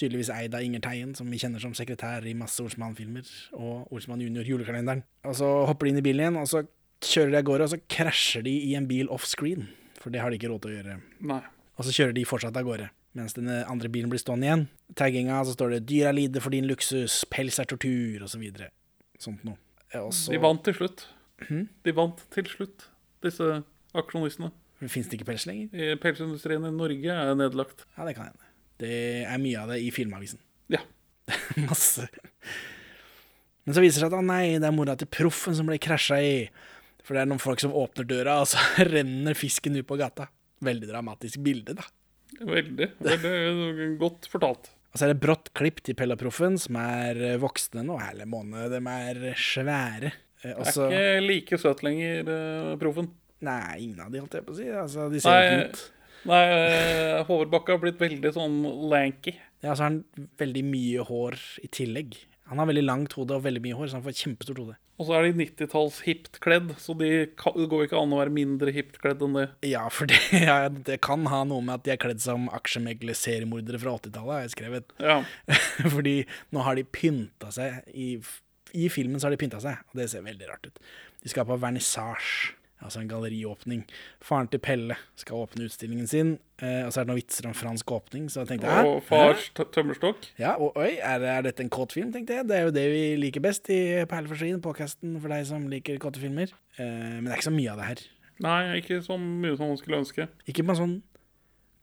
Tydeligvis 0.00 0.30
eid 0.32 0.56
av 0.56 0.64
Inger 0.64 0.80
Teien, 0.86 1.12
som 1.18 1.28
vi 1.28 1.42
kjenner 1.42 1.60
som 1.60 1.74
sekretær 1.76 2.24
i 2.24 2.32
masse 2.38 2.62
Olsmann-filmer 2.64 3.28
og 3.58 3.90
Olsmann 3.92 4.22
junior 4.24 4.48
julekalenderen. 4.48 5.02
Og 5.28 5.36
så 5.42 5.50
hopper 5.68 5.90
de 5.90 5.92
inn 5.92 6.00
i 6.00 6.06
bilen 6.06 6.24
igjen, 6.24 6.40
og 6.40 6.48
så 6.48 6.64
kjører 7.04 7.34
de 7.34 7.40
av 7.42 7.48
gårde, 7.50 7.66
og 7.66 7.74
så 7.74 7.82
krasjer 7.98 8.48
de 8.48 8.54
i 8.70 8.72
en 8.80 8.88
bil 8.88 9.12
offscreen. 9.12 9.68
For 10.00 10.12
det 10.12 10.22
har 10.22 10.32
de 10.32 10.38
ikke 10.40 10.50
råd 10.52 10.64
til 10.64 10.72
å 10.72 10.76
gjøre. 10.78 10.96
Nei. 11.30 11.42
Og 11.76 11.86
så 11.86 11.94
kjører 11.94 12.16
de 12.16 12.26
fortsatt 12.28 12.56
av 12.56 12.66
gårde. 12.66 12.90
Mens 13.18 13.34
den 13.34 13.48
andre 13.50 13.90
bilen 13.92 14.10
blir 14.12 14.20
stående 14.22 14.46
igjen. 14.46 14.66
Tagginga, 14.96 15.40
så 15.44 15.56
står 15.56 15.74
det 15.74 15.80
'Dyra 15.88 16.12
lider 16.14 16.40
for 16.44 16.54
din 16.54 16.68
luksus', 16.68 17.24
'Pels 17.26 17.58
er 17.58 17.66
tortur', 17.66 18.22
osv. 18.24 18.44
Så. 18.56 18.70
Sånt 19.18 19.44
noe. 19.44 19.58
Også... 19.98 20.30
De 20.30 20.38
vant 20.38 20.62
til 20.64 20.76
slutt. 20.76 21.08
Hmm? 21.48 21.66
De 21.84 21.94
vant 21.96 22.20
til 22.30 22.46
slutt, 22.46 22.86
disse 23.24 23.62
aksjonistene. 23.96 24.52
Fins 24.88 25.10
det 25.10 25.18
ikke 25.18 25.32
pels 25.32 25.44
lenger? 25.48 25.96
Pelsindustrien 26.00 26.64
i 26.64 26.72
Norge 26.72 27.12
er 27.12 27.34
nedlagt. 27.36 27.84
Ja, 27.98 28.06
det 28.08 28.14
kan 28.16 28.30
hende. 28.30 28.46
Det 28.80 28.92
er 29.28 29.40
mye 29.42 29.60
av 29.60 29.74
det 29.74 29.80
i 29.84 29.90
Filmavisen. 29.92 30.40
Ja. 30.72 30.80
Masse. 31.68 32.06
Men 33.66 33.76
så 33.76 33.82
viser 33.84 34.00
det 34.00 34.06
seg 34.06 34.14
at 34.14 34.16
å 34.16 34.24
nei, 34.24 34.56
det 34.56 34.68
er 34.70 34.76
mora 34.76 34.96
til 34.96 35.10
proffen 35.12 35.56
som 35.56 35.68
ble 35.68 35.76
krasja 35.82 36.20
i. 36.24 36.36
For 37.10 37.18
det 37.18 37.24
er 37.24 37.30
noen 37.32 37.42
folk 37.42 37.58
som 37.58 37.72
åpner 37.74 38.06
døra, 38.06 38.36
og 38.38 38.46
så 38.46 38.62
renner 38.86 39.34
fisken 39.34 39.74
ut 39.74 39.86
på 39.88 39.96
gata. 39.98 40.28
Veldig 40.62 40.86
dramatisk 40.92 41.40
bilde, 41.42 41.74
da. 41.74 41.88
Veldig. 42.46 42.86
veldig 43.02 43.88
godt 43.98 44.28
fortalt. 44.30 44.70
Og 44.94 44.94
så 44.94 45.08
er 45.08 45.10
det 45.10 45.22
brått 45.24 45.50
klipp 45.58 45.82
til 45.82 45.96
Pella-proffen, 45.98 46.54
som 46.62 46.78
er 46.78 47.18
eh, 47.32 47.38
voksne 47.42 47.82
nå. 47.82 47.98
Hele 47.98 48.28
måned, 48.30 48.70
de 48.70 48.80
er 48.94 49.20
svære. 49.34 50.12
Også... 50.54 50.86
og 50.86 50.94
Er 50.94 51.18
ikke 51.18 51.26
like 51.26 51.58
søt 51.58 51.82
lenger, 51.82 52.30
eh, 52.30 52.70
proffen. 52.78 53.10
Nei, 53.42 53.88
ingen 53.88 54.06
av 54.06 54.14
de, 54.14 54.22
holdt 54.22 54.38
jeg 54.38 54.46
på 54.46 54.54
å 54.54 54.60
si. 54.60 54.70
Altså, 54.70 55.10
de 55.10 55.26
ser 55.26 55.34
Nei, 55.34 55.44
ikke 55.50 55.66
ut. 55.66 55.84
nei 56.30 56.42
eh, 56.46 57.18
Håvard 57.26 57.54
Bakke 57.56 57.74
har 57.74 57.82
blitt 57.82 57.98
veldig 58.06 58.36
sånn 58.38 58.58
lanky. 58.94 59.34
Ja, 59.64 59.74
så 59.74 59.80
har 59.82 59.88
han 59.90 60.28
veldig 60.38 60.66
mye 60.70 61.10
hår 61.10 61.42
i 61.66 61.74
tillegg. 61.74 62.20
Han 62.50 62.58
har 62.58 62.66
veldig 62.66 62.82
langt 62.82 63.14
hode 63.14 63.36
og 63.36 63.44
veldig 63.44 63.60
mye 63.62 63.76
hår, 63.78 63.90
så 63.90 63.98
han 63.98 64.04
får 64.04 64.14
et 64.14 64.22
kjempestort 64.24 64.58
hode. 64.58 64.76
Og 65.00 65.06
så 65.08 65.14
er 65.16 65.24
de 65.24 65.36
90-talls 65.38 66.00
hipt 66.04 66.40
kledd, 66.44 66.72
så 66.82 66.96
de 66.98 67.10
kan, 67.38 67.54
det 67.56 67.68
går 67.70 67.86
ikke 67.86 68.00
an 68.00 68.12
å 68.12 68.18
være 68.18 68.34
mindre 68.34 68.74
hipt 68.74 68.98
kledd 69.00 69.22
enn 69.24 69.38
det. 69.38 69.46
Ja, 69.70 69.84
for 69.94 70.10
det, 70.10 70.18
ja, 70.48 70.56
det 70.68 70.98
kan 71.06 71.24
ha 71.30 71.40
noe 71.48 71.64
med 71.64 71.78
at 71.78 71.86
de 71.86 71.94
er 71.94 72.00
kledd 72.02 72.20
som 72.24 72.50
aksjemegler-seriemordere 72.58 73.80
fra 73.80 73.94
80-tallet, 74.00 74.34
har 74.34 74.44
jeg 74.44 74.54
skrevet. 74.56 74.94
Ja. 75.00 75.20
Fordi 75.94 76.16
nå 76.52 76.66
har 76.66 76.76
de 76.76 76.84
pynta 76.84 77.52
seg 77.54 77.80
i, 77.94 78.12
I 78.76 78.90
filmen 78.92 79.22
så 79.22 79.30
har 79.30 79.36
de 79.36 79.40
pynta 79.40 79.62
seg, 79.62 79.80
og 79.88 80.02
det 80.02 80.10
ser 80.12 80.26
veldig 80.26 80.50
rart 80.50 80.68
ut. 80.68 80.82
De 81.22 81.32
skal 81.32 81.48
på 81.48 81.60
vernissasje, 81.62 82.58
altså 82.80 83.00
en 83.02 83.08
galleriåpning. 83.10 83.82
Faren 84.24 84.48
til 84.52 84.62
Pelle 84.64 84.96
skal 85.20 85.42
åpne 85.44 85.66
utstillingen 85.68 86.08
sin, 86.10 86.32
eh, 86.62 86.82
og 86.86 86.92
så 86.92 87.00
er 87.00 87.06
det 87.06 87.12
noen 87.12 87.20
vitser 87.20 87.48
om 87.50 87.56
fransk 87.56 87.92
åpning, 87.96 88.28
så 88.32 88.42
jeg 88.44 88.52
tenkte? 88.54 88.76
Og 88.88 89.02
fars 89.08 89.50
tømmerstokk. 89.58 90.30
Ja, 90.40 90.54
og 90.56 90.78
oi, 90.80 90.94
er, 90.96 91.26
er 91.36 91.44
dette 91.46 91.64
en 91.64 91.72
kåt 91.72 91.94
film, 91.96 92.12
tenkte 92.14 92.38
jeg. 92.38 92.48
Det 92.48 92.56
er 92.56 92.68
jo 92.68 92.76
det 92.76 92.86
vi 92.92 93.04
liker 93.20 93.44
best 93.44 93.68
i 93.72 93.80
Perleforskin, 94.10 94.62
påkasten 94.64 95.18
for 95.20 95.32
deg 95.32 95.44
som 95.48 95.68
liker 95.72 96.00
kåte 96.02 96.22
filmer. 96.22 96.52
Eh, 96.78 96.88
men 97.20 97.28
det 97.28 97.36
er 97.36 97.42
ikke 97.42 97.50
så 97.50 97.56
mye 97.58 97.74
av 97.74 97.82
det 97.82 97.90
her. 97.90 98.04
Nei, 98.40 98.58
ikke 98.80 99.02
så 99.04 99.18
mye 99.20 99.56
som 99.58 99.68
man 99.68 99.80
skulle 99.80 100.00
ønske. 100.00 100.28
Ikke 100.48 100.64
på 100.64 100.72
en 100.72 100.80
sånn 100.80 100.96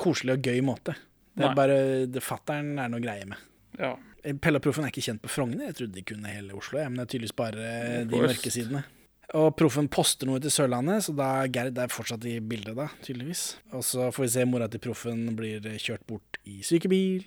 koselig 0.02 0.38
og 0.38 0.50
gøy 0.50 0.64
måte. 0.66 0.98
Det 1.38 1.46
Nei. 1.46 1.52
er 1.52 1.58
bare 1.58 1.80
det 2.10 2.24
Fattern 2.26 2.78
er 2.82 2.90
noe 2.90 3.02
greie 3.04 3.28
med. 3.30 3.42
Ja. 3.78 3.94
Pelle 4.42 4.60
og 4.60 4.66
Proffen 4.66 4.88
er 4.88 4.92
ikke 4.92 5.06
kjent 5.06 5.22
på 5.24 5.30
Frogner. 5.32 5.70
Jeg 5.70 5.78
trodde 5.78 5.96
de 5.96 6.04
kunne 6.08 6.32
hele 6.32 6.56
Oslo, 6.58 6.80
ja, 6.82 6.90
men 6.90 7.00
det 7.00 7.06
er 7.06 7.12
tydeligvis 7.14 7.36
bare 7.38 7.68
de 8.10 8.22
mørke 8.26 8.52
sidene. 8.52 8.82
Og 9.36 9.50
Proffen 9.60 9.90
poster 9.92 10.30
noe 10.30 10.40
til 10.40 10.54
Sørlandet, 10.54 11.04
så 11.04 11.14
da 11.16 11.30
Gerd 11.52 11.80
er 11.84 11.92
fortsatt 11.92 12.24
i 12.30 12.38
bildet, 12.40 12.78
da, 12.78 12.86
tydeligvis. 13.04 13.58
Og 13.76 13.84
så 13.84 14.08
får 14.16 14.24
vi 14.24 14.30
se 14.38 14.46
mora 14.48 14.70
til 14.72 14.80
Proffen 14.84 15.26
blir 15.36 15.66
kjørt 15.84 16.06
bort 16.08 16.40
i 16.48 16.62
sykebil. 16.64 17.26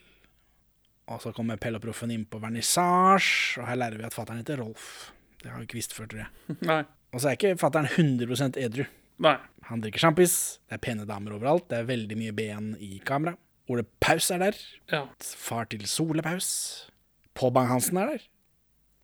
Og 1.10 1.20
så 1.20 1.34
kommer 1.36 1.60
Pelle 1.60 1.76
og 1.80 1.84
Proffen 1.84 2.12
inn 2.14 2.24
på 2.30 2.40
vernissasje, 2.40 3.60
og 3.60 3.68
her 3.68 3.80
lærer 3.82 4.00
vi 4.00 4.06
at 4.08 4.16
fattern 4.16 4.40
heter 4.40 4.62
Rolf. 4.62 5.10
Det 5.42 5.50
har 5.50 5.60
vi 5.60 5.68
ikke 5.68 5.80
visst 5.80 5.92
før, 5.96 6.08
tror 6.08 6.22
jeg. 6.24 6.56
Nei. 6.70 6.80
Og 7.10 7.20
så 7.20 7.30
er 7.30 7.36
ikke 7.36 7.52
fattern 7.60 7.90
100% 7.90 8.56
edru. 8.62 8.86
Nei. 9.20 9.36
Han 9.68 9.84
drikker 9.84 10.00
sjampis, 10.06 10.34
det 10.70 10.78
er 10.78 10.82
pene 10.86 11.04
damer 11.08 11.36
overalt, 11.36 11.68
det 11.68 11.82
er 11.82 11.88
veldig 11.90 12.16
mye 12.16 12.34
ben 12.36 12.72
i 12.80 12.94
kamera. 13.04 13.36
Ole 13.70 13.84
Paus 14.02 14.30
er 14.34 14.40
der. 14.42 14.56
Ja. 14.90 15.04
Far 15.20 15.68
til 15.70 15.84
Sole 15.86 16.24
Paus. 16.26 16.48
Pål 17.38 17.52
Bang-Hansen 17.54 18.00
er 18.00 18.14
der. 18.14 18.24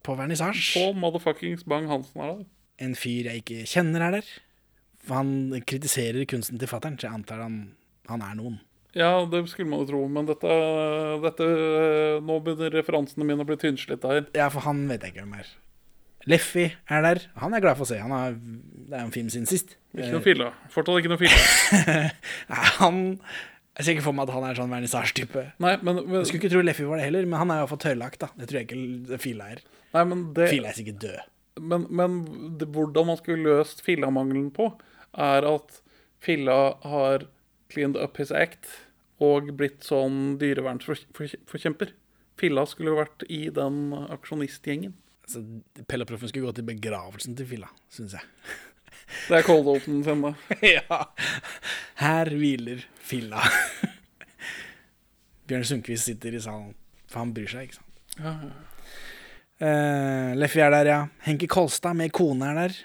På 0.06 0.16
vernissasje. 0.18 0.80
På 0.80 0.96
motherfuckings 0.96 1.66
Bang-Hansen 1.68 2.22
er 2.22 2.32
der. 2.32 2.46
En 2.82 2.96
fyr 2.98 3.30
jeg 3.30 3.42
ikke 3.42 3.66
kjenner 3.70 4.04
er 4.08 4.18
der. 4.18 4.30
For 5.06 5.20
han 5.20 5.62
kritiserer 5.68 6.26
kunsten 6.28 6.58
til 6.60 6.70
fattern, 6.70 6.96
så 6.98 7.08
jeg 7.08 7.20
antar 7.20 7.44
han, 7.44 7.60
han 8.10 8.24
er 8.26 8.34
noen. 8.38 8.58
Ja, 8.96 9.10
det 9.28 9.42
skulle 9.50 9.68
man 9.68 9.82
jo 9.84 9.90
tro, 9.90 10.00
men 10.08 10.24
dette, 10.28 10.56
dette 11.20 11.46
Nå 12.24 12.38
begynner 12.40 12.72
referansene 12.72 13.26
mine 13.28 13.44
å 13.44 13.48
bli 13.48 13.58
tynnslitte 13.60 14.08
her. 14.08 14.22
Ja, 14.36 14.48
for 14.52 14.64
han 14.64 14.86
vet 14.88 15.04
jeg 15.04 15.12
ikke 15.12 15.26
hvem 15.26 15.36
er. 15.42 15.50
Leffy 16.26 16.64
er 16.90 17.04
der. 17.04 17.20
Han 17.38 17.54
er 17.54 17.62
glad 17.62 17.76
for 17.78 17.86
å 17.86 17.90
se. 17.90 18.00
Han 18.02 18.14
har, 18.14 18.34
det 18.34 18.96
er 18.96 19.04
en 19.04 19.12
film 19.14 19.28
siden 19.30 19.46
sist. 19.46 19.76
Ikke 19.94 20.16
noe 20.16 20.24
fille. 20.24 20.48
Fortsatt 20.74 21.02
ikke 21.02 21.12
noe 21.12 21.20
fille. 21.20 21.92
Nei, 22.50 22.64
han 22.80 22.98
Jeg 23.76 23.84
ser 23.84 23.92
ikke 23.92 24.06
for 24.08 24.16
meg 24.16 24.26
at 24.26 24.34
han 24.34 24.48
er 24.48 24.58
sånn 24.58 24.72
vernissasje-type. 24.72 25.44
Nei, 25.62 25.76
men, 25.84 26.00
men, 26.00 26.18
Jeg 26.22 26.32
skulle 26.32 26.42
ikke 26.42 26.54
tro 26.56 26.64
Leffy 26.64 26.88
var 26.88 26.98
det 26.98 27.06
heller, 27.10 27.28
men 27.28 27.42
han 27.44 27.52
er 27.52 27.62
iallfall 27.62 27.82
tørrlagt, 27.84 28.18
da. 28.24 28.32
Det 28.40 28.48
tror 28.48 28.62
jeg 28.62 28.70
ikke 28.70 29.20
Fila 29.22 29.52
er. 29.54 29.62
nei, 29.92 30.04
men, 30.08 30.28
det, 30.34 30.48
Fila 30.50 30.72
er 30.72 30.78
sikkert 30.80 31.02
død. 31.04 31.32
Men, 31.60 31.86
men 31.88 32.18
det, 32.58 32.68
hvordan 32.74 33.10
man 33.10 33.20
skulle 33.20 33.44
løst 33.46 33.82
Filla-mangelen 33.86 34.50
på, 34.54 34.70
er 35.16 35.46
at 35.48 35.80
Filla 36.22 36.76
har 36.84 37.26
cleaned 37.72 37.96
up 37.96 38.18
his 38.20 38.32
act 38.34 38.68
og 39.22 39.48
blitt 39.56 39.86
sånn 39.86 40.36
dyrevernsforkjemper. 40.40 41.94
Filla 42.36 42.66
skulle 42.68 42.92
jo 42.92 43.00
vært 43.00 43.24
i 43.32 43.46
den 43.54 43.94
aksjonistgjengen. 43.96 44.94
Altså, 45.26 45.42
Pelle 45.88 46.04
og 46.04 46.10
Proffen 46.10 46.30
skulle 46.30 46.50
gå 46.50 46.58
til 46.58 46.68
begravelsen 46.68 47.36
til 47.38 47.48
Filla, 47.48 47.70
syns 47.90 48.14
jeg. 48.18 48.28
Det 49.26 49.38
er 49.38 49.46
cold 49.46 49.68
open 49.70 50.02
sin, 50.04 50.22
da. 50.22 50.34
ja. 50.76 51.00
Her 52.02 52.30
hviler 52.36 52.84
Filla. 53.06 53.40
Bjørn 55.46 55.66
Sundquist 55.66 56.10
sitter 56.10 56.36
i 56.36 56.42
salen, 56.42 56.74
for 57.06 57.22
han 57.22 57.34
bryr 57.34 57.50
seg, 57.50 57.68
ikke 57.68 57.80
sant. 57.80 58.00
Ja, 58.18 58.38
ja. 58.50 58.75
Eh, 59.56 60.32
Leffy 60.36 60.60
er 60.60 60.72
der, 60.74 60.90
ja. 60.90 61.00
Henki 61.24 61.48
Kolstad 61.48 61.96
med 61.96 62.12
kone 62.16 62.50
er 62.50 62.58
der. 62.64 62.80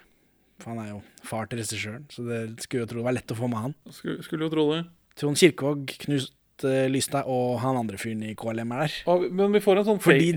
For 0.61 0.71
han 0.73 0.83
er 0.83 0.91
jo 0.93 0.99
far 1.25 1.49
til 1.49 1.61
regissøren, 1.61 2.05
så 2.13 2.23
det 2.27 2.41
skulle 2.63 2.85
jo 2.85 2.91
tro 2.91 3.01
det 3.01 3.07
var 3.07 3.17
lett 3.17 3.33
å 3.33 3.37
få 3.37 3.49
med 3.51 3.65
han. 3.65 3.73
Skulle, 3.93 4.21
skulle 4.25 4.47
jo 4.47 4.53
tro 4.53 4.67
det. 4.75 4.83
Trond 5.19 5.39
Kirkevåg, 5.41 5.95
Knut 6.05 6.65
eh, 6.69 6.85
Lystad 6.91 7.27
og 7.29 7.57
han 7.63 7.79
andre 7.81 7.99
fyren 7.99 8.21
i 8.29 8.35
KLM 8.37 8.75
er 8.77 8.85
der. 8.85 8.99
Og, 9.11 9.25
men 9.33 9.57
vi 9.57 9.63
får 9.63 9.81
en 9.81 9.89
sånn 9.89 9.99
Fordi 10.05 10.29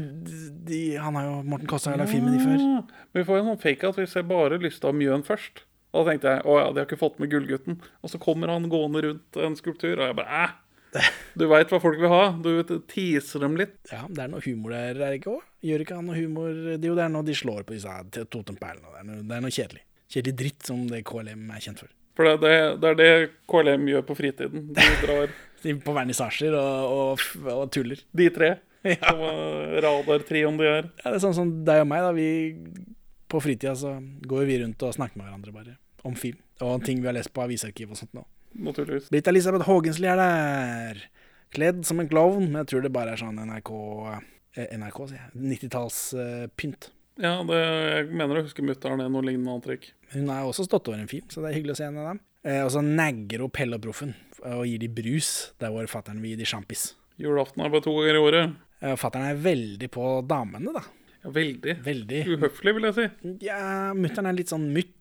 de, 0.71 0.81
han 1.01 1.21
har 1.21 1.29
jo 1.29 1.37
Morten 1.45 1.71
Kolstad 1.71 1.95
har 1.95 2.03
lagd 2.03 2.15
film 2.15 2.27
med 2.31 2.39
de 2.39 2.43
før. 2.43 2.65
Men 2.65 3.21
vi 3.21 3.29
får 3.29 3.41
en 3.41 3.53
sånn 3.53 3.63
fake 3.63 3.93
at 3.93 4.01
vi 4.01 4.09
ser 4.11 4.27
bare 4.33 4.59
Lystad 4.63 4.91
og 4.91 4.99
Mjøen 4.99 5.27
først. 5.29 5.67
Og 5.95 6.03
da 6.03 6.11
tenkte 6.11 6.33
jeg 6.33 6.47
å 6.51 6.59
ja, 6.59 6.69
de 6.73 6.83
har 6.83 6.89
ikke 6.89 6.99
fått 6.99 7.21
med 7.23 7.31
Gullgutten. 7.31 7.79
Og 8.03 8.11
så 8.11 8.19
kommer 8.23 8.51
han 8.51 8.67
gående 8.73 9.05
rundt 9.05 9.39
en 9.39 9.55
skulptur, 9.61 9.95
og 9.95 10.09
jeg 10.09 10.17
bare 10.19 10.41
æh. 10.49 10.57
Du 11.35 11.47
veit 11.51 11.73
hva 11.73 11.81
folk 11.83 11.99
vil 11.99 12.13
ha. 12.13 12.23
Du 12.39 12.51
teaser 12.91 13.43
dem 13.43 13.57
litt. 13.59 13.77
Ja, 13.91 14.05
det 14.07 14.23
er 14.25 14.31
noe 14.31 14.45
humor 14.45 14.75
der, 14.75 14.95
er 14.95 15.11
det 15.15 15.21
ikke 15.23 15.33
òg? 15.35 15.43
Gjør 15.65 15.83
ikke 15.85 15.99
han 15.99 16.07
noe 16.11 16.19
humor 16.19 16.53
det, 16.53 16.77
er 16.77 16.87
Jo, 16.91 16.95
det 16.99 17.05
er 17.07 17.13
noe 17.15 17.27
de 17.27 17.35
slår 17.35 17.65
på 17.67 17.75
disse 17.75 18.25
totempælene. 18.31 18.93
Det, 18.95 19.19
det 19.31 19.37
er 19.39 19.45
noe 19.45 19.55
kjedelig. 19.55 19.83
Kjedelig 20.15 20.37
dritt, 20.43 20.61
som 20.69 20.85
det 20.91 21.03
KLM 21.09 21.49
er 21.51 21.65
kjent 21.65 21.83
for. 21.83 21.91
For 22.15 22.29
det, 22.29 22.35
det, 22.45 22.53
det 22.83 22.93
er 22.93 23.01
det 23.01 23.31
KLM 23.51 23.89
gjør 23.91 24.07
på 24.07 24.17
fritiden. 24.21 24.69
De 24.77 24.87
drar 25.03 25.35
På 25.87 25.95
vernissasjer 25.97 26.53
og, 26.61 26.91
og, 26.93 27.23
og 27.49 27.71
tuller. 27.73 28.03
de 28.13 28.31
tre. 28.35 28.55
Ja. 28.85 28.99
Som 29.09 29.23
eh, 29.25 29.79
radartrioen 29.81 30.59
de 30.61 30.67
er. 30.69 30.89
Ja, 31.01 31.07
det 31.09 31.17
er 31.17 31.23
sånn 31.23 31.33
som 31.33 31.51
deg 31.65 31.79
og 31.81 31.87
meg, 31.89 32.03
da. 32.05 32.11
Vi, 32.13 32.91
på 33.33 33.41
fritida 33.41 33.73
så 33.81 33.95
går 34.29 34.45
vi 34.45 34.59
rundt 34.61 34.85
og 34.85 34.93
snakker 34.93 35.17
med 35.17 35.25
hverandre 35.25 35.55
bare 35.55 35.73
om 36.05 36.13
film. 36.21 36.37
Og 36.61 36.85
ting 36.85 37.01
vi 37.01 37.09
har 37.09 37.17
lest 37.17 37.33
på 37.33 37.41
avisarkiv 37.47 37.95
og 37.95 37.97
sånt 37.97 38.13
nå. 38.13 38.27
Naturligvis. 38.55 39.11
Britt 39.13 39.31
Elisabeth 39.31 39.69
Haagensli 39.69 40.09
er 40.11 40.21
der. 40.21 41.05
Kledd 41.55 41.85
som 41.87 42.01
en 42.03 42.11
klovn, 42.11 42.49
men 42.49 42.63
jeg 42.63 42.73
tror 42.73 42.85
det 42.87 42.93
bare 42.95 43.15
er 43.15 43.21
sånn 43.21 43.39
NRK 43.39 43.71
eh, 44.59 44.75
NRK, 44.79 45.01
sier 45.11 45.21
jeg. 45.21 45.33
90-tallspynt. 45.55 46.91
Ja, 47.23 47.37
det, 47.47 47.59
jeg 47.61 48.07
mener 48.11 48.41
å 48.41 48.45
huske 48.47 48.65
mutter'n 48.67 49.05
i 49.05 49.11
noe 49.11 49.23
lignende 49.23 49.55
antrekk. 49.55 49.93
Hun 50.17 50.31
har 50.33 50.49
også 50.49 50.67
stått 50.67 50.91
over 50.91 50.99
en 50.99 51.11
film, 51.11 51.29
så 51.31 51.45
det 51.45 51.53
er 51.53 51.59
hyggelig 51.61 51.77
å 51.77 51.79
se 51.79 51.87
henne 51.87 52.07
dem. 52.09 52.23
Eh, 52.45 52.61
og 52.65 52.73
så 52.75 52.83
negger 52.85 53.45
hun 53.45 53.53
Pelle 53.55 53.79
og 53.79 53.85
Proffen 53.87 54.17
og 54.45 54.67
gir 54.69 54.83
de 54.83 54.91
brus, 54.93 55.31
der 55.63 55.73
hvor 55.73 55.87
fatter'n 55.89 56.19
vil 56.21 56.35
gi 56.35 56.43
de 56.43 56.49
sjampis. 56.49 56.91
Julaften 57.23 57.63
er 57.63 57.71
bare 57.73 57.85
to 57.87 57.95
ganger 57.97 58.19
i 58.19 58.25
året. 58.25 58.59
Eh, 58.83 58.97
fatter'n 59.01 59.31
er 59.31 59.41
veldig 59.41 59.89
på 59.95 60.09
damene, 60.29 60.75
da. 60.75 60.83
Ja, 61.23 61.31
veldig. 61.33 61.79
Veldig. 61.87 62.21
Uhøflig, 62.35 62.75
vil 62.77 62.89
jeg 62.91 62.97
si. 62.99 63.07
Ja, 63.47 63.95
mutter'n 63.97 64.29
er 64.29 64.37
litt 64.37 64.53
sånn 64.53 64.67
mutt. 64.75 64.93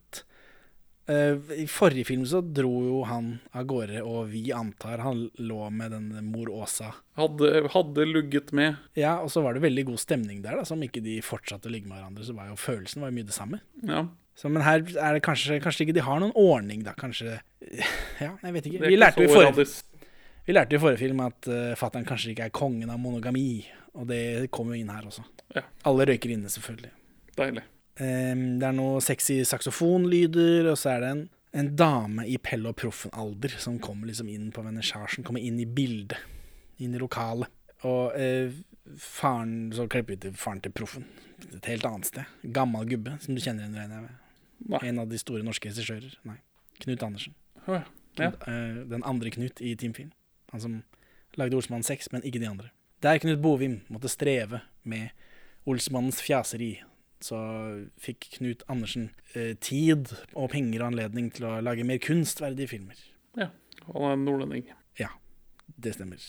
Eh, 1.05 1.35
I 1.59 1.65
forrige 1.67 2.07
film 2.07 2.23
så 2.29 2.39
dro 2.41 2.71
jo 2.85 3.01
han 3.07 3.33
av 3.51 3.65
gårde, 3.67 3.99
og 4.07 4.29
vi 4.31 4.45
antar 4.55 5.03
han 5.03 5.25
lå 5.43 5.67
med 5.75 5.91
den 5.91 6.29
mor 6.31 6.51
Åsa. 6.53 6.93
Hadde, 7.19 7.65
hadde 7.73 8.05
lugget 8.07 8.53
med. 8.55 8.79
Ja, 8.97 9.17
og 9.19 9.31
så 9.33 9.43
var 9.43 9.57
det 9.57 9.65
veldig 9.65 9.87
god 9.91 9.99
stemning 10.03 10.43
der, 10.45 10.59
da. 10.59 10.67
Så 10.67 10.77
om 10.77 10.85
ikke 10.85 11.03
de 11.03 11.17
fortsatte 11.25 11.67
å 11.67 11.73
ligge 11.73 11.91
med 11.91 11.99
hverandre, 11.99 12.27
så 12.27 12.35
var 12.37 12.51
jo 12.51 12.59
følelsen 12.59 13.03
var 13.03 13.11
jo 13.11 13.17
mye 13.19 13.27
det 13.27 13.35
samme. 13.35 13.59
Ja. 13.83 14.05
Så, 14.39 14.49
men 14.49 14.63
her 14.65 14.79
er 14.81 15.17
det 15.17 15.25
kanskje, 15.25 15.59
kanskje 15.61 15.85
ikke 15.85 15.97
de 15.99 16.05
har 16.07 16.23
noen 16.23 16.33
ordning, 16.39 16.85
da. 16.87 16.95
Kanskje 16.97 17.35
Ja, 18.23 18.31
jeg 18.31 18.55
vet 18.55 18.69
ikke. 18.71 18.87
Vi 18.87 18.97
lærte 18.97 19.25
jo 19.25 19.29
i 19.29 19.33
forrige, 19.33 19.67
vi 20.43 20.55
lærte 20.55 20.75
i 20.75 20.81
forrige 20.81 20.99
film 21.03 21.21
at 21.23 21.47
uh, 21.51 21.75
fattern 21.79 22.07
kanskje 22.07 22.33
ikke 22.33 22.47
er 22.49 22.55
kongen 22.55 22.89
av 22.91 22.99
monogami, 22.99 23.61
og 23.95 24.09
det 24.09 24.49
kommer 24.51 24.75
jo 24.75 24.83
inn 24.83 24.91
her 24.91 25.05
også. 25.07 25.23
Ja. 25.55 25.67
Alle 25.87 26.07
røyker 26.09 26.33
inne, 26.33 26.51
selvfølgelig. 26.51 26.91
Deilig. 27.37 27.63
Det 27.97 28.65
er 28.65 28.73
noe 28.73 29.01
sexy 29.05 29.43
saksofonlyder, 29.45 30.69
og 30.71 30.77
så 30.81 30.95
er 30.95 31.03
det 31.03 31.09
en, 31.13 31.23
en 31.61 31.71
dame 31.77 32.25
i 32.25 32.39
Pelle 32.41 32.71
og 32.71 32.77
Proffen-alder 32.81 33.57
som 33.61 33.77
kommer 33.83 34.09
liksom 34.09 34.31
inn 34.33 34.47
på 34.53 34.63
vernissasjen, 34.65 35.25
kommer 35.27 35.43
inn 35.43 35.59
i 35.61 35.67
bildet, 35.69 36.17
inn 36.81 36.95
i 36.97 37.01
lokalet. 37.01 37.51
Og 37.85 38.15
eh, 38.17 38.55
faren, 38.97 39.71
så 39.75 39.85
klipper 39.91 40.15
vi 40.15 40.21
til 40.25 40.35
faren 40.39 40.63
til 40.63 40.73
Proffen, 40.75 41.05
et 41.51 41.69
helt 41.69 41.85
annet 41.87 42.09
sted. 42.09 42.37
Gammel 42.55 42.87
gubbe, 42.89 43.17
som 43.21 43.35
du 43.35 43.43
kjenner 43.43 43.65
igjen, 43.65 43.77
regner 43.77 43.99
jeg 43.99 44.07
med. 44.07 44.19
Nei. 44.73 44.81
En 44.89 45.01
av 45.03 45.11
de 45.11 45.19
store 45.19 45.43
norske 45.45 45.69
regissører. 45.69 46.15
Nei, 46.29 46.37
Knut 46.83 47.03
Andersen. 47.05 47.35
Ja. 47.67 47.83
Ja. 48.17 48.29
Knut, 48.31 48.47
eh, 48.47 48.79
den 48.93 49.03
andre 49.03 49.33
Knut 49.33 49.61
i 49.61 49.75
Team 49.79 49.93
Film. 49.93 50.13
Han 50.53 50.61
som 50.63 50.79
lagde 51.35 51.57
Olsmann 51.57 51.83
6, 51.83 52.11
men 52.13 52.23
ikke 52.23 52.39
de 52.39 52.49
andre. 52.49 52.71
Der 53.03 53.19
Knut 53.19 53.41
Bovim 53.41 53.81
måtte 53.91 54.11
streve 54.11 54.61
med 54.83 55.09
Olsmannens 55.67 56.21
fjaseri, 56.21 56.77
så 57.23 57.39
fikk 58.01 58.29
Knut 58.37 58.63
Andersen 58.71 59.09
eh, 59.33 59.53
tid 59.63 60.11
og 60.33 60.51
penger 60.53 60.83
og 60.83 60.91
anledning 60.91 61.31
til 61.33 61.47
å 61.49 61.57
lage 61.63 61.87
mer 61.87 62.01
kunstverdige 62.03 62.75
filmer. 62.75 62.99
ja. 63.39 63.51
Han 63.83 64.05
er 64.07 64.19
nordlending. 64.21 64.69
Ja, 64.95 65.09
det 65.75 65.97
stemmer. 65.97 66.21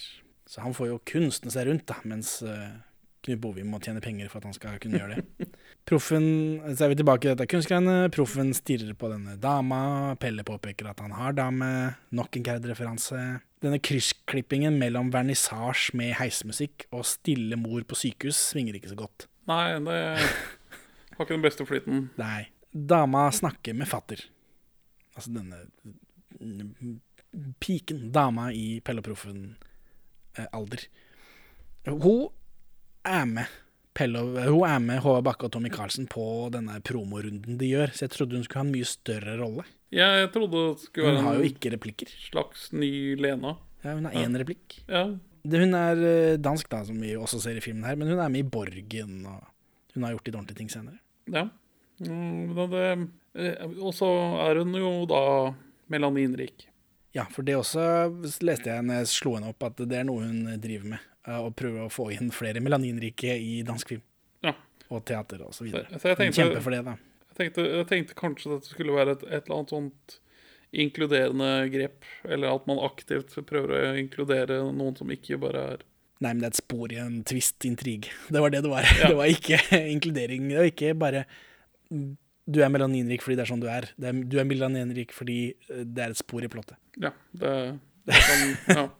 Så 0.50 0.62
han 0.64 0.74
får 0.74 0.88
jo 0.88 0.96
kunstne 1.06 1.52
seg 1.54 1.68
rundt, 1.68 1.84
da, 1.86 2.00
mens 2.08 2.40
eh, 2.42 2.72
Knut 3.24 3.40
Bovim 3.40 3.70
må 3.72 3.78
tjene 3.80 4.02
penger 4.04 4.28
for 4.28 4.42
at 4.42 4.48
han 4.48 4.56
skal 4.56 4.80
kunne 4.82 4.98
gjøre 5.00 5.20
det. 5.20 5.46
Proffen, 5.88 6.26
så 6.74 6.84
er 6.84 6.92
vi 6.92 6.98
tilbake 6.98 7.28
i 7.28 7.30
dette 7.30 7.46
kunstgreiene. 7.48 8.10
Proffen 8.12 8.52
stirrer 8.56 8.96
på 8.98 9.08
denne 9.12 9.36
dama. 9.40 10.16
Pelle 10.20 10.44
påpeker 10.44 10.90
at 10.90 11.00
han 11.04 11.14
har 11.16 11.36
dame. 11.36 11.70
Nok 12.16 12.40
en 12.40 12.46
Gerd-referanse. 12.48 13.22
Denne 13.64 13.80
kryssklippingen 13.80 14.76
mellom 14.80 15.08
vernissasje 15.14 15.96
med 15.96 16.16
heismusikk 16.18 16.88
og 16.92 17.06
stille 17.08 17.56
mor 17.60 17.86
på 17.88 17.96
sykehus 17.96 18.40
svinger 18.50 18.76
ikke 18.76 18.92
så 18.92 19.00
godt. 19.06 19.28
Nei, 19.48 19.78
det 19.86 20.00
har 21.16 21.24
ikke 21.26 21.34
den 21.36 21.42
beste 21.42 21.66
flyten. 21.66 22.08
Nei. 22.18 22.48
Dama 22.74 23.28
snakker 23.30 23.74
med 23.74 23.86
fatter. 23.88 24.24
Altså 25.16 25.30
denne 25.34 25.60
piken, 27.62 28.10
dama 28.14 28.48
i 28.54 28.80
Pelle 28.84 29.02
og 29.02 29.06
Proffen-alder. 29.08 30.86
hun 31.86 32.28
er 33.04 33.24
med 33.26 33.46
Pelle, 33.94 34.18
og- 34.18 34.38
hun 34.50 34.64
er 34.68 34.78
med 34.80 34.98
Håvard 35.02 35.24
Bakke 35.24 35.44
og 35.44 35.52
Tommy 35.52 35.70
Carlsen 35.70 36.08
på 36.08 36.50
denne 36.50 36.80
promorunden 36.82 37.58
de 37.58 37.66
gjør, 37.70 37.92
så 37.94 38.00
jeg 38.08 38.10
trodde 38.10 38.32
hun 38.34 38.42
skulle 38.44 38.62
ha 38.62 38.66
en 38.66 38.72
mye 38.72 38.84
større 38.84 39.38
rolle. 39.38 39.64
Ja, 39.92 40.16
Jeg 40.18 40.32
trodde 40.32 40.50
det 40.50 40.80
skulle 40.80 41.06
være 41.06 41.16
Hun 41.16 41.24
har 41.24 41.34
jo 41.36 41.42
ikke 41.42 41.70
replikker. 41.70 42.08
slags 42.30 42.72
ny 42.72 43.14
Lena. 43.16 43.56
Ja, 43.84 43.94
hun 43.94 44.04
har 44.06 44.12
én 44.12 44.34
replikk. 44.36 44.80
Ja, 44.88 45.16
Det, 45.46 45.60
hun 45.60 45.74
er 45.74 45.92
eh, 46.32 46.36
dansk, 46.38 46.68
da, 46.70 46.82
som 46.84 46.98
vi 47.00 47.12
også 47.14 47.38
ser 47.40 47.54
i 47.56 47.60
filmen 47.60 47.84
her, 47.84 47.94
men 47.96 48.08
hun 48.08 48.18
er 48.18 48.28
med 48.30 48.40
i 48.46 48.48
Borgen, 48.48 49.26
og 49.26 49.44
hun 49.94 50.02
har 50.02 50.12
gjort 50.12 50.24
litt 50.26 50.34
ordentlige 50.34 50.56
ting 50.56 50.70
senere. 50.70 50.98
Ja. 51.32 51.48
Mm, 52.00 52.54
det, 52.70 53.08
eh, 53.38 53.64
og 53.80 53.92
så 53.94 54.08
er 54.48 54.58
hun 54.62 54.74
jo 54.74 55.06
da 55.06 55.54
melaninrik. 55.92 56.66
Ja, 57.14 57.24
for 57.30 57.42
det 57.46 57.54
også 57.54 57.84
leste 58.42 58.72
jeg 58.72 58.82
når 58.82 59.02
jeg 59.04 59.06
slo 59.12 59.36
henne 59.36 59.52
opp, 59.52 59.62
at 59.62 59.76
det 59.86 60.00
er 60.00 60.04
noe 60.08 60.24
hun 60.26 60.44
driver 60.60 60.88
med. 60.96 60.98
eh, 61.26 61.38
Å 61.38 61.52
prøve 61.54 61.84
å 61.86 61.92
få 61.92 62.08
inn 62.12 62.30
flere 62.34 62.60
melaninrike 62.60 63.36
i 63.38 63.62
dansk 63.62 63.88
film. 63.94 64.02
Ja. 64.42 64.52
Og 64.90 65.04
teater 65.06 65.40
og 65.46 65.54
så 65.54 65.64
videre. 65.64 65.86
Så- 65.92 66.00
så 66.02 66.08
jeg 66.08 66.16
tenkte- 66.18 66.42
Kjempe 66.42 66.62
for 66.62 66.70
det, 66.70 66.84
da. 66.84 66.96
Jeg 67.30 67.36
tenkte, 67.52 67.64
jeg 67.70 67.86
tenkte 67.86 68.14
kanskje 68.14 68.50
dette 68.54 68.66
skulle 68.68 68.92
være 68.92 69.12
et, 69.12 69.22
et 69.24 69.44
eller 69.46 69.56
annet 69.58 69.70
sånt 69.70 70.18
inkluderende 70.72 71.70
grep. 71.72 72.04
Eller 72.24 72.54
at 72.54 72.66
man 72.66 72.78
aktivt 72.78 73.34
prøver 73.46 73.68
å 73.94 73.98
inkludere 73.98 74.60
noen 74.74 74.96
som 74.98 75.08
ikke 75.08 75.38
bare 75.40 75.62
er 75.74 75.78
Nei, 76.22 76.30
men 76.30 76.42
det 76.42 76.46
er 76.46 76.52
et 76.54 76.60
spor 76.60 76.92
i 76.94 76.98
en 77.02 77.16
twist, 77.26 77.64
intrig. 77.66 78.04
Det 78.32 78.40
var 78.42 78.52
det 78.54 78.62
det 78.64 78.70
var. 78.70 78.86
Ja. 79.00 79.10
Det 79.10 79.18
var 79.18 79.32
ikke 79.32 79.58
inkludering. 79.94 80.46
Det 80.50 80.60
var 80.60 80.70
ikke 80.70 80.92
bare 80.98 81.24
du 82.44 82.60
er 82.60 82.68
melaninrik 82.72 83.22
fordi 83.24 83.38
det 83.38 83.44
er 83.46 83.50
sånn 83.50 83.62
du 83.62 83.68
er. 83.72 83.86
Er 84.04 84.20
du 84.28 84.36
er 84.40 84.46
melaninrik 84.48 85.14
fordi 85.16 85.38
eh, 85.70 85.82
det 85.84 86.06
er 86.06 86.14
et 86.14 86.20
spor 86.20 86.44
i 86.44 86.50
plottet. 86.52 86.76
Ja, 87.00 87.14
det, 87.32 87.54
det 88.08 88.20
sånn, 88.28 88.54
Ja. 88.68 88.86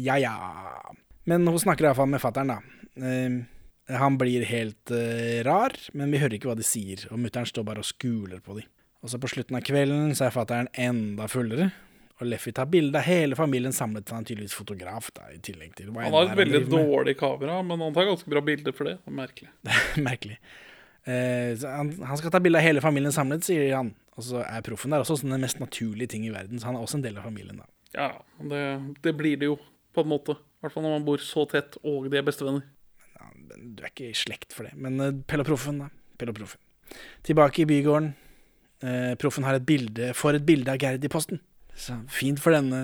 Ja 0.00 0.14
ja. 0.16 0.34
Men 1.28 1.44
hun 1.46 1.58
snakker 1.60 1.88
iallfall 1.88 2.08
med 2.08 2.22
fattern, 2.22 2.52
da. 2.54 2.60
Eh, 2.96 3.40
han 4.00 4.16
blir 4.20 4.44
helt 4.46 4.92
eh, 4.94 5.40
rar, 5.46 5.74
men 5.98 6.12
vi 6.14 6.20
hører 6.22 6.36
ikke 6.38 6.48
hva 6.50 6.56
de 6.58 6.64
sier, 6.66 7.02
og 7.10 7.18
mutter'n 7.20 7.48
står 7.48 7.66
bare 7.66 7.82
og 7.82 7.88
skuler 7.88 8.40
på 8.44 8.56
dem. 8.60 8.68
Og 9.02 9.10
så 9.12 9.18
på 9.20 9.30
slutten 9.32 9.56
av 9.58 9.64
kvelden 9.66 10.14
så 10.16 10.28
er 10.28 10.34
fattern 10.34 10.70
enda 10.78 11.26
fullere, 11.30 11.70
og 12.20 12.28
Leffy 12.28 12.52
tar 12.56 12.68
bilde 12.68 13.00
av 13.00 13.06
hele 13.08 13.36
familien 13.38 13.72
samlet. 13.72 14.10
Han 14.12 14.24
er 14.24 14.28
tydeligvis 14.28 14.56
fotograf, 14.56 15.08
da, 15.16 15.30
i 15.32 15.38
tillegg 15.44 15.72
til 15.78 15.88
Han 15.94 16.12
har 16.12 16.28
et 16.28 16.38
veldig 16.38 16.60
dårlig 16.68 17.16
kamera, 17.20 17.60
men 17.66 17.80
han 17.80 17.96
tar 17.96 18.10
ganske 18.10 18.28
bra 18.30 18.42
bilder 18.44 18.76
for 18.76 18.90
det. 18.90 18.98
Det 19.00 19.12
er 19.12 19.16
merkelig. 19.16 19.50
Merkelig. 20.08 20.36
Eh, 21.08 21.56
han, 21.64 21.94
han 22.04 22.20
skal 22.20 22.34
ta 22.34 22.42
bilde 22.44 22.60
av 22.60 22.66
hele 22.66 22.84
familien 22.84 23.14
samlet, 23.14 23.46
sier 23.46 23.72
han. 23.72 23.94
Og 24.18 24.26
så 24.26 24.44
er 24.44 24.64
proffen 24.66 24.92
der 24.92 25.00
også 25.00 25.16
sånn 25.22 25.32
den 25.32 25.46
mest 25.46 25.62
naturlige 25.62 26.12
ting 26.12 26.28
i 26.28 26.34
verden, 26.34 26.60
så 26.60 26.68
han 26.68 26.76
er 26.76 26.84
også 26.84 27.00
en 27.00 27.06
del 27.08 27.16
av 27.16 27.24
familien, 27.30 27.62
da. 27.62 27.70
Ja, 27.96 28.10
det, 28.52 28.64
det 29.02 29.16
blir 29.18 29.40
det 29.40 29.48
jo, 29.48 29.56
på 29.96 30.04
en 30.04 30.12
måte. 30.12 30.36
I 30.36 30.66
hvert 30.66 30.76
fall 30.76 30.84
når 30.84 30.98
man 30.98 31.06
bor 31.08 31.22
så 31.24 31.46
tett, 31.48 31.80
og 31.88 32.10
de 32.12 32.20
er 32.20 32.26
bestevenner. 32.26 32.66
Ja, 33.16 33.30
men 33.32 33.72
du 33.78 33.80
er 33.80 33.94
ikke 33.94 34.10
i 34.10 34.16
slekt 34.16 34.52
for 34.54 34.68
det. 34.68 34.76
Men 34.76 35.00
uh, 35.00 35.14
Pell 35.26 35.40
og 35.40 35.48
Proffen, 35.48 35.80
da. 35.86 35.88
Pell 36.20 36.30
og 36.30 36.36
Proffen. 36.36 36.60
Tilbake 37.24 37.64
i 37.64 37.70
bygården. 37.70 38.12
Eh, 38.80 39.14
proffen 39.20 39.44
har 39.44 39.58
et 39.58 39.66
bilde, 39.68 40.12
får 40.16 40.38
et 40.38 40.44
bilde 40.46 40.72
av 40.72 40.80
Gerd 40.80 41.04
i 41.04 41.10
posten. 41.12 41.40
Så 41.78 41.96
fint 42.12 42.40
for 42.42 42.52
denne 42.54 42.80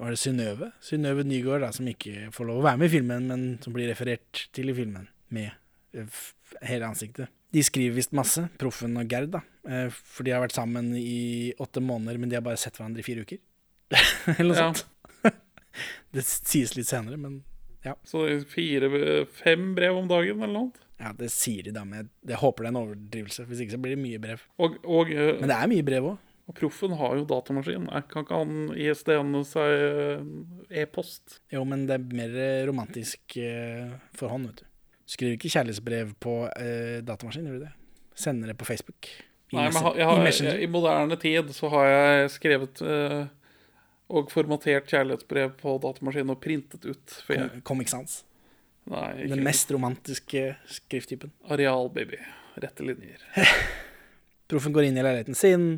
Var 0.00 0.10
det 0.14 0.18
Synnøve? 0.18 0.70
Synnøve 0.82 1.22
Nygaard, 1.28 1.60
da, 1.66 1.70
som 1.76 1.86
ikke 1.90 2.30
får 2.34 2.48
lov 2.48 2.62
å 2.62 2.64
være 2.64 2.80
med 2.80 2.88
i 2.88 2.94
filmen, 2.96 3.26
men 3.28 3.42
som 3.62 3.74
blir 3.74 3.90
referert 3.92 4.46
til 4.56 4.72
i 4.72 4.74
filmen 4.74 5.04
med 5.32 5.50
eh, 5.94 6.20
hele 6.66 6.88
ansiktet. 6.88 7.28
De 7.52 7.60
skriver 7.62 7.94
visst 7.98 8.14
masse, 8.16 8.46
Proffen 8.58 8.96
og 8.96 9.06
Gerd, 9.12 9.28
da. 9.34 9.42
Eh, 9.68 9.90
for 9.92 10.24
de 10.24 10.32
har 10.32 10.40
vært 10.42 10.56
sammen 10.56 10.94
i 10.96 11.52
åtte 11.60 11.82
måneder, 11.84 12.18
men 12.18 12.32
de 12.32 12.38
har 12.40 12.44
bare 12.46 12.56
sett 12.60 12.80
hverandre 12.80 13.04
i 13.04 13.06
fire 13.06 13.26
uker. 13.26 13.38
Eller 14.38 14.48
noe 14.48 14.56
Ja. 14.56 14.70
sånt. 14.72 14.86
det 16.16 16.24
sies 16.26 16.72
litt 16.78 16.88
senere, 16.88 17.20
men 17.20 17.42
ja. 17.84 17.94
Så 18.08 18.24
det 18.24 18.34
er 18.40 18.48
fire, 18.48 18.88
fem 19.44 19.72
brev 19.76 19.96
om 20.00 20.08
dagen, 20.10 20.40
eller 20.42 20.54
noe. 20.54 20.88
Ja, 21.02 21.10
det 21.18 21.28
sier 21.34 21.66
de 21.66 21.72
da, 21.74 21.82
men 21.84 21.98
jeg, 22.04 22.10
jeg 22.32 22.38
håper 22.38 22.62
det 22.64 22.68
er 22.70 22.74
en 22.76 22.80
overdrivelse. 22.82 23.44
Hvis 23.50 23.62
ikke 23.64 23.74
så 23.76 23.80
blir 23.82 23.96
det 23.96 24.02
mye 24.04 24.20
brev. 24.22 24.44
Og, 24.62 24.76
og, 24.86 25.10
eh, 25.10 25.32
Men 25.40 25.50
det 25.50 25.56
er 25.58 25.70
mye 25.72 25.86
brev 25.88 26.06
òg. 26.14 26.20
Og 26.50 26.56
proffen 26.58 26.94
har 26.98 27.14
jo 27.16 27.26
datamaskin. 27.28 27.86
Kan 28.10 28.24
ikke 28.24 28.38
han 28.40 28.54
ISDN-e 28.74 29.42
seg 29.46 29.84
eh, 29.86 30.80
e-post? 30.82 31.38
Jo, 31.54 31.62
men 31.68 31.84
det 31.88 31.98
er 31.98 32.16
mer 32.18 32.38
romantisk 32.68 33.36
eh, 33.38 33.92
for 34.18 34.32
han, 34.32 34.48
vet 34.50 34.64
du. 34.64 34.66
Du 35.02 35.14
skriver 35.14 35.36
ikke 35.36 35.52
kjærlighetsbrev 35.52 36.16
på 36.22 36.34
eh, 36.56 36.98
datamaskin, 37.06 37.46
gjør 37.46 37.60
du 37.60 37.66
det? 37.68 37.72
Sender 38.18 38.50
det 38.50 38.56
på 38.58 38.66
Facebook. 38.68 39.10
I, 39.52 39.58
Nei, 39.58 39.68
men 39.68 39.86
jeg 39.92 40.02
i 40.02 40.08
har, 40.08 40.24
Messenger. 40.24 40.58
I 40.64 40.68
moderne 40.72 41.18
tid 41.20 41.54
så 41.54 41.70
har 41.74 41.88
jeg 41.90 42.34
skrevet 42.38 42.82
eh, 42.88 43.22
og 44.12 44.32
formatert 44.32 44.90
kjærlighetsbrev 44.90 45.54
på 45.60 45.76
datamaskin 45.84 46.32
og 46.32 46.40
printet 46.42 46.84
ut. 46.88 47.16
For 47.26 47.38
jeg, 47.38 47.62
Comic 47.68 47.92
Sans. 47.92 48.18
nei, 48.90 49.06
ikke 49.22 49.36
Den 49.36 49.46
mest 49.46 49.70
romantiske 49.72 50.44
skrifttypen. 50.80 51.32
Arealbaby. 51.52 52.18
Rette 52.60 52.84
linjer. 52.84 53.22
Proffen 54.50 54.74
går 54.74 54.90
inn 54.90 54.98
i 54.98 55.04
leiligheten 55.06 55.38
sin. 55.38 55.70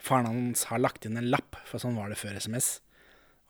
Faren 0.00 0.28
hans 0.30 0.64
har 0.70 0.80
lagt 0.80 1.04
inn 1.06 1.18
en 1.20 1.30
lapp, 1.32 1.58
for 1.68 1.82
sånn 1.82 1.98
var 1.98 2.10
det 2.10 2.18
før 2.20 2.38
SMS, 2.40 2.78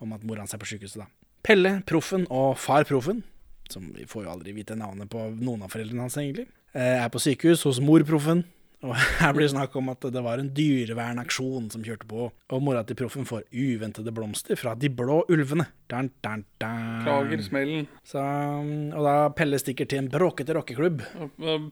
om 0.02 0.14
at 0.16 0.24
mor 0.26 0.40
hans 0.40 0.54
er 0.54 0.60
på 0.60 0.68
sykehuset, 0.68 1.04
da. 1.04 1.08
Pelle, 1.46 1.78
Proffen 1.88 2.26
og 2.28 2.58
far 2.60 2.84
Proffen, 2.88 3.22
som 3.70 3.86
vi 3.94 4.06
får 4.08 4.26
jo 4.26 4.32
aldri 4.32 4.54
vite 4.56 4.76
navnet 4.76 5.08
på 5.12 5.28
noen 5.38 5.62
av 5.64 5.72
foreldrene 5.72 6.04
hans, 6.04 6.18
egentlig, 6.20 6.48
eh, 6.74 6.98
er 7.04 7.08
på 7.08 7.22
sykehus 7.22 7.62
hos 7.68 7.80
mor 7.80 8.02
Proffen. 8.04 8.44
Og 8.80 8.94
her 8.96 9.34
blir 9.36 9.44
det 9.44 9.52
snakk 9.52 9.74
om 9.76 9.90
at 9.92 10.00
det 10.12 10.22
var 10.24 10.40
en 10.40 10.54
dyrevernaksjon 10.56 11.66
som 11.72 11.82
kjørte 11.84 12.06
på, 12.08 12.30
og 12.32 12.62
mora 12.64 12.80
til 12.88 12.96
Proffen 12.96 13.26
får 13.28 13.42
uventede 13.52 14.12
blomster 14.16 14.56
fra 14.56 14.72
de 14.78 14.88
blå 14.88 15.24
ulvene. 15.28 15.66
Dan, 15.90 16.10
dan, 16.24 16.44
dan. 16.62 17.02
Klager 17.04 17.42
smellen. 17.44 17.86
Så, 18.06 18.18
og 18.22 19.04
da 19.04 19.28
Pelle 19.36 19.58
stikker 19.60 19.86
til 19.90 19.98
en 20.04 20.10
bråkete 20.12 20.54
rockeklubb. 20.56 20.98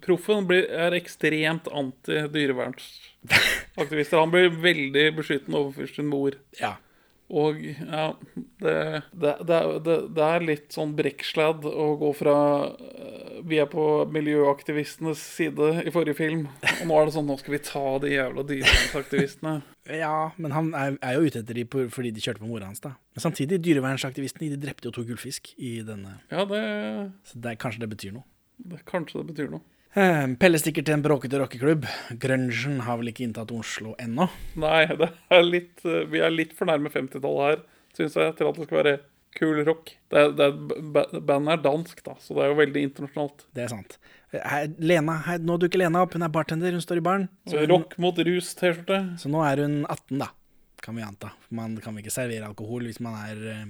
Proffen 0.04 0.46
blir, 0.50 0.64
er 0.68 0.92
ekstremt 0.98 1.66
anti-dyrevernsaktivister. 1.70 4.18
Han 4.20 4.32
blir 4.34 4.60
veldig 4.60 5.06
beskyttende 5.22 5.58
overfor 5.62 5.86
sin 5.94 6.10
mor. 6.12 6.32
Ja. 6.60 6.72
Og 7.28 7.60
ja, 7.60 8.14
det, 8.34 9.02
det, 9.12 9.34
det, 9.44 9.58
det, 9.84 10.24
er 10.24 10.44
litt 10.44 10.72
sånn 10.72 10.94
brekksladd 10.96 11.66
å 11.68 11.88
gå 12.00 12.12
fra, 12.16 12.36
vi 13.46 13.58
er 13.62 13.66
på 13.70 13.82
miljøaktivistenes 14.14 15.20
side 15.36 15.68
i 15.86 15.92
forrige 15.94 16.16
film. 16.18 16.46
Og 16.80 16.84
nå 16.88 16.98
er 16.98 17.08
det 17.08 17.14
sånn 17.14 17.26
nå 17.28 17.36
skal 17.40 17.54
vi 17.56 17.60
ta 17.66 17.82
de 18.02 18.12
jævla 18.14 18.44
dyrevernsaktivistene. 18.48 19.54
Ja, 19.98 20.30
men 20.36 20.52
han 20.52 20.70
er, 20.76 20.98
er 21.04 21.16
jo 21.18 21.28
ute 21.28 21.40
etter 21.42 21.56
de 21.56 21.64
på, 21.68 21.86
fordi 21.92 22.12
de 22.16 22.20
kjørte 22.24 22.42
på 22.42 22.50
mora 22.50 22.68
hans, 22.68 22.82
da. 22.84 22.94
Men 23.16 23.24
samtidig, 23.24 23.60
dyrevernsaktivistene 23.64 24.50
de 24.52 24.60
drepte 24.66 24.90
jo 24.90 24.94
to 24.98 25.04
gullfisk 25.08 25.52
i 25.56 25.78
denne 25.86 26.18
Ja, 26.30 26.44
det, 26.48 26.62
Så 27.30 27.40
det, 27.40 27.56
kanskje 27.62 27.84
det 27.84 27.90
betyr 27.94 28.14
noe. 28.18 28.26
det 28.58 28.82
Kanskje 28.88 29.22
det 29.22 29.30
betyr 29.32 29.50
noe. 29.54 29.64
Eh, 29.96 30.26
Pelle 30.38 30.58
stikker 30.60 30.84
til 30.84 30.98
en 30.98 31.02
bråkete 31.02 31.38
rockeklubb. 31.40 31.86
Grungen 32.20 32.82
har 32.84 32.98
vel 33.00 33.08
ikke 33.10 33.24
inntatt 33.24 33.50
Oslo 33.56 33.94
ennå. 33.98 34.28
Nei, 34.60 34.82
det 35.00 35.08
er 35.32 35.46
litt, 35.46 35.80
eh, 35.88 36.04
vi 36.12 36.20
er 36.20 36.34
litt 36.34 36.52
for 36.58 36.68
nærme 36.68 36.92
50-tallet 36.92 37.48
her, 37.48 37.62
syns 37.96 38.18
jeg, 38.20 38.36
til 38.36 38.50
at 38.50 38.60
det 38.60 38.68
skal 38.68 38.82
være 38.82 38.98
kul 39.36 39.60
rock. 39.66 39.92
Det 40.10 40.22
det 40.38 40.48
bandet 41.26 41.52
er 41.58 41.62
dansk, 41.64 42.00
da, 42.06 42.14
så 42.22 42.34
det 42.36 42.44
er 42.46 42.52
jo 42.52 42.56
veldig 42.62 42.82
internasjonalt. 42.88 43.44
Det 43.54 43.64
er 43.66 43.68
sant. 43.72 43.98
Her, 44.32 44.66
Lena, 44.78 45.14
her, 45.24 45.38
nå 45.40 45.56
dukker 45.60 45.80
Lena 45.80 46.02
opp. 46.04 46.12
Hun 46.16 46.24
er 46.26 46.32
bartender, 46.32 46.72
hun 46.74 46.82
står 46.84 47.00
i 47.00 47.04
baren. 47.04 47.28
Så, 47.46 47.54
Så 47.54 47.60
hun, 47.62 47.70
rock 47.72 47.94
mot 48.02 48.18
rus-T-skjorte. 48.18 48.98
så 49.20 49.30
nå 49.32 49.44
er 49.46 49.62
hun 49.64 49.78
18, 49.88 50.18
da. 50.20 50.30
Kan 50.84 50.96
vi 50.96 51.02
anta. 51.02 51.30
Man 51.50 51.76
kan 51.82 51.96
ikke 51.98 52.12
servere 52.14 52.46
alkohol 52.46 52.84
hvis 52.86 53.00
man 53.02 53.16
er 53.18 53.40
eh, 53.52 53.62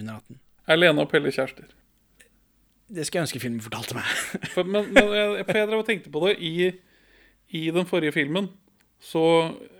under 0.00 0.18
18. 0.20 0.40
Er 0.70 0.76
Lena 0.80 1.02
og 1.06 1.10
Pelle 1.12 1.30
kjærester? 1.32 1.68
Det 2.90 3.04
skulle 3.06 3.20
jeg 3.22 3.28
ønske 3.28 3.40
filmen 3.42 3.62
fortalte 3.62 3.94
meg. 3.94 4.08
For, 4.54 4.66
men, 4.66 4.90
men 4.92 5.12
jeg, 5.14 5.44
for 5.46 5.58
jeg 5.60 5.68
drev 5.70 5.82
og 5.84 5.86
tenkte 5.86 6.10
på 6.12 6.24
det. 6.26 6.34
I, 6.42 6.72
I 7.60 7.70
den 7.74 7.86
forrige 7.86 8.12
filmen 8.16 8.50
så 9.00 9.22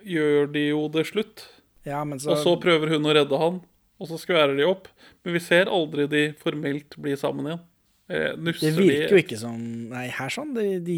gjør 0.07 0.47
de 0.53 0.63
jo 0.71 0.85
det 0.93 1.03
slutt. 1.11 1.43
ja, 1.85 1.99
men 2.07 2.19
så, 2.19 2.31
Og 2.33 2.39
så 2.41 2.55
prøver 2.63 2.95
hun 2.95 3.05
å 3.05 3.13
redde 3.13 3.37
han, 3.37 3.59
og 4.01 4.09
så 4.09 4.17
skværer 4.17 4.55
de 4.57 4.65
opp. 4.65 4.87
Men 5.23 5.35
vi 5.37 5.41
ser 5.45 5.69
aldri 5.69 6.07
de 6.09 6.23
formelt 6.41 6.97
bli 6.97 7.13
sammen 7.21 7.45
igjen. 7.51 7.61
Eh, 8.09 8.33
Det 8.35 8.73
virker 8.75 9.13
jo 9.13 9.21
ikke 9.21 9.37
som 9.39 9.61
Nei, 9.93 10.07
her 10.17 10.33
sånn. 10.33 10.55
Det 10.57 10.65
de 10.87 10.97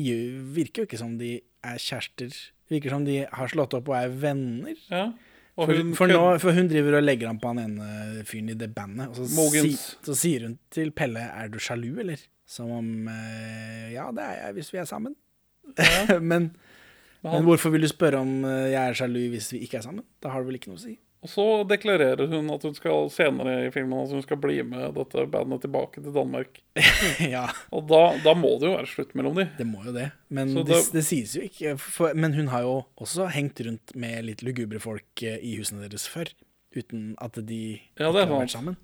virker 0.56 0.84
jo 0.84 0.88
ikke 0.88 1.02
som 1.04 1.18
de 1.20 1.36
er 1.64 1.78
kjærester. 1.84 2.32
Det 2.32 2.78
virker 2.80 2.96
som 2.96 3.04
de 3.06 3.20
har 3.30 3.52
slått 3.52 3.76
opp 3.78 3.92
og 3.92 4.00
er 4.00 4.10
venner. 4.24 4.80
Ja. 4.90 5.12
Og 5.54 5.68
For, 5.70 5.78
hun 5.78 5.92
for, 5.94 6.10
nå, 6.10 6.22
for 6.42 6.56
hun 6.58 6.68
driver 6.72 6.96
og 6.98 7.04
legger 7.06 7.30
an 7.30 7.38
på 7.44 7.52
han 7.52 7.60
ene 7.62 8.24
fyren 8.26 8.50
i 8.50 8.56
det 8.58 8.72
bandet. 8.74 9.12
Og 9.12 9.20
så, 9.30 9.50
si, 9.54 9.76
så 10.08 10.16
sier 10.18 10.48
hun 10.48 10.56
til 10.74 10.90
Pelle 10.92 11.20
'er 11.30 11.52
du 11.54 11.60
sjalu', 11.62 12.00
eller? 12.02 12.18
Som 12.50 12.72
om 12.72 13.08
eh, 13.08 13.92
'ja, 13.94 14.08
det 14.12 14.24
er 14.24 14.48
jeg 14.48 14.54
hvis 14.56 14.72
vi 14.74 14.80
er 14.82 14.86
sammen'. 14.90 15.14
men, 16.32 16.56
men 17.22 17.32
han- 17.32 17.44
hvorfor 17.46 17.70
vil 17.70 17.82
du 17.86 17.88
spørre 17.88 18.18
om 18.20 18.44
eh, 18.46 18.72
jeg 18.74 18.82
er 18.90 18.94
sjalu 18.98 19.30
hvis 19.30 19.52
vi 19.54 19.60
ikke 19.68 19.78
er 19.78 19.82
sammen? 19.86 20.04
Da 20.24 20.30
har 20.34 20.40
det 20.42 20.48
vel 20.48 20.56
ikke 20.58 20.72
noe 20.74 20.82
å 20.82 20.86
si. 20.88 20.98
Og 21.24 21.30
så 21.32 21.44
deklarerer 21.70 22.28
hun 22.28 22.50
at 22.52 22.66
hun 22.68 22.74
skal 22.76 23.06
senere 23.14 23.54
i 23.66 23.72
filmen 23.72 24.02
at 24.04 24.12
hun 24.12 24.24
skal 24.26 24.40
bli 24.44 24.58
med 24.68 24.92
dette 24.98 25.24
bandet 25.32 25.62
tilbake 25.64 26.02
til 26.04 26.12
Danmark. 26.16 26.58
ja, 27.36 27.46
Og 27.72 27.86
da, 27.88 28.02
da 28.26 28.34
må 28.36 28.58
det 28.60 28.68
jo 28.68 28.74
være 28.76 28.90
slutt 28.92 29.14
mellom 29.16 29.38
de. 29.40 29.46
det 29.56 29.68
må 29.70 29.86
jo 29.88 29.94
det. 29.96 30.10
Men 30.28 30.52
det, 30.68 30.82
det 30.92 31.06
sies 31.08 31.38
jo 31.40 31.46
ikke. 31.48 31.78
For, 31.80 32.12
men 32.18 32.36
hun 32.36 32.52
har 32.52 32.66
jo 32.68 32.76
også 33.00 33.30
hengt 33.32 33.64
rundt 33.64 33.96
med 33.96 34.26
litt 34.28 34.44
lugubre 34.44 34.84
folk 34.84 35.24
eh, 35.24 35.40
i 35.40 35.56
husene 35.62 35.88
deres 35.88 36.10
før. 36.12 36.34
Uten 36.76 37.14
at 37.22 37.38
de 37.48 37.62
Ja, 38.02 38.10
har 38.12 38.28
vært 38.28 38.52
sammen. 38.52 38.76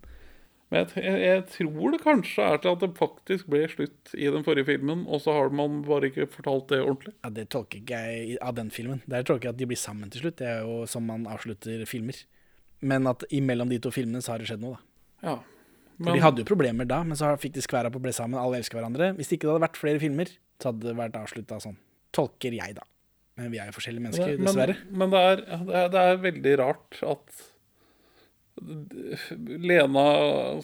Men 0.69 0.83
jeg, 0.83 1.01
jeg, 1.01 1.21
jeg 1.25 1.43
tror 1.55 1.93
det 1.95 1.99
kanskje 2.03 2.45
er 2.45 2.59
til 2.61 2.75
at 2.75 2.83
det 2.83 2.89
faktisk 2.99 3.47
ble 3.49 3.63
slutt 3.71 4.11
i 4.13 4.27
den 4.29 4.43
forrige 4.45 4.67
filmen, 4.67 5.05
og 5.09 5.23
så 5.23 5.33
har 5.33 5.53
man 5.55 5.79
bare 5.87 6.11
ikke 6.11 6.27
fortalt 6.29 6.67
det 6.69 6.81
ordentlig. 6.83 7.15
Ja, 7.23 7.31
Det 7.33 7.47
tolker 7.55 7.81
ikke 7.81 8.01
jeg 8.05 8.35
av 8.45 8.57
den 8.59 8.69
filmen. 8.73 9.01
Der 9.09 9.25
tolker 9.25 9.49
jeg 9.49 9.57
at 9.57 9.61
de 9.61 9.69
blir 9.71 9.79
sammen 9.81 10.13
til 10.13 10.27
slutt. 10.27 10.37
Det 10.41 10.49
er 10.51 10.61
jo 10.67 10.83
som 10.89 11.07
man 11.09 11.25
avslutter 11.29 11.81
filmer. 11.89 12.21
Men 12.85 13.09
at 13.09 13.25
imellom 13.33 13.71
de 13.73 13.81
to 13.81 13.91
filmene 13.91 14.21
så 14.23 14.35
har 14.35 14.43
det 14.43 14.51
skjedd 14.51 14.61
noe, 14.63 14.77
da. 14.77 15.31
Ja. 15.31 15.39
For 15.99 16.15
de 16.15 16.23
hadde 16.23 16.45
jo 16.45 16.47
problemer 16.47 16.87
da, 16.87 17.01
men 17.03 17.17
så 17.19 17.33
fikk 17.41 17.57
de 17.57 17.63
skværa 17.65 17.89
på 17.91 17.99
å 17.99 18.03
bli 18.05 18.13
sammen. 18.15 18.39
Alle 18.39 18.61
elsker 18.61 18.79
hverandre. 18.79 19.11
Hvis 19.17 19.33
ikke 19.35 19.47
det 19.47 19.51
hadde 19.51 19.65
vært 19.65 19.79
flere 19.81 19.99
filmer, 19.99 20.29
så 20.61 20.71
hadde 20.71 20.87
det 20.87 20.95
vært 20.95 21.17
avslutta 21.19 21.57
sånn. 21.59 21.75
Tolker 22.15 22.55
jeg, 22.55 22.77
da. 22.77 22.85
Men 23.39 23.51
vi 23.51 23.59
er 23.59 23.67
jo 23.67 23.75
forskjellige 23.75 24.05
mennesker, 24.05 24.37
men, 24.37 24.47
dessverre. 24.47 24.77
Men 24.91 25.11
det 25.11 25.23
er, 25.31 25.41
det, 25.43 25.75
er, 25.81 25.91
det 25.91 26.05
er 26.05 26.21
veldig 26.23 26.53
rart 26.61 27.01
at 27.07 27.43
Lena 28.59 30.05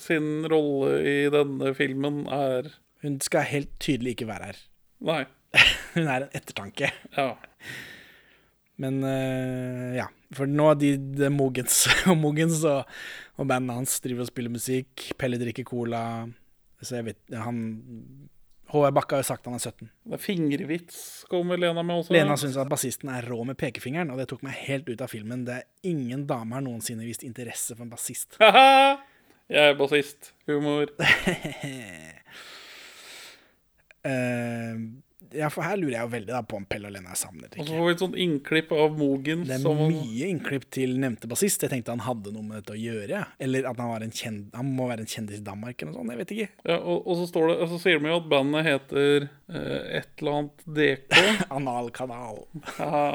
sin 0.01 0.45
rolle 0.51 0.99
i 1.07 1.17
denne 1.33 1.73
filmen 1.77 2.25
er 2.31 2.71
Hun 3.05 3.19
skal 3.21 3.47
helt 3.49 3.73
tydelig 3.79 4.15
ikke 4.15 4.29
være 4.29 4.51
her. 4.51 4.61
Nei. 5.05 5.23
Hun 5.95 6.07
er 6.09 6.25
en 6.25 6.35
ettertanke. 6.35 6.89
Ja. 7.15 7.35
Men 8.81 9.03
uh, 9.05 9.95
ja. 9.95 10.07
For 10.35 10.49
nå 10.49 10.71
er 10.71 10.79
de, 10.81 10.89
de 11.19 11.29
Mogens 11.31 11.85
og 12.11 12.17
Mogens 12.19 12.63
og, 12.67 12.89
og 13.39 13.47
bandet 13.47 13.77
hans 13.77 13.99
driver 14.03 14.25
og 14.25 14.31
spiller 14.31 14.51
musikk. 14.51 15.11
Pelle 15.19 15.39
drikker 15.39 15.67
cola. 15.67 16.25
Så 16.81 16.99
jeg 16.99 17.11
vet 17.11 17.37
Han 17.45 17.61
Håvard 18.76 18.95
Bakke 18.97 19.15
har 19.15 19.23
jo 19.23 19.28
sagt 19.30 19.47
han 19.47 19.55
er 19.55 19.63
17. 19.63 19.88
Det 19.88 20.17
er 20.17 20.21
fingervits 20.21 20.97
kommer 21.32 21.59
Lena 21.59 21.84
med 21.86 22.01
også. 22.01 22.13
Lena 22.15 22.36
syns 22.39 22.57
at 22.59 22.69
bassisten 22.71 23.11
er 23.13 23.28
rå 23.32 23.39
med 23.47 23.57
pekefingeren, 23.59 24.11
og 24.11 24.19
det 24.19 24.28
tok 24.32 24.43
meg 24.45 24.57
helt 24.65 24.89
ut 24.91 25.03
av 25.03 25.11
filmen. 25.11 25.45
Det 25.47 25.61
er 25.61 25.91
ingen 25.91 26.26
dame 26.28 26.57
har 26.57 26.65
noensinne 26.65 27.07
vist 27.07 27.23
interesse 27.28 27.78
for 27.78 27.86
en 27.88 27.93
bassist. 27.93 28.36
Haha! 28.43 28.97
Jeg 29.51 29.71
er 29.71 29.80
bassist. 29.80 30.34
Humor. 30.49 30.91
Eh, 34.05 34.73
ja, 35.38 35.49
for 35.53 35.65
her 35.67 35.77
lurer 35.79 35.97
jeg 35.97 36.05
jo 36.07 36.11
veldig 36.13 36.33
da 36.33 36.41
på 36.47 36.57
om 36.59 36.65
Pelle 36.69 36.89
og 36.89 36.95
Lena 36.95 37.11
er 37.13 37.19
sammen 37.19 37.43
eller 37.45 37.59
Og 37.59 37.65
så 37.67 37.73
ikke. 37.73 37.79
får 37.79 37.88
vi 37.89 37.95
et 37.95 38.03
sånt 38.03 38.17
innklipp 38.25 38.73
av 38.75 38.95
Mogen. 38.99 39.43
Det 39.47 39.57
er 39.57 39.63
som 39.63 39.81
mye 39.81 40.29
innklipp 40.31 40.67
til 40.73 40.95
nevnte 41.01 41.29
bassist. 41.31 41.65
Jeg 41.65 41.73
tenkte 41.73 41.93
han 41.93 42.03
hadde 42.05 42.33
noe 42.36 42.45
med 42.45 42.61
dette 42.61 42.75
å 42.75 42.79
gjøre. 42.79 43.25
Eller 43.43 43.67
at 43.69 43.81
han, 43.81 43.91
var 43.91 44.05
en 44.05 44.15
kjend, 44.15 44.47
han 44.55 44.71
må 44.77 44.89
være 44.91 45.05
en 45.05 45.11
kjendis 45.11 45.41
i 45.41 45.45
Danmark 45.45 45.81
eller 45.81 45.93
noe 45.93 46.01
sånt. 46.01 46.15
Jeg 46.15 46.21
vet 46.23 46.33
ikke. 46.38 46.49
ja, 46.71 46.79
og, 46.79 47.03
og, 47.03 47.13
så 47.21 47.29
står 47.33 47.51
det, 47.51 47.57
og 47.65 47.73
så 47.73 47.81
sier 47.83 48.01
de 48.01 48.11
jo 48.11 48.19
at 48.21 48.31
bandet 48.36 48.67
heter 48.69 49.27
eh, 49.27 49.99
et 50.01 50.11
eller 50.23 50.39
annet 50.39 50.65
DK. 50.79 51.21
Analkanal. 51.59 52.43
Ja. 52.79 53.05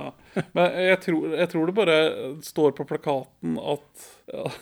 Men 0.54 0.80
jeg 0.86 1.02
tror, 1.06 1.36
jeg 1.40 1.52
tror 1.54 1.68
det 1.70 1.76
bare 1.80 1.98
står 2.46 2.76
på 2.78 2.86
plakaten 2.88 3.58
at, 3.58 4.08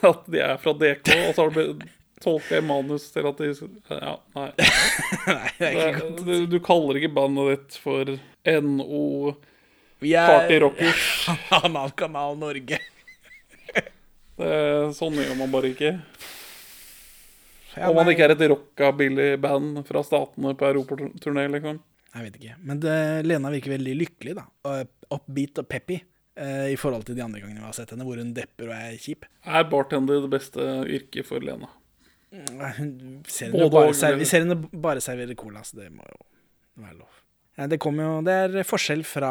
at 0.09 0.29
de 0.31 0.43
er 0.45 0.59
fra 0.63 0.75
DK, 0.79 1.15
og 1.29 1.33
så 1.35 1.45
har 1.45 1.53
det 1.53 1.57
blitt 1.59 1.89
tolka 2.25 2.59
i 2.59 2.65
manus 2.65 3.09
til 3.15 3.27
at 3.31 3.39
de 3.41 3.51
Ja, 3.91 4.15
nei. 4.37 4.49
Nei, 5.29 5.51
det 5.59 5.69
er 5.69 5.77
ikke 5.77 6.01
godt. 6.03 6.23
du, 6.27 6.35
du 6.55 6.59
kaller 6.65 6.99
ikke 7.01 7.13
bandet 7.17 7.51
ditt 7.55 7.79
for 7.83 8.13
NO 8.65 9.03
Party 10.01 10.55
er 10.57 10.63
Rockers. 10.65 11.07
Analkanal 11.63 12.37
Norge. 12.39 12.79
Sånn 14.95 15.17
gjør 15.19 15.35
man 15.41 15.51
bare 15.51 15.73
ikke. 15.73 15.93
Om 17.79 17.95
man 17.99 18.09
ikke 18.11 18.27
er 18.27 18.35
et 18.35 18.45
rockabilly-band 18.51 19.81
fra 19.87 20.03
statene 20.07 20.53
på 20.59 20.67
europaturné, 20.71 21.45
liksom. 21.53 21.81
Jeg 22.15 22.25
vet 22.25 22.39
ikke. 22.41 22.55
Men 22.67 22.81
det, 22.83 22.95
Lena 23.29 23.51
virker 23.53 23.75
veldig 23.77 23.95
lykkelig, 24.01 24.35
da. 24.39 24.47
Og 24.71 25.15
Upbeat 25.19 25.61
og 25.63 25.69
peppy. 25.71 25.99
eh, 26.39 26.73
I 26.73 26.79
forhold 26.81 27.05
til 27.07 27.15
de 27.19 27.23
andre 27.23 27.41
gangene 27.43 27.61
vi 27.61 27.67
har 27.69 27.77
sett 27.77 27.91
henne, 27.95 28.07
hvor 28.07 28.19
hun 28.19 28.33
depper 28.35 28.71
og 28.71 28.75
er 28.79 28.97
kjip. 29.03 29.27
Er 29.47 29.67
bartender 29.71 30.23
det 30.25 30.31
beste 30.33 30.65
yrket 30.89 31.27
for 31.29 31.43
Lena? 31.45 31.69
Nei, 32.33 32.71
Hun 32.77 33.23
ser 33.27 33.53
Både 33.53 33.59
henne 33.59 33.65
jo 33.65 33.71
bare, 33.73 33.95
server, 33.95 34.17
men- 34.17 34.19
vi 34.21 34.25
ser 34.29 34.43
henne 34.45 34.83
bare 34.85 35.01
serverer 35.01 35.35
cola, 35.41 35.63
så 35.65 35.77
det 35.81 35.91
må 35.93 36.05
jo 36.05 36.19
være 36.85 36.99
lov. 36.99 37.15
Det 37.69 37.79
kommer 37.81 38.05
jo 38.05 38.23
Det 38.23 38.35
er 38.59 38.63
forskjell 38.69 39.01
fra 39.09 39.31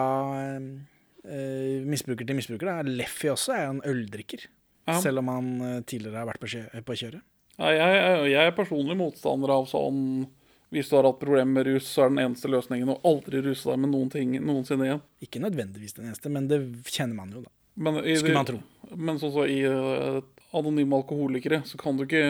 uh, 0.58 1.82
misbruker 1.88 2.26
til 2.28 2.36
misbruker. 2.38 2.66
Da. 2.70 2.82
Leffy 2.88 3.30
også 3.32 3.54
er 3.56 3.66
jo 3.68 3.76
en 3.78 3.82
øldrikker. 3.94 4.48
Ja. 4.88 5.00
Selv 5.04 5.20
om 5.20 5.28
han 5.28 5.48
eh, 5.62 5.80
tidligere 5.84 6.22
har 6.22 6.28
vært 6.30 6.40
på, 6.40 6.48
kjø 6.48 6.62
på 6.88 6.96
kjøret. 6.96 7.20
Ja, 7.60 7.72
jeg, 7.76 7.96
jeg- 7.98 8.30
jeg 8.32 8.48
er 8.48 8.54
personlig 8.56 8.96
motstander 8.96 9.52
av 9.52 9.66
sånn 9.68 10.30
Hvis 10.72 10.90
du 10.90 10.96
har 10.98 11.04
hatt 11.08 11.20
problemer 11.20 11.46
med 11.60 11.66
rus, 11.68 11.86
så 11.88 12.06
er 12.06 12.10
den 12.10 12.20
eneste 12.26 12.48
løsningen 12.52 12.90
å 12.92 13.02
aldri 13.08 13.40
ruse 13.44 13.64
deg 13.70 13.80
med 13.80 13.92
noen 13.92 14.10
ting 14.12 14.34
noensinne 14.44 14.84
igjen. 14.88 15.02
Ikke 15.24 15.40
nødvendigvis 15.40 15.94
den 15.96 16.08
eneste, 16.10 16.30
men 16.32 16.48
det 16.50 16.58
kjenner 16.92 17.16
man 17.16 17.32
jo, 17.32 17.42
da. 17.46 17.52
Men, 17.78 18.00
i, 18.04 18.16
Skulle 18.20 18.34
man 18.36 18.46
tro. 18.50 18.60
men 18.96 19.20
sånn 19.22 19.32
så 19.32 19.46
i 19.48 19.62
eh, 19.64 20.22
anonyme 20.54 20.96
alkoholikere, 20.96 21.62
så 21.66 21.78
kan 21.78 21.98
du 21.98 22.04
ikke 22.06 22.22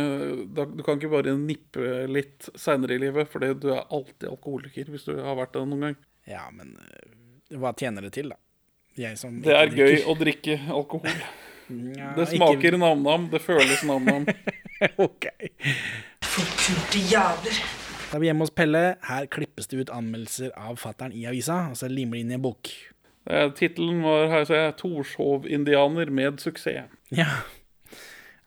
da, 0.55 0.65
Du 0.65 0.83
kan 0.83 0.97
ikke 0.97 1.11
bare 1.11 1.35
nippe 1.37 2.07
litt 2.09 2.49
seinere 2.57 2.95
i 2.95 3.01
livet, 3.03 3.29
for 3.29 3.39
du 3.39 3.69
er 3.73 3.83
alltid 3.93 4.29
alkoholiker 4.29 4.89
hvis 4.89 5.05
du 5.05 5.15
har 5.21 5.35
vært 5.37 5.53
det 5.53 5.65
noen 5.67 5.81
gang. 5.89 5.95
Ja, 6.27 6.47
men 6.51 6.77
eh, 6.81 7.57
hva 7.57 7.73
tjener 7.77 8.01
det 8.07 8.13
til, 8.17 8.29
da? 8.33 8.35
Jeg 8.97 9.17
som 9.21 9.41
Det 9.41 9.53
er 9.53 9.67
drikker. 9.69 9.85
gøy 9.93 10.07
å 10.09 10.17
drikke 10.17 10.59
alkohol. 10.73 11.19
Ja, 11.67 12.13
Det 12.15 12.29
ikke- 12.29 12.37
smaker 12.37 12.77
nam-nam, 12.79 13.25
det 13.29 13.41
føles 13.43 13.81
nam-nam. 13.83 14.23
OK. 15.03 15.25
Forpulte 16.23 17.01
jævler. 17.11 17.57
Da 18.07 18.15
er 18.15 18.21
vi 18.23 18.29
hjemme 18.29 18.45
hos 18.45 18.53
Pelle. 18.55 18.83
Her 19.03 19.25
klippes 19.27 19.67
det 19.67 19.81
ut 19.81 19.89
anmeldelser 19.91 20.53
av 20.55 20.77
fattern 20.79 21.11
i 21.11 21.25
avisa, 21.27 21.65
og 21.67 21.75
så 21.75 21.89
limer 21.91 22.15
det 22.15 22.21
inn 22.23 22.31
i 22.31 22.37
en 22.37 22.45
bok. 22.45 22.71
Eh, 23.27 23.49
Tittelen 23.51 23.99
var 24.05 24.29
her 24.31 24.45
ser 24.47 24.61
jeg, 24.61 24.77
'Torshov-indianer 24.79 26.09
med 26.09 26.39
suksess'. 26.39 26.87
Ja. 27.11 27.27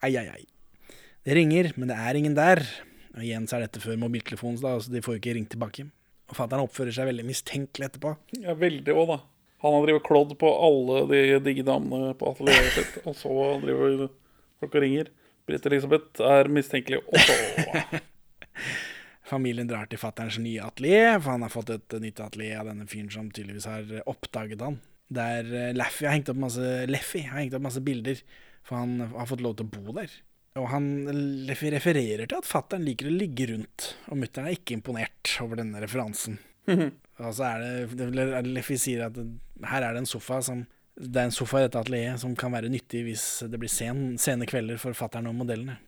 Ai, 0.01 0.14
ai, 0.16 0.28
ai. 0.32 0.44
Det 1.26 1.36
ringer, 1.36 1.72
men 1.76 1.90
det 1.90 1.96
er 2.01 2.16
ingen 2.16 2.36
der. 2.38 2.62
Og 3.16 3.24
igjen 3.26 3.48
så 3.51 3.59
er 3.59 3.66
dette 3.66 3.82
før 3.82 3.98
mobiltelefonen, 4.01 4.57
så 4.61 4.68
da, 4.70 4.92
de 4.94 5.03
får 5.05 5.16
jo 5.16 5.20
ikke 5.20 5.34
ringt 5.36 5.53
tilbake. 5.53 5.84
Og 6.30 6.38
fattern 6.38 6.62
oppfører 6.64 6.94
seg 6.94 7.11
veldig 7.11 7.26
mistenkelig 7.26 7.90
etterpå. 7.90 8.14
Ja, 8.40 8.55
veldig 8.57 8.94
òg, 8.94 9.11
da. 9.11 9.18
Han 9.61 9.74
har 9.76 9.84
drevet 9.84 10.07
klådd 10.07 10.36
på 10.40 10.51
alle 10.64 11.03
de 11.11 11.40
digge 11.44 11.64
damene 11.68 12.14
på 12.16 12.30
atelieret 12.30 12.76
sitt, 12.78 13.01
og 13.05 13.16
så 13.18 13.34
driver 13.61 14.07
folk 14.62 14.76
og 14.78 14.84
ringer. 14.86 15.11
Britt 15.48 15.66
Elisabeth 15.68 16.22
er 16.24 16.48
mistenkelig 16.53 17.03
også. 17.11 18.01
Familien 19.30 19.68
drar 19.68 19.90
til 19.90 20.01
fatterns 20.01 20.38
nye 20.42 20.64
atelier, 20.64 21.18
for 21.20 21.34
han 21.34 21.44
har 21.44 21.53
fått 21.53 21.74
et 21.74 21.98
nytt 22.03 22.22
atelier 22.24 22.62
av 22.62 22.70
denne 22.70 22.88
fyren 22.90 23.11
som 23.12 23.28
tydeligvis 23.28 23.68
har 23.68 23.92
oppdaget 24.11 24.64
han. 24.64 24.80
Der 25.11 25.46
eh, 25.51 25.72
Laffy 25.76 26.07
har 26.07 26.14
hengt 26.14 26.30
opp 26.30 26.38
masse 26.38 26.66
Leffy 26.86 27.24
har 27.26 27.42
hengt 27.42 27.55
opp 27.59 27.66
masse 27.66 27.82
bilder, 27.84 28.22
for 28.71 28.79
han 28.79 29.01
har 29.11 29.27
fått 29.27 29.43
lov 29.43 29.57
til 29.59 29.66
å 29.66 29.73
bo 29.75 29.95
der. 29.97 30.12
Og 30.59 30.68
han 30.71 30.87
refererer 31.51 32.27
til 32.27 32.39
at 32.39 32.47
fattern 32.47 32.85
liker 32.87 33.09
å 33.11 33.14
ligge 33.14 33.49
rundt, 33.51 33.95
og 34.07 34.18
mutter'n 34.23 34.47
er 34.47 34.55
ikke 34.55 34.77
imponert 34.77 35.33
over 35.43 35.59
denne 35.59 35.83
referansen. 35.83 36.39
Og 37.21 37.35
så 37.37 37.45
er 37.51 37.62
det, 37.62 37.97
det 37.99 38.27
eller 38.39 38.68
sier 38.81 39.03
at 39.09 39.16
her 39.68 39.85
er 39.85 39.97
det 39.97 40.01
en 40.05 40.09
sofa 40.09 40.39
som 40.45 40.62
Det 40.95 41.18
er 41.21 41.27
en 41.29 41.35
sofa 41.35 41.61
i 41.61 41.64
dette 41.66 41.81
atelieret 41.81 42.21
som 42.23 42.33
kan 42.37 42.53
være 42.53 42.71
nyttig 42.73 43.03
hvis 43.07 43.25
det 43.49 43.59
blir 43.61 43.71
sen, 43.73 44.18
sene 44.21 44.47
kvelder 44.49 44.79
for 44.81 44.97
fattern 44.97 45.29
og 45.31 45.37
modellene, 45.39 45.79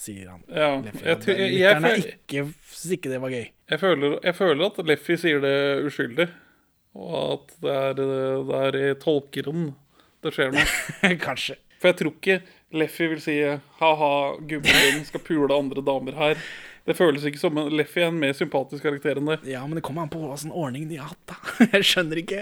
sier 0.00 0.28
han. 0.32 0.44
Ja, 0.50 0.72
Leffy. 0.82 1.02
jeg, 1.06 1.20
jeg, 1.30 1.50
jeg, 1.60 1.80
Mutter'n 1.80 1.88
er 1.90 2.12
ikke 2.12 2.44
synes 2.72 2.94
ikke 2.98 3.12
det 3.12 3.20
var 3.22 3.34
gøy. 3.34 3.46
jeg, 3.46 3.80
føler, 3.82 4.16
jeg 4.26 4.38
føler 4.38 4.66
at 4.68 4.80
Leffy 4.90 5.18
sier 5.22 5.42
det 5.44 5.56
uskyldig. 5.86 6.28
Og 6.96 7.16
at 7.20 7.56
det 7.62 7.76
er, 7.76 8.00
det 8.00 8.62
er 8.62 8.80
i 8.80 8.86
tolkeren 9.02 9.68
det 10.24 10.34
skjer 10.34 10.54
noe. 10.54 11.14
Kanskje. 11.26 11.58
For 11.86 11.92
jeg 11.92 11.98
tror 12.02 12.14
ikke 12.18 12.40
Leffy 12.76 13.06
vil 13.12 13.20
si 13.22 13.36
ha-ha, 13.78 14.08
gubben 14.42 14.74
din 14.82 15.04
skal 15.06 15.22
pule 15.22 15.54
andre 15.54 15.78
damer 15.86 16.16
her. 16.18 16.34
Det 16.86 16.94
føles 16.98 17.22
ikke 17.26 17.38
som 17.38 17.56
en 17.58 17.70
Leffy 17.74 18.00
er 18.02 18.08
en 18.10 18.18
mer 18.18 18.32
sympatisk 18.34 18.82
karakter 18.82 19.16
enn 19.20 19.26
det. 19.30 19.36
Ja, 19.50 19.60
men 19.66 19.74
det 19.78 19.82
kommer 19.86 20.02
an 20.02 20.10
på 20.10 20.18
hvilken 20.22 20.50
ordning 20.54 20.88
de 20.90 20.96
har 20.98 21.06
hatt, 21.12 21.22
da. 21.30 21.34
Jeg 21.76 21.84
skjønner 21.86 22.16
ikke. 22.22 22.40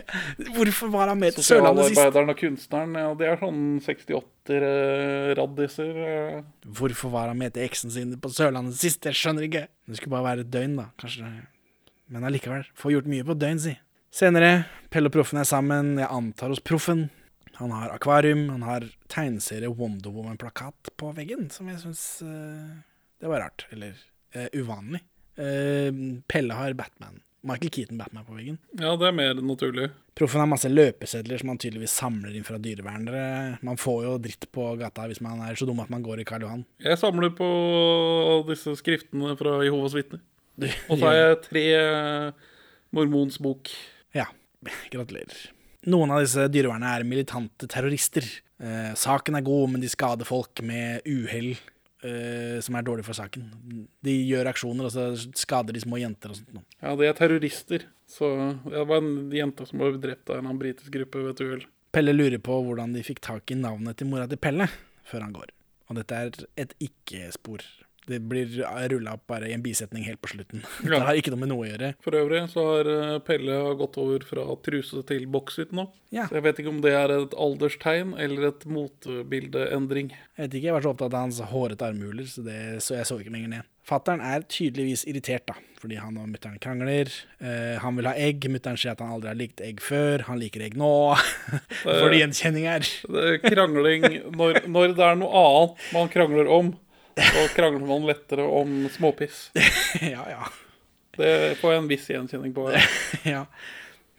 Hvorfor 0.56 0.88
var 0.92 1.08
han 1.12 1.18
med 1.20 1.32
til 1.36 1.44
Sørlandet 1.44 1.84
sist? 1.90 1.96
Sosialarbeideren 1.96 2.32
og 2.32 2.38
kunstneren, 2.40 2.92
ja, 3.00 3.08
det 3.20 3.26
er 3.30 3.36
sånn 3.40 3.60
68-raddiser. 3.84 5.94
eh. 6.08 6.42
Hvorfor 6.80 7.08
var 7.14 7.26
han 7.32 7.38
med 7.40 7.50
til 7.56 7.62
eksen 7.68 7.90
sin 7.92 8.10
på 8.20 8.28
Sørlandet 8.32 8.76
sist? 8.80 9.00
Jeg 9.08 9.16
skjønner 9.20 9.42
ikke. 9.48 9.64
Det 9.88 9.96
skulle 10.00 10.14
bare 10.16 10.28
være 10.30 10.40
et 10.44 10.52
døgn, 10.52 10.74
da. 10.80 10.86
Kanskje. 11.00 11.20
Men 12.12 12.20
allikevel. 12.28 12.64
Får 12.76 12.92
gjort 12.98 13.08
mye 13.10 13.24
på 13.24 13.32
et 13.36 13.42
døgn, 13.44 13.60
si. 13.60 13.74
Senere, 14.14 14.50
Pelle 14.94 15.08
og 15.10 15.14
Proffen 15.16 15.40
er 15.40 15.48
sammen. 15.48 15.96
Jeg 15.98 16.06
antar 16.12 16.48
hos 16.52 16.60
Proffen. 16.62 17.08
Han 17.60 17.74
har 17.74 17.92
akvarium. 17.94 18.48
Han 18.52 18.64
har 18.66 18.88
tegneserie 19.12 19.70
Wonder 19.70 20.10
Woman-plakat 20.14 20.90
på 21.00 21.12
veggen, 21.16 21.48
som 21.54 21.68
jeg 21.70 21.82
syns 21.84 22.04
Det 22.22 23.30
var 23.30 23.44
rart. 23.46 23.66
Eller 23.74 23.94
uh, 24.36 24.48
uvanlig. 24.58 25.00
Uh, 25.38 26.20
Pelle 26.30 26.58
har 26.58 26.74
Batman. 26.78 27.22
Michael 27.44 27.70
Keaton 27.70 27.98
Batman 27.98 28.24
på 28.24 28.34
veggen. 28.34 28.58
Ja, 28.80 28.94
det 28.96 29.10
er 29.10 29.16
mer 29.16 29.40
naturlig. 29.44 29.90
Proffen 30.16 30.40
har 30.40 30.48
masse 30.48 30.70
løpesedler 30.70 31.40
som 31.40 31.50
han 31.52 31.58
tydeligvis 31.60 31.96
samler 32.00 32.36
inn 32.36 32.46
fra 32.46 32.56
dyrevernere. 32.62 33.58
Man 33.66 33.80
får 33.80 33.98
jo 34.06 34.14
dritt 34.24 34.46
på 34.54 34.70
gata 34.80 35.04
hvis 35.10 35.20
man 35.24 35.42
er 35.44 35.58
så 35.58 35.68
dum 35.68 35.82
at 35.84 35.92
man 35.92 36.04
går 36.06 36.22
i 36.22 36.26
Karl 36.28 36.46
Johan. 36.46 36.62
Jeg 36.80 36.96
samler 37.00 37.34
på 37.36 37.48
disse 38.48 38.76
skriftene 38.80 39.36
fra 39.40 39.58
Jehovas 39.66 39.96
vitner. 39.98 40.22
Og 40.88 40.96
så 40.96 41.02
har 41.04 41.18
jeg 41.18 41.40
tre 41.48 41.64
eh, 41.76 42.48
Mormons 42.94 43.40
bok. 43.42 43.72
Ja, 44.16 44.30
gratulerer. 44.94 45.34
Noen 45.90 46.14
av 46.14 46.22
disse 46.24 46.46
dyrevernerne 46.48 46.96
er 46.96 47.06
militante 47.08 47.68
terrorister. 47.70 48.26
Eh, 48.62 48.92
saken 48.96 49.36
er 49.36 49.44
god, 49.44 49.74
men 49.74 49.82
de 49.82 49.90
skader 49.92 50.28
folk 50.28 50.62
med 50.64 51.04
uhell 51.10 51.50
eh, 51.52 52.60
som 52.64 52.78
er 52.78 52.86
dårlig 52.86 53.04
for 53.06 53.18
saken. 53.18 53.50
De 54.04 54.14
gjør 54.30 54.48
aksjoner, 54.52 54.88
og 54.88 54.94
så 54.94 55.34
skader 55.36 55.76
de 55.76 55.82
små 55.84 56.00
jenter 56.00 56.32
og 56.32 56.40
sånt. 56.40 56.64
Ja, 56.80 56.94
de 56.96 57.08
er 57.08 57.18
terrorister. 57.18 57.86
Så 58.10 58.30
det 58.64 58.84
var 58.88 59.00
en 59.00 59.32
jente 59.32 59.66
som 59.68 59.80
ble 59.80 59.94
drept 60.00 60.30
av 60.30 60.40
en 60.40 60.48
annen 60.48 60.60
britisk 60.60 60.92
gruppe 60.94 61.24
ved 61.24 61.34
et 61.34 61.44
uhell. 61.44 61.66
Pelle 61.94 62.14
lurer 62.14 62.40
på 62.42 62.56
hvordan 62.66 62.94
de 62.96 63.04
fikk 63.06 63.20
tak 63.24 63.52
i 63.54 63.58
navnet 63.58 64.00
til 64.00 64.08
mora 64.10 64.26
til 64.30 64.40
Pelle, 64.40 64.66
før 65.06 65.26
han 65.26 65.36
går. 65.36 65.52
Og 65.90 65.98
dette 66.00 66.16
er 66.18 66.44
et 66.64 66.72
ikke-spor. 66.82 67.62
Det 68.08 68.20
blir 68.20 68.50
rulla 68.92 69.14
opp 69.16 69.26
bare 69.30 69.48
i 69.48 69.54
en 69.56 69.64
bisetning 69.64 70.04
helt 70.08 70.20
på 70.24 70.32
slutten. 70.34 70.64
Det 70.84 71.00
har 71.00 71.18
ikke 71.18 71.32
noe 71.34 71.42
med 71.44 71.52
noe 71.52 71.64
å 71.64 71.68
gjøre. 71.70 71.92
For 72.04 72.18
øvrig 72.18 72.44
så 72.52 72.66
har 72.68 72.90
eh, 72.92 73.18
Pelle 73.24 73.58
gått 73.80 73.98
over 74.00 74.26
fra 74.28 74.46
truse 74.64 75.04
til 75.08 75.28
bokshytt 75.30 75.74
nå. 75.76 75.88
Ja. 76.14 76.28
Så 76.28 76.38
jeg 76.38 76.46
vet 76.46 76.62
ikke 76.62 76.70
om 76.74 76.82
det 76.84 76.94
er 76.94 77.10
et 77.16 77.36
alderstegn 77.40 78.14
eller 78.20 78.50
et 78.52 78.66
motebildeendring. 78.70 80.12
Jeg 80.36 80.46
vet 80.46 80.58
ikke, 80.58 80.68
jeg 80.68 80.76
var 80.76 80.84
så 80.84 80.92
opptatt 80.94 81.14
av 81.14 81.24
hans 81.26 81.40
hårete 81.50 81.88
armhuler, 81.88 82.28
så, 82.30 82.44
det, 82.46 82.58
så 82.84 83.00
jeg 83.00 83.08
så 83.10 83.18
ikke 83.22 83.34
lenger 83.34 83.56
ned. 83.56 83.70
Fattern 83.84 84.22
er 84.24 84.46
tydeligvis 84.48 85.02
irritert, 85.10 85.44
da, 85.50 85.58
fordi 85.76 85.98
han 86.00 86.16
og 86.16 86.30
mutter'n 86.32 86.56
krangler. 86.62 87.10
Eh, 87.44 87.74
han 87.82 87.98
vil 87.98 88.08
ha 88.08 88.14
egg, 88.16 88.46
mutter'n 88.48 88.78
sier 88.80 88.94
at 88.94 89.02
han 89.04 89.12
aldri 89.12 89.28
har 89.28 89.36
likt 89.36 89.60
egg 89.64 89.82
før. 89.84 90.24
Han 90.30 90.40
liker 90.40 90.64
egg 90.64 90.78
nå. 90.80 90.88
For 91.82 92.14
gjenkjenning 92.16 92.64
her. 92.70 92.86
Det 93.04 93.26
er 93.34 93.42
krangling 93.44 94.06
når, 94.32 94.62
når 94.72 94.96
det 94.96 95.04
er 95.04 95.20
noe 95.20 95.42
annet 95.42 95.84
man 95.92 96.08
krangler 96.14 96.48
om, 96.48 96.72
så 97.16 97.46
krangler 97.54 97.86
man 97.86 98.06
lettere 98.08 98.44
om 98.46 98.84
småpiss. 98.92 99.48
ja, 100.14 100.26
ja. 100.30 100.44
Det 101.16 101.32
får 101.60 101.74
jeg 101.74 101.82
en 101.82 101.90
viss 101.90 102.06
gjenkjenning 102.10 102.54
på. 102.56 102.68
Ja. 102.74 102.84
ja. 103.36 103.42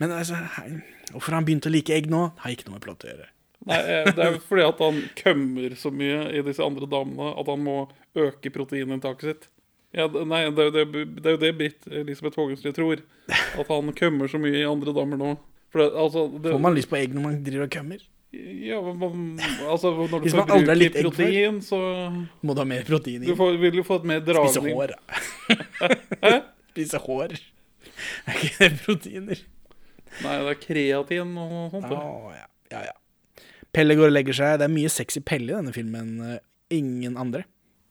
Men 0.02 0.14
altså, 0.16 0.39
hei, 0.58 0.82
hvorfor 1.12 1.38
han 1.38 1.48
begynt 1.48 1.68
å 1.68 1.72
like 1.72 1.96
egg 1.96 2.08
nå? 2.12 2.28
Har 2.43 2.54
ikke 2.54 2.70
noe 2.70 2.78
med 2.78 2.86
plott 2.86 3.04
å 3.08 3.12
gjøre. 3.12 3.28
Nei, 3.66 3.80
eh, 3.82 4.08
det 4.14 4.22
er 4.22 4.36
jo 4.36 4.41
fordi 4.46 4.66
at 4.68 4.82
han 4.84 5.02
kømmer 5.18 5.76
så 5.80 5.89
mye 5.93 6.26
i 6.38 6.43
disse 6.46 6.64
andre 6.64 6.88
damene 6.89 7.32
at 7.34 7.50
han 7.50 7.64
må 7.66 7.78
øke 8.20 8.52
proteininntaket 8.54 9.30
sitt. 9.30 9.48
Ja, 9.96 10.10
nei, 10.12 10.43
det, 10.52 10.62
er 10.62 10.68
jo 10.68 10.74
det, 10.76 11.06
det 11.24 11.36
det 11.39 11.52
Britt 11.56 11.88
Elisabeth 11.88 12.38
Vågensli 12.38 12.74
tror. 12.76 13.02
At 13.32 13.70
han 13.72 13.93
kømmer 13.96 14.30
så 14.32 14.41
mye 14.41 14.60
i 14.60 14.68
andre 14.68 14.93
damer 14.96 15.20
nå. 15.20 15.32
For 15.72 15.82
det, 15.82 15.88
altså, 16.00 16.28
det, 16.36 16.52
Får 16.52 16.64
man 16.64 16.76
lyst 16.76 16.91
på 16.91 17.00
egg 17.00 17.16
når 17.16 17.24
man 17.24 17.39
driver 17.46 17.68
og 17.68 17.74
kømmer? 17.78 18.04
Ja, 18.34 18.82
men 18.84 18.98
man, 19.00 19.20
altså, 19.70 19.92
når 19.96 20.10
du 20.12 20.26
Hvis 20.26 20.34
man 20.36 20.50
aldri 20.52 20.72
er 20.74 20.80
litt 20.80 20.96
egg 21.00 21.06
protein, 21.08 21.60
så 21.64 21.78
Må 22.44 22.56
du 22.56 22.60
ha 22.60 22.66
mer 22.68 22.84
protein 22.88 23.24
i? 23.24 23.28
du 23.30 23.36
får, 23.40 23.58
vil 23.62 23.78
jo 23.80 23.84
få 23.88 24.00
et 24.02 24.08
mer 24.10 24.24
Spise 24.26 24.64
hår, 24.66 24.92
da. 24.96 26.32
Spise 26.74 27.00
hår. 27.06 27.36
Er 28.28 28.40
ikke 28.42 28.58
det 28.60 28.72
proteiner? 28.84 29.44
Nei, 30.24 30.36
det 30.42 30.52
er 30.52 30.60
kreatin 30.64 31.32
og 31.40 31.72
sånt. 31.76 31.88
da. 31.92 32.00
Ja. 32.36 32.46
ja, 32.74 32.82
ja. 32.90 33.44
Pelle 33.76 33.96
går 34.00 34.10
og 34.10 34.16
legger 34.16 34.36
seg. 34.36 34.58
Det 34.60 34.68
er 34.68 34.74
mye 34.74 34.92
sexy 34.92 35.22
Pelle 35.28 35.52
i 35.54 35.56
denne 35.56 35.74
filmen. 35.76 36.12
eh, 36.34 36.40
Ingen 36.76 37.16
andre. 37.22 37.44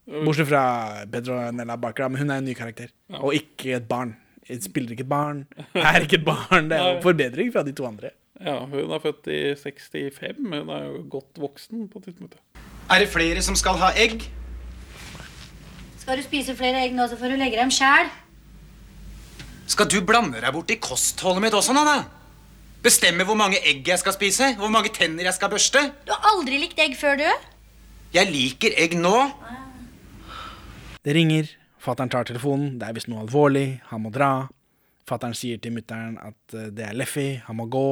Bortsett 0.04 0.48
fra 0.50 0.62
Petronella 1.08 1.76
Barker, 1.80 2.10
men 2.12 2.20
hun 2.24 2.32
er 2.34 2.42
en 2.42 2.48
ny 2.48 2.52
karakter. 2.58 2.90
Og 3.22 3.32
ikke 3.38 3.76
et 3.78 3.86
barn. 3.88 4.16
Jeg 4.48 4.60
spiller 4.66 4.92
ikke 4.92 5.06
et 5.06 5.12
barn. 5.12 5.44
Er 5.72 6.04
ikke 6.04 6.18
et 6.20 6.26
barn. 6.26 6.68
Det 6.68 6.76
er 6.76 6.90
en 6.98 7.02
forbedring 7.04 7.52
fra 7.54 7.62
de 7.64 7.72
to 7.76 7.86
andre. 7.88 8.10
Ja, 8.42 8.64
hun 8.66 8.90
er 8.90 8.98
født 9.02 9.28
i 9.30 9.40
65. 9.54 10.40
Hun 10.42 10.70
er 10.74 10.88
jo 10.88 11.04
godt 11.10 11.38
voksen 11.38 11.86
på 11.88 12.02
tidspunktet. 12.02 12.40
Er 12.90 12.98
det 12.98 13.08
flere 13.08 13.42
som 13.42 13.56
skal 13.56 13.78
ha 13.78 13.92
egg? 13.96 14.26
Skal 15.98 16.18
du 16.18 16.24
spise 16.26 16.56
flere 16.56 16.82
egg 16.84 16.92
nå, 16.96 17.06
så 17.08 17.16
får 17.16 17.32
du 17.32 17.38
legge 17.40 17.56
dem 17.60 17.70
sjæl. 17.72 18.10
Skal 19.70 19.88
du 19.88 20.02
blande 20.04 20.42
deg 20.42 20.52
bort 20.52 20.72
i 20.74 20.76
kostholdet 20.82 21.46
mitt 21.46 21.56
også, 21.56 21.72
Nanna? 21.72 22.02
Bestemme 22.84 23.24
hvor 23.24 23.38
mange 23.38 23.56
egg 23.64 23.86
jeg 23.88 24.02
skal 24.02 24.12
spise? 24.12 24.50
Hvor 24.58 24.68
mange 24.68 24.90
tenner 24.92 25.24
jeg 25.24 25.36
skal 25.38 25.48
børste? 25.54 25.86
Du 26.04 26.12
har 26.12 26.34
aldri 26.34 26.58
likt 26.60 26.82
egg 26.84 26.98
før, 27.00 27.16
du. 27.22 27.30
Jeg 28.12 28.28
liker 28.28 28.76
egg 28.76 28.98
nå. 29.00 29.14
Det 31.04 31.14
ringer. 31.16 31.48
Fattern 31.80 32.12
tar 32.12 32.28
telefonen. 32.28 32.76
Det 32.80 32.90
er 32.90 32.98
visst 32.98 33.08
noe 33.08 33.24
alvorlig. 33.24 33.80
Han 33.88 34.04
må 34.04 34.12
dra. 34.12 34.50
Fattern 35.08 35.34
sier 35.36 35.56
til 35.60 35.72
mutter'n 35.76 36.18
at 36.20 36.54
eh, 36.56 36.68
det 36.72 36.84
er 36.90 36.96
Leffy, 36.96 37.26
han 37.44 37.58
må 37.58 37.66
gå. 37.72 37.86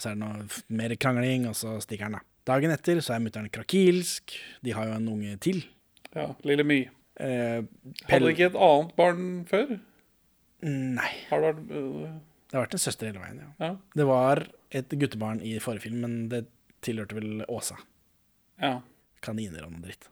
Så 0.00 0.10
er 0.10 0.16
det 0.16 0.22
noe 0.24 0.46
mer 0.80 0.94
krangling, 1.00 1.46
og 1.50 1.56
så 1.58 1.76
stikker 1.84 2.08
han, 2.08 2.16
da. 2.18 2.24
Dagen 2.48 2.72
etter 2.72 2.98
så 3.04 3.14
er 3.14 3.22
mutter'n 3.22 3.50
krakilsk. 3.52 4.32
De 4.64 4.72
har 4.74 4.88
jo 4.88 4.96
en 4.96 5.08
unge 5.12 5.36
til. 5.44 5.60
Ja, 6.16 6.30
Lille 6.48 6.64
My. 6.66 6.78
Eh, 7.20 7.60
Hadde 8.08 8.32
ikke 8.32 8.48
et 8.48 8.56
annet 8.56 8.94
barn 8.96 9.26
før? 9.50 9.76
Nei. 10.64 11.10
Har 11.30 11.42
det 11.44 11.50
vært 11.50 11.74
øh, 11.76 12.06
Det 12.50 12.56
har 12.56 12.64
vært 12.64 12.76
en 12.78 12.82
søster 12.82 13.10
hele 13.10 13.20
veien, 13.22 13.42
ja. 13.44 13.50
Ja. 13.60 13.74
Det 13.96 14.06
var 14.08 14.42
et 14.80 14.96
guttebarn 15.02 15.42
i 15.44 15.58
forrige 15.62 15.86
film, 15.88 16.00
men 16.04 16.16
det 16.32 16.46
tilhørte 16.84 17.16
vel 17.18 17.44
Åsa. 17.52 17.76
Ja. 18.60 18.78
Kaniner 19.24 19.66
og 19.66 19.74
noe 19.76 19.84
dritt. 19.84 20.08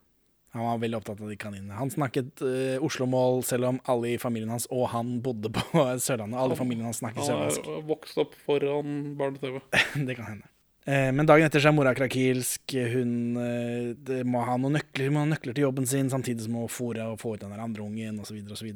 Han 0.58 0.66
var 0.66 0.82
veldig 0.82 0.98
opptatt 0.98 1.22
av 1.22 1.30
de 1.30 1.38
kaninene. 1.38 1.78
Han 1.78 1.90
snakket 1.92 2.42
uh, 2.42 2.84
Oslo-mål, 2.84 3.42
selv 3.46 3.70
om 3.70 3.80
alle 3.90 4.14
i 4.16 4.20
familien 4.20 4.50
hans 4.52 4.66
og 4.74 4.88
han 4.92 5.18
bodde 5.24 5.52
på 5.54 5.64
Sørlandet. 6.06 6.38
Alle 6.40 6.56
i 6.56 6.60
familien 6.60 6.88
hans 6.88 6.98
snakker 7.02 7.22
Han 7.22 7.30
sørlandsk. 7.30 7.72
er 7.72 7.88
vokst 7.88 8.22
opp 8.22 8.38
foran 8.46 8.96
barne-TV. 9.18 9.60
det 10.08 10.18
kan 10.18 10.32
hende. 10.32 10.48
Uh, 10.88 11.10
men 11.12 11.28
dagen 11.28 11.44
etter 11.44 11.60
så 11.60 11.70
er 11.70 11.76
mora 11.76 11.92
krakilsk. 11.96 12.74
Hun 12.94 13.12
uh, 13.36 13.94
det 14.08 14.22
må 14.28 14.42
ha 14.46 14.56
noen 14.60 14.78
nøkler, 14.78 15.12
må 15.12 15.24
ha 15.24 15.30
nøkler 15.34 15.56
til 15.56 15.66
jobben 15.66 15.88
sin, 15.88 16.10
samtidig 16.12 16.46
som 16.46 16.56
hun 16.58 16.72
fôre 16.72 17.06
og 17.12 17.20
få 17.20 17.36
ut 17.36 17.44
den 17.44 17.52
der 17.52 17.64
andre 17.64 17.84
ungen, 17.84 18.22
osv. 18.24 18.40
osv. 18.56 18.70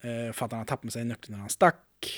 Uh, 0.00 0.30
Fatter'n 0.36 0.62
har 0.62 0.70
tatt 0.70 0.86
med 0.86 0.96
seg 0.96 1.08
nøklene 1.10 1.36
når 1.36 1.46
han 1.46 1.56
stakk. 1.56 2.12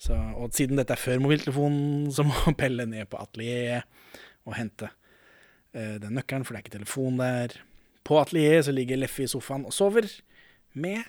Så, 0.00 0.16
og 0.16 0.56
siden 0.56 0.80
dette 0.80 0.96
er 0.96 1.02
før 1.02 1.20
mobiltelefonen, 1.20 2.08
så 2.16 2.24
må 2.24 2.54
Pelle 2.56 2.88
ned 2.88 3.10
på 3.12 3.20
atelieret 3.20 3.84
og 4.48 4.56
hente 4.56 4.88
den 5.70 6.16
nøkkelen, 6.16 6.42
for 6.42 6.56
det 6.56 6.58
er 6.58 6.64
ikke 6.64 6.72
telefon 6.80 7.20
der. 7.20 7.52
På 8.10 8.18
atelieret 8.18 8.66
så 8.66 8.72
ligger 8.74 8.98
Leffy 8.98 9.22
i 9.22 9.30
sofaen 9.30 9.62
og 9.68 9.74
sover 9.74 10.08
med 10.74 11.04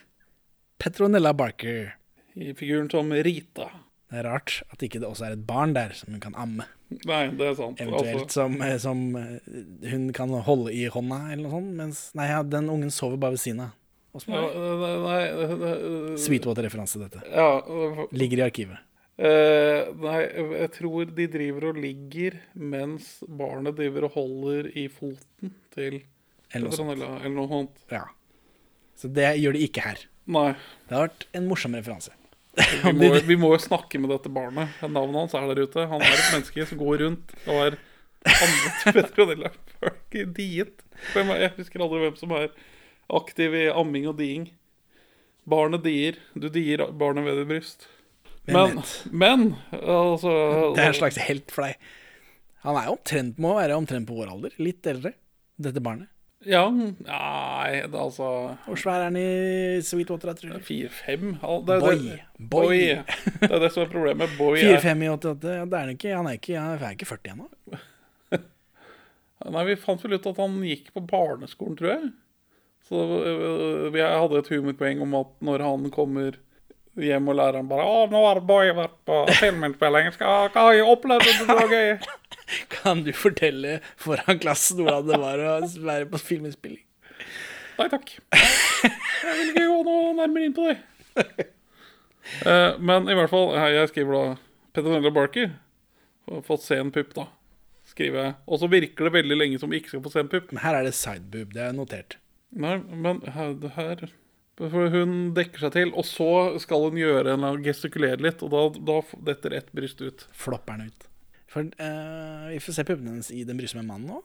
Petronella 0.78 1.32
Barker. 1.34 1.96
I 2.38 2.52
figuren 2.54 2.86
som 2.90 3.10
Rita. 3.12 3.66
Det 4.12 4.20
er 4.20 4.26
rart 4.28 4.58
at 4.70 4.82
ikke 4.84 5.00
det 5.00 5.08
også 5.08 5.24
er 5.26 5.34
et 5.34 5.42
barn 5.48 5.72
der 5.74 5.94
som 5.96 6.12
hun 6.14 6.20
kan 6.22 6.34
amme. 6.38 6.66
Nei, 7.08 7.22
det 7.32 7.46
er 7.48 7.54
sant. 7.56 7.80
Eventuelt 7.80 8.26
Altså, 8.26 8.34
som, 8.42 8.56
eh, 8.60 8.74
som 8.80 9.02
eh, 9.16 9.90
hun 9.90 10.10
kan 10.16 10.32
holde 10.46 10.74
i 10.76 10.82
hånda, 10.92 11.18
eller 11.32 11.46
noe 11.46 11.54
sånt. 11.56 11.74
Mens 11.78 12.02
nei, 12.18 12.26
ja, 12.28 12.42
den 12.44 12.68
ungen 12.72 12.92
sover 12.92 13.16
bare 13.20 13.34
ved 13.38 13.42
siden 13.42 13.62
av. 13.64 13.72
Ja, 14.28 14.42
nei, 15.00 16.16
Sweetwater-referanse, 16.20 17.00
dette. 17.00 17.22
Ja, 17.32 17.62
øh, 17.64 18.02
Ligger 18.12 18.42
i 18.42 18.46
arkivet. 18.50 18.78
eh, 19.16 19.88
nei, 19.96 20.20
jeg 20.60 20.70
tror 20.76 21.08
de 21.16 21.26
driver 21.32 21.70
og 21.70 21.80
ligger 21.80 22.36
mens 22.54 23.22
barnet 23.28 23.76
driver 23.80 24.04
og 24.08 24.12
holder 24.18 24.68
i 24.76 24.88
foten 24.92 25.54
til 25.72 26.02
Eller 26.52 26.72
sånt. 26.72 26.92
Petronella, 26.92 27.20
eller 27.20 27.36
noe 27.36 27.50
sånt. 27.50 27.84
Ja. 27.92 28.06
Så 28.98 29.10
det 29.12 29.30
gjør 29.40 29.56
de 29.56 29.62
ikke 29.66 29.84
her. 29.84 30.02
Nei. 30.32 30.50
Det 30.88 30.96
har 30.96 31.08
vært 31.08 31.26
en 31.36 31.48
morsom 31.50 31.74
referanse. 31.78 32.12
Vi 32.52 32.92
må, 32.92 33.08
vi 33.24 33.36
må 33.40 33.54
jo 33.54 33.62
snakke 33.64 33.96
med 34.00 34.12
dette 34.12 34.28
barnet. 34.32 34.74
Navnet 34.84 35.16
hans 35.22 35.36
er 35.38 35.46
der 35.48 35.62
ute. 35.64 35.86
Han 35.88 36.02
er 36.04 36.12
et 36.12 36.34
menneske 36.34 36.66
som 36.68 36.80
går 36.82 37.00
rundt 37.06 37.32
og 37.46 37.62
er 37.68 37.78
ammet 38.28 38.84
Petronella 38.98 39.52
diet. 40.12 40.84
Jeg 41.16 41.54
husker 41.56 41.82
aldri 41.82 42.02
hvem 42.04 42.18
som 42.20 42.34
er 42.36 42.52
aktiv 43.12 43.56
i 43.56 43.64
amming 43.72 44.06
og 44.10 44.18
diing. 44.20 44.50
Barnet 45.48 45.82
dier. 45.86 46.20
Du 46.36 46.50
dier 46.52 46.84
barnet 46.92 47.26
ved 47.26 47.40
ditt 47.40 47.50
bryst. 47.50 47.88
Men, 48.46 48.82
men 49.14 49.52
altså 49.70 50.30
Det 50.74 50.82
er 50.82 50.92
en 50.92 50.98
slags 50.98 51.18
helt 51.24 51.52
for 51.54 51.66
deg. 51.66 51.78
Han 52.66 52.78
er 52.78 52.90
omtrent, 52.92 53.38
må 53.42 53.56
være 53.56 53.74
omtrent 53.78 54.06
på 54.06 54.16
vår 54.18 54.30
alder. 54.34 54.54
Litt 54.62 54.86
eldre, 54.86 55.14
dette 55.62 55.82
barnet. 55.82 56.10
Ja, 56.48 56.64
nei, 56.72 57.82
det 57.86 57.94
er 57.94 58.00
altså 58.02 58.28
Hvor 58.64 58.78
svær 58.80 58.98
er 58.98 59.08
han 59.10 59.18
i 59.20 59.80
Sweetwater, 59.86 60.32
tror 60.38 60.56
du? 60.56 60.64
Fire-fem? 60.66 61.36
Er 61.38 61.62
Boy. 61.68 61.78
Boy. 61.78 62.18
Boy. 62.38 62.80
Det 63.38 63.50
er 63.50 63.62
det 63.62 63.70
som 63.74 63.84
er 63.84 63.92
problemet. 63.92 64.34
Boy 64.38 64.58
er 64.58 64.80
4-5 64.82 65.04
i 65.06 65.10
88, 65.12 65.54
ja, 65.54 65.64
det 65.64 65.78
er 65.78 65.86
han 65.86 65.94
ikke. 65.94 66.14
Han 66.16 66.30
er 66.30 66.38
ikke, 66.40 66.56
han 66.58 66.82
er 66.82 66.96
ikke 66.96 67.10
40 67.12 67.34
ennå. 67.36 67.48
Nei, 69.54 69.64
vi 69.70 69.78
fant 69.80 70.02
vel 70.04 70.18
ut 70.18 70.28
at 70.30 70.42
han 70.42 70.58
gikk 70.66 70.92
på 70.94 71.04
barneskolen, 71.10 71.78
tror 71.78 71.92
jeg. 71.94 72.10
Så 72.88 73.02
øh, 73.22 73.88
vi 73.94 74.02
hadde 74.02 74.40
et 74.42 74.50
humorpoeng 74.50 75.02
om 75.04 75.14
at 75.20 75.36
når 75.46 75.66
han 75.66 75.90
kommer 75.94 76.38
hjem 77.00 77.28
og 77.32 77.36
læreren 77.38 77.68
bare 77.70 77.84
'Å, 77.86 78.10
nå 78.10 78.22
har 78.26 78.40
Boy 78.44 78.72
vært 78.76 78.98
på 79.08 79.22
filminnspilling. 79.40 80.12
Hva 80.18 80.50
har 80.54 80.74
jeg 80.76 80.88
opplevd 80.88 81.24
det 81.24 81.34
så 81.40 81.68
gøy?' 81.72 81.98
Kan 82.68 83.02
du 83.06 83.12
fortelle 83.16 83.80
foran 83.96 84.40
klassen 84.42 84.82
hvordan 84.82 85.08
det 85.08 85.20
var 85.22 85.40
å 85.40 85.54
være 85.86 86.08
på 86.10 86.20
filminnspilling? 86.20 86.82
Nei 87.78 87.88
takk. 87.88 88.12
Jeg 89.22 89.36
vil 89.38 89.52
ikke 89.52 89.68
gå 89.70 89.78
noe 89.86 90.14
nærmere 90.18 90.48
inn 90.48 90.56
på 90.56 90.68
det. 90.68 90.78
Eh, 92.46 92.78
men 92.78 93.08
i 93.10 93.14
hvert 93.18 93.30
fall, 93.32 93.50
jeg 93.58 93.88
skriver 93.90 94.14
da 94.14 94.36
Petronella 94.76 95.10
Barker. 95.14 95.50
Fått 96.46 96.62
se 96.62 96.78
en 96.78 96.92
pupp, 96.94 97.10
da. 97.16 97.26
Skriver 97.88 98.22
jeg. 98.22 98.34
Og 98.46 98.60
så 98.62 98.68
virker 98.70 99.08
det 99.08 99.14
veldig 99.16 99.38
lenge 99.40 99.58
som 99.58 99.72
vi 99.72 99.80
ikke 99.82 99.94
skal 99.94 100.04
få 100.04 100.12
se 100.12 100.22
en 100.22 100.30
pupp. 100.30 100.52
Men 100.52 100.62
her 100.62 100.78
er 100.78 100.86
det 100.86 100.94
sideboob, 100.96 101.50
det 101.56 101.64
er 101.66 101.74
notert. 101.76 102.16
Nei, 102.54 102.76
men 102.78 103.20
her, 103.34 103.56
her 103.74 104.06
For 104.60 104.90
hun 104.92 105.32
dekker 105.36 105.64
seg 105.64 105.72
til, 105.74 105.92
og 105.96 106.04
så 106.06 106.28
skal 106.60 106.84
hun 106.84 106.98
gjøre 107.00 107.32
en 107.38 107.62
gestikulere 107.64 108.20
litt, 108.22 108.42
og 108.44 108.52
da, 108.52 108.60
da 108.92 108.98
detter 109.32 109.56
ett 109.56 109.70
bryst 109.74 110.02
ut. 110.04 110.26
Flopper 110.36 110.76
den 110.78 110.92
ut. 110.92 111.06
For 111.52 111.68
uh, 111.68 112.48
vi 112.52 112.60
får 112.64 112.76
se 112.78 112.84
puppene 112.88 113.12
hennes 113.12 113.28
i 113.32 113.42
Den 113.44 113.58
brysomme 113.60 113.84
mannen 113.84 114.08
nå? 114.08 114.22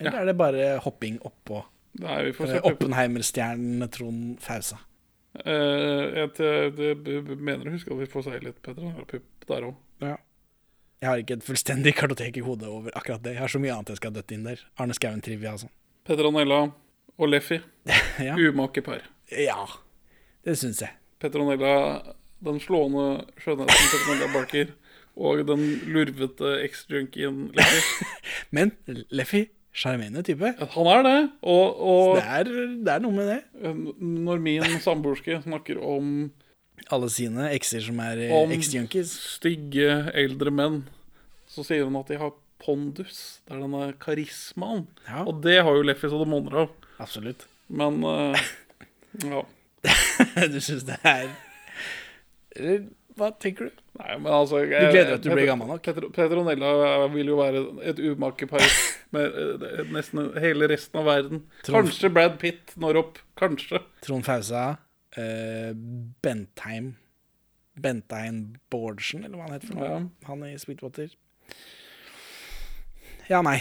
Eller 0.00 0.10
Ja. 0.16 0.22
er 0.22 0.26
det 0.26 0.36
bare 0.38 0.64
hopping 0.82 1.20
oppå 1.22 1.60
Nei, 2.02 2.16
vi 2.26 2.32
får 2.34 2.48
se. 2.50 2.60
Oppenheimer-stjernen 2.66 3.86
Trond 3.94 4.40
Fausa? 4.42 4.80
Uh, 5.46 6.26
jeg 6.34 7.36
mener 7.38 7.68
å 7.70 7.74
huske 7.76 7.94
at 7.94 8.00
vi 8.00 8.08
får 8.10 8.26
se 8.26 8.40
litt 8.42 8.58
Petra 8.62 8.90
pupp 9.06 9.46
der 9.46 9.68
òg. 9.68 9.76
Ja. 10.02 10.16
Jeg 11.02 11.08
har 11.10 11.22
ikke 11.22 11.36
et 11.38 11.46
fullstendig 11.46 11.94
kartotek 11.94 12.38
i 12.40 12.42
hodet 12.42 12.66
over 12.70 12.94
akkurat 12.98 13.22
det. 13.22 13.36
Jeg 13.36 13.42
har 13.44 13.52
så 13.52 13.60
mye 13.62 13.74
annet 13.76 13.94
jeg 13.94 14.00
skal 14.02 14.14
døtte 14.14 14.34
inn 14.34 14.46
der. 14.46 14.62
Arne 14.82 14.94
Skouen-trivia 14.98 15.54
og 15.54 15.62
sånn. 15.66 15.74
Petronella 16.08 16.60
og 17.18 17.28
Leffy. 17.30 17.60
Ja. 18.24 18.34
Umake 18.38 18.82
par. 18.82 19.02
Ja, 19.32 19.64
det 20.44 20.56
syns 20.60 20.82
jeg. 20.84 20.92
Petronella, 21.22 22.02
den 22.44 22.58
slående 22.60 23.24
skjønnheten 23.40 23.90
Petronella 23.92 24.28
Barker, 24.34 24.72
og 25.16 25.44
den 25.48 25.62
lurvete 25.94 26.56
eks-junkien 26.66 27.46
Leffy. 27.56 28.08
Men 28.56 28.72
Leffy, 29.14 29.46
sjarmerende 29.74 30.24
type. 30.26 30.52
Han 30.74 30.90
er 30.92 31.04
det, 31.06 31.16
og, 31.42 31.80
og 31.80 32.16
Det 32.18 32.24
er, 32.40 32.50
det 32.84 32.92
er 32.96 33.04
noe 33.04 33.14
med 33.16 33.30
det. 33.32 33.40
når 34.04 34.42
min 34.44 34.80
samboerske 34.84 35.40
snakker 35.46 35.80
om 35.82 36.30
Alle 36.92 37.08
sine 37.10 37.48
ekser 37.54 37.80
som 37.86 37.98
er 38.04 38.20
eh, 38.26 38.54
eks-junkies. 38.58 39.14
stygge 39.38 39.88
eldre 40.12 40.50
menn, 40.52 40.82
så 41.48 41.64
sier 41.64 41.86
hun 41.86 41.96
at 42.02 42.10
de 42.10 42.18
har 42.20 42.34
pondus. 42.64 43.40
Det 43.46 43.54
er 43.56 43.62
denne 43.64 43.86
karismaen. 44.02 44.84
Ja. 45.08 45.22
Og 45.28 45.40
det 45.44 45.58
har 45.62 45.74
jo 45.78 45.84
Leffy 45.86 46.10
så 46.10 46.20
det 46.20 46.28
monner 46.28 46.64
av. 46.66 46.74
Absolutt. 47.02 47.46
Men 47.70 48.02
eh, 48.04 48.44
ja. 49.22 49.42
du 50.52 50.60
syns 50.64 50.84
det 50.88 50.96
er 51.04 51.26
Eller 52.56 52.84
hva 53.14 53.28
tenker 53.38 53.68
du? 53.68 53.82
Nei, 54.00 54.14
men 54.18 54.32
altså 54.34 54.58
Du 54.64 54.70
gleder 54.72 55.12
deg 55.12 55.20
til 55.22 55.30
du 55.30 55.36
blir 55.36 55.46
gammel 55.46 55.68
nok? 55.70 55.84
Petro, 55.86 56.08
Petronella 56.10 56.70
vil 57.12 57.28
jo 57.30 57.36
være 57.38 57.60
et 57.86 58.00
umakepar 58.02 58.64
med 59.14 59.36
eh, 59.38 59.84
nesten 59.94 60.32
hele 60.42 60.66
resten 60.72 60.98
av 60.98 61.06
verden. 61.06 61.44
Trond- 61.62 61.86
Kanskje 61.92 62.10
Brad 62.10 62.40
Pitt 62.42 62.74
når 62.80 62.98
opp. 63.04 63.20
Kanskje. 63.38 63.82
Trond 64.06 64.26
Fausa, 64.26 64.64
Uh, 65.14 65.70
Bentheim 66.26 66.96
Bentheim 67.78 68.56
Bårdsen, 68.66 69.22
eller 69.22 69.38
hva 69.38 69.44
han 69.46 69.52
heter 69.54 69.68
for 69.70 69.78
noe. 69.78 69.90
Ja. 69.92 70.00
Han 70.26 70.42
i 70.48 70.56
Sweetwater. 70.58 71.12
Ja, 73.30 73.38
nei. 73.46 73.60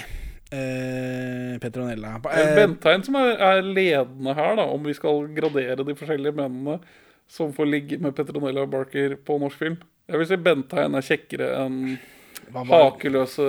Eh, 0.53 1.55
Petronella 1.63 2.19
eh, 2.29 2.51
Bentheim 2.53 3.01
som 3.05 3.15
er, 3.17 3.31
er 3.41 3.63
ledende 3.65 4.35
her, 4.37 4.57
da, 4.59 4.67
om 4.69 4.83
vi 4.85 4.93
skal 4.93 5.25
gradere 5.33 5.81
de 5.81 5.95
forskjellige 5.97 6.35
mennene 6.37 6.77
som 7.31 7.53
får 7.55 7.69
ligge 7.69 7.97
med 8.03 8.13
Petronella 8.13 8.67
Barker 8.69 9.15
på 9.25 9.39
norsk 9.41 9.57
film. 9.57 9.79
Jeg 10.11 10.19
vil 10.19 10.29
si 10.29 10.37
Bentheim 10.45 10.99
er 10.99 11.07
kjekkere 11.07 11.47
enn 11.63 11.79
hakeløse 12.53 13.45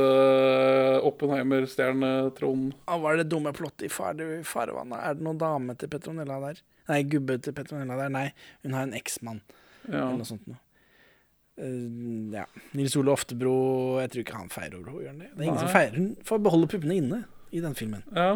Oppenheimer-stjerne 1.04 2.12
Trond. 2.38 2.72
hva 2.88 3.12
er 3.12 3.20
det 3.20 3.28
dumme 3.32 3.52
plottet 3.52 3.88
i 3.88 3.92
far, 3.92 4.16
Farvannet? 4.48 5.00
Er 5.02 5.18
det 5.18 5.26
noen 5.26 5.40
dame 5.42 5.76
til 5.76 5.90
Petronella 5.92 6.38
der? 6.46 6.62
Nei, 6.88 7.02
gubbe 7.10 7.36
til 7.42 7.56
Petronella 7.56 7.98
der? 8.00 8.12
Nei, 8.14 8.28
hun 8.64 8.78
har 8.78 8.88
en 8.88 8.96
eksmann. 8.96 9.42
Ja. 9.88 10.06
Eller 10.06 10.22
noe 10.22 10.28
sånt 10.28 10.46
noe. 10.48 10.60
Eh, 11.56 12.34
ja. 12.34 12.44
Nils 12.74 12.96
Ole 12.98 13.12
Oftebro 13.14 14.00
Jeg 14.02 14.10
tror 14.10 14.22
ikke 14.24 14.38
han 14.40 14.48
feirer 14.50 14.80
over 14.90 15.04
henne, 15.06 15.20
det? 15.22 15.28
Det 15.36 15.44
er 15.44 15.46
ingen 15.46 15.60
som 15.62 15.68
feirer 15.70 15.94
Hun 16.00 16.08
får 16.26 16.40
beholde 16.42 16.66
puppene 16.72 16.96
inne 16.98 17.20
i 17.54 17.60
den 17.62 17.74
filmen. 17.78 18.02
ja. 18.14 18.32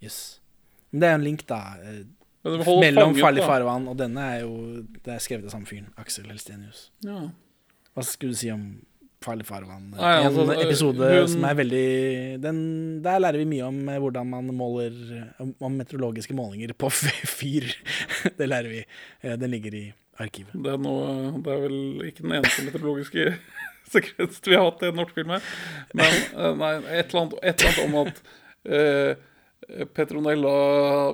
Yes. 0.00 0.38
Men 0.92 1.00
det 1.02 1.08
er 1.08 1.12
jo 1.12 1.18
en 1.18 1.24
link, 1.26 1.42
da. 1.50 1.58
eh, 1.82 2.04
holder 2.46 2.80
Mellom 2.80 3.10
fanget, 3.10 3.20
Farlig 3.24 3.42
farvann, 3.44 3.88
og 3.90 3.96
denne 3.98 4.22
er 4.36 4.40
jo 4.44 4.52
Det 5.04 5.12
er 5.16 5.18
skrevet 5.24 5.44
av 5.50 5.52
samme 5.56 5.66
fyren. 5.68 5.90
Aksel 6.00 6.30
Helstenius. 6.30 6.86
Ja. 7.04 7.18
Hva 7.94 8.04
skulle 8.06 8.32
du 8.32 8.38
si 8.40 8.48
om 8.54 8.62
Farlig 9.20 9.44
farvann? 9.50 9.90
Nei, 9.92 10.14
altså, 10.24 10.46
en 10.46 10.62
episode 10.64 11.10
hun- 11.12 11.28
som 11.28 11.44
er 11.44 11.54
veldig 11.58 12.40
den, 12.40 13.02
Der 13.02 13.18
lærer 13.20 13.36
vi 13.42 13.44
mye 13.50 13.66
om 13.66 13.82
eh, 13.88 13.98
hvordan 14.00 14.26
man 14.30 14.46
måler 14.56 15.34
Om, 15.42 15.76
meteorologiske 15.76 16.32
målinger 16.38 16.72
på 16.72 16.88
fyr. 17.38 17.66
det 18.38 18.48
lærer 18.48 18.70
vi. 18.70 18.84
Den 19.36 19.50
ligger 19.50 19.74
i 19.74 19.84
arkivet. 20.20 20.52
Det 20.54 20.72
er, 20.74 20.78
noe, 20.82 21.32
det 21.44 21.54
er 21.54 21.64
vel 21.66 21.78
ikke 22.10 22.24
den 22.26 22.36
eneste 22.38 22.66
meteorologiske 22.66 23.26
sekvensen 23.94 24.50
vi 24.52 24.56
har 24.58 24.68
hatt 24.68 24.84
i 24.86 24.90
en 24.92 24.98
norsk 25.00 25.16
film 25.18 25.32
her. 25.34 25.48
Men 25.96 26.06
eh, 26.14 26.54
nei, 26.60 26.72
et 27.00 27.10
eller 27.10 27.20
annet, 27.24 27.38
et 27.42 27.64
eller 27.64 27.70
annet 27.72 27.84
om 27.88 28.00
at 28.04 28.22
eh, 28.70 29.26
Petronella 29.94 30.54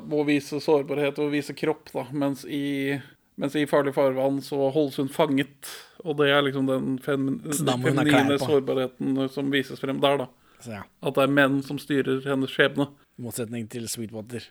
må 0.07 0.23
vise 0.29 0.61
sårbarhet 0.63 1.19
og 1.23 1.33
vise 1.35 1.55
kropp, 1.59 1.91
da, 1.93 2.07
mens 2.17 2.45
i, 2.49 2.97
mens 3.41 3.57
i 3.59 3.67
Farlig 3.69 3.93
farvann 3.97 4.39
så 4.45 4.71
holdes 4.73 4.97
hun 5.03 5.11
fanget. 5.13 5.73
Og 6.07 6.17
det 6.21 6.29
er 6.31 6.45
liksom 6.47 6.69
den 6.71 6.99
feminine 7.03 8.39
sårbarheten 8.39 9.19
som 9.35 9.51
vises 9.53 9.81
frem 9.83 9.99
der, 10.05 10.23
da. 10.25 10.29
Så 10.63 10.73
ja, 10.73 10.85
At 11.05 11.17
det 11.19 11.25
er 11.27 11.33
menn 11.37 11.59
som 11.67 11.77
styrer 11.81 12.23
hennes 12.25 12.53
skjebne. 12.55 12.87
I 13.19 13.25
motsetning 13.27 13.67
til 13.73 13.85
Sweetwater, 13.93 14.45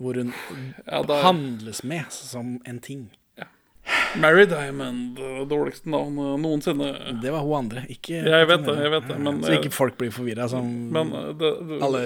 hvor 0.00 0.16
hun 0.20 0.30
Ja, 0.86 1.02
er- 1.02 1.22
handles 1.24 1.82
med 1.84 2.08
som 2.14 2.56
en 2.64 2.78
ting. 2.80 3.10
Mary 4.16 4.44
Diamond, 4.46 5.18
dårligste 5.50 5.90
navn 5.90 6.16
noensinne. 6.40 6.92
Det 7.20 7.32
var 7.34 7.42
hun 7.44 7.56
andre, 7.64 7.82
ikke 7.90 8.20
Jeg 8.22 8.46
vet 8.48 8.62
det, 8.64 8.76
jeg 8.80 8.92
vet 8.94 9.08
det, 9.10 9.18
men- 9.20 9.42
Så 9.44 9.56
ikke 9.58 9.72
folk 9.74 9.96
blir 9.98 10.12
forvirra, 10.14 10.46
som 10.48 10.68
Men 10.94 11.10
eh, 11.12 11.32
det, 11.40 11.50
det, 11.68 11.80
alle 11.82 12.04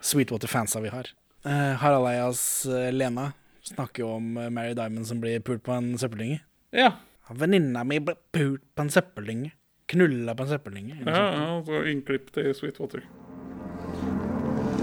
Sweetwater-fansa 0.00 0.80
vi 0.84 0.88
har. 0.94 1.10
Eh, 1.44 1.74
Harald 1.82 2.06
Eias 2.10 2.40
eh, 2.66 2.90
Lena 2.94 3.32
snakker 3.62 4.04
jo 4.06 4.14
om 4.16 4.36
eh, 4.38 4.48
Mary 4.50 4.72
Diamond 4.78 5.06
som 5.06 5.20
blir 5.20 5.40
pult 5.44 5.62
på 5.66 5.74
en 5.76 5.92
søppeldynge. 5.98 6.40
Ja. 6.72 6.92
Venninna 7.28 7.82
mi 7.84 7.98
ble 8.00 8.14
pult 8.32 8.62
på 8.74 8.86
en 8.86 8.90
søppeldynge. 8.94 9.52
Knulla 9.88 10.34
på 10.36 10.46
en 10.46 10.48
søppeldynge. 10.54 10.96
Ja, 11.04 11.24
ja, 11.32 11.62
så 11.66 11.82
innklipp 11.90 12.30
til 12.32 12.54
Sweetwater. 12.56 13.02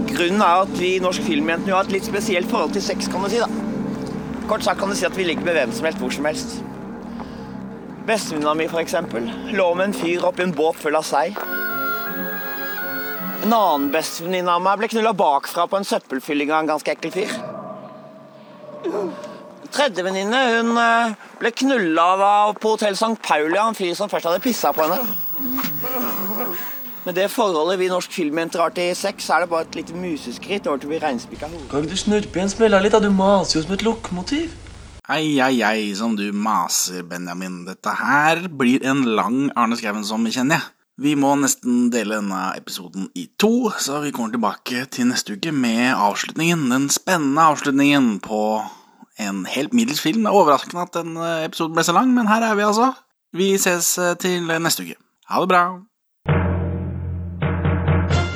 Grunnen 0.06 0.40
er 0.42 0.62
at 0.64 0.72
vi 0.78 0.94
i 0.96 1.00
Norsk 1.02 1.22
Filmjentene 1.26 1.74
har 1.74 1.86
et 1.88 1.92
litt 1.96 2.06
spesielt 2.06 2.48
forhold 2.50 2.72
til 2.76 2.82
sex, 2.84 3.08
kan 3.10 3.24
du 3.26 3.30
si. 3.32 3.40
da. 3.42 3.48
Kort 4.46 4.62
sagt 4.62 4.78
kan 4.78 4.88
du 4.88 4.94
si 4.94 5.06
at 5.06 5.16
vi 5.18 5.24
ligger 5.26 5.42
med 5.42 5.56
hvem 5.58 5.72
som 5.74 5.88
helst 5.88 5.98
hvor 5.98 6.12
som 6.14 6.26
helst. 6.28 6.58
Bestevenninna 8.06 8.54
mi, 8.54 8.68
eksempel, 8.78 9.26
lå 9.58 9.66
med 9.74 9.88
en 9.88 9.96
fyr 9.96 10.22
oppi 10.28 10.44
en 10.44 10.54
båt 10.54 10.78
full 10.78 10.94
av 10.94 11.02
sei. 11.02 11.32
En 13.42 13.52
annen 13.52 13.90
bestevenninne 13.90 14.54
av 14.54 14.62
meg 14.62 14.78
ble 14.78 14.90
knulla 14.92 15.12
bakfra 15.18 15.66
på 15.66 15.80
en 15.80 15.88
søppelfylling 15.88 16.52
av 16.52 16.62
en 16.62 16.70
ganske 16.70 16.94
ekkel 16.94 17.14
fyr. 17.16 17.34
Tredjevenninne 19.74 20.42
hun 20.54 20.76
eh, 20.78 21.16
ble 21.40 21.50
knulla 21.50 22.08
på 22.54 22.76
hotell 22.76 22.94
St. 22.94 23.16
Pauli 23.26 23.58
av 23.58 23.72
en 23.72 23.78
fyr 23.78 23.96
som 23.98 24.10
først 24.12 24.30
hadde 24.30 24.44
pissa 24.46 24.70
på 24.76 24.86
henne. 24.86 25.65
Med 27.06 27.14
det 27.14 27.28
forholdet 27.30 27.78
vi 27.78 27.86
norsk 27.86 28.10
filmjenter 28.10 28.58
har 28.58 28.72
til 28.74 28.88
sex, 28.98 29.28
er 29.30 29.44
det 29.44 29.50
bare 29.52 29.62
et 29.68 29.76
lite 29.78 29.94
museskritt 29.94 30.64
over 30.66 30.80
til 30.82 30.88
å 30.88 30.90
bli 30.90 30.98
reinspikka 31.04 31.46
hore. 31.52 31.68
Kan 31.70 31.84
ikke 31.84 31.94
du 31.94 32.00
snurpe 32.00 32.40
igjen 32.40 32.50
smella 32.50 32.80
litt, 32.82 32.96
da? 32.96 32.98
Du 32.98 33.14
maser 33.14 33.60
jo 33.60 33.62
som 33.62 33.76
et 33.76 33.84
lokomotiv. 33.86 34.56
Ei, 35.06 35.36
ei, 35.38 35.60
ei, 35.62 35.84
som 35.94 36.16
du 36.18 36.24
maser, 36.34 37.04
Benjamin. 37.06 37.62
Dette 37.68 37.94
her 38.00 38.48
blir 38.50 38.82
en 38.90 39.04
lang 39.06 39.38
Arne 39.54 39.78
Skouen-sommer, 39.78 40.34
kjenner 40.34 40.58
jeg. 40.58 40.68
Vi 41.06 41.14
må 41.14 41.36
nesten 41.38 41.92
dele 41.94 42.18
denne 42.18 42.42
episoden 42.58 43.06
i 43.14 43.28
to, 43.38 43.70
så 43.78 44.02
vi 44.02 44.10
kommer 44.16 44.34
tilbake 44.34 44.88
til 44.90 45.06
neste 45.12 45.38
uke 45.38 45.54
med 45.54 45.92
avslutningen. 45.94 46.66
Den 46.74 46.90
spennende 46.90 47.50
avslutningen 47.52 48.16
på 48.24 48.44
en 49.22 49.44
helt 49.54 49.78
middels 49.78 50.02
film. 50.02 50.26
Det 50.26 50.34
er 50.34 50.42
overraskende 50.42 50.88
at 50.90 50.96
den 50.98 51.14
eh, 51.20 51.44
episoden 51.46 51.78
ble 51.78 51.86
så 51.86 51.94
lang, 51.94 52.10
men 52.18 52.26
her 52.26 52.50
er 52.50 52.58
vi 52.58 52.66
altså. 52.66 52.96
Vi 53.30 53.52
ses 53.62 53.94
eh, 54.02 54.16
til 54.18 54.50
neste 54.50 54.82
uke. 54.82 54.98
Ha 55.30 55.44
det 55.44 55.54
bra. 55.54 55.68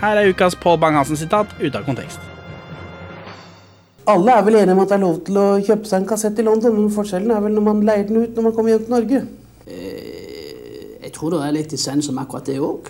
Her 0.00 0.16
er 0.16 0.30
ukas 0.32 0.56
Paul 0.56 0.78
Bang-Hansen-sitat 0.80 1.58
ute 1.60 1.76
av 1.76 1.84
kontekst. 1.84 2.22
Alle 4.08 4.32
er 4.32 4.46
vel 4.46 4.56
enige 4.62 4.72
om 4.72 4.80
at 4.80 4.88
det 4.88 4.96
er 4.96 5.02
lov 5.02 5.18
til 5.26 5.36
å 5.36 5.48
kjøpe 5.60 5.90
seg 5.90 6.00
en 6.00 6.08
kassett 6.08 6.40
i 6.40 6.46
London, 6.46 6.72
men 6.78 6.94
forskjellen 6.94 7.34
er 7.34 7.42
vel 7.44 7.52
når 7.58 7.66
man 7.66 7.82
leier 7.84 8.06
den 8.08 8.22
ut 8.22 8.32
når 8.36 8.46
man 8.46 8.54
kommer 8.56 8.72
hjem 8.72 8.86
til 8.86 8.94
Norge. 8.96 9.20
Jeg 11.04 11.12
tror 11.16 11.34
det 11.34 11.42
er 11.44 11.54
litt 11.58 11.74
dissens 11.74 12.08
om 12.08 12.18
akkurat 12.22 12.48
det 12.48 12.56
òg. 12.64 12.88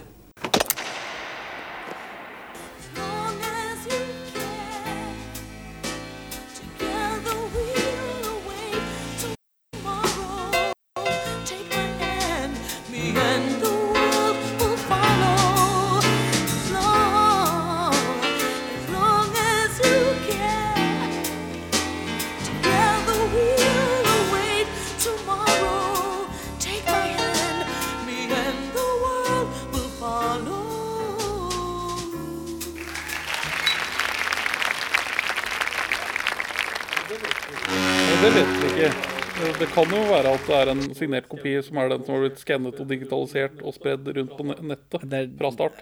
Er 40.61 40.70
en 40.72 40.82
signert 40.96 41.28
kopi 41.30 41.54
som 41.64 41.78
er 41.80 41.90
den 41.92 42.04
som 42.06 42.14
har 42.14 42.24
blitt 42.24 42.40
skannet 42.42 42.78
og 42.82 42.88
digitalisert 42.90 43.62
og 43.64 43.74
spredd 43.76 44.11
rundt 44.16 44.36
på 44.36 44.46
nettet 44.46 45.06
fra 45.38 45.50
start. 45.54 45.80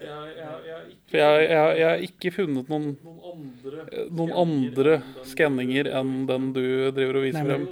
For 1.08 1.20
jeg, 1.20 1.44
jeg, 1.48 1.76
jeg 1.80 1.88
har 1.88 2.06
ikke 2.08 2.32
funnet 2.34 2.72
noen, 2.72 2.94
noen 4.10 4.32
andre 4.44 4.98
skanninger 5.28 5.90
enn 6.00 6.14
den 6.30 6.50
du 6.56 6.64
driver 6.96 7.20
og 7.20 7.28
viser 7.28 7.48
frem. 7.48 7.68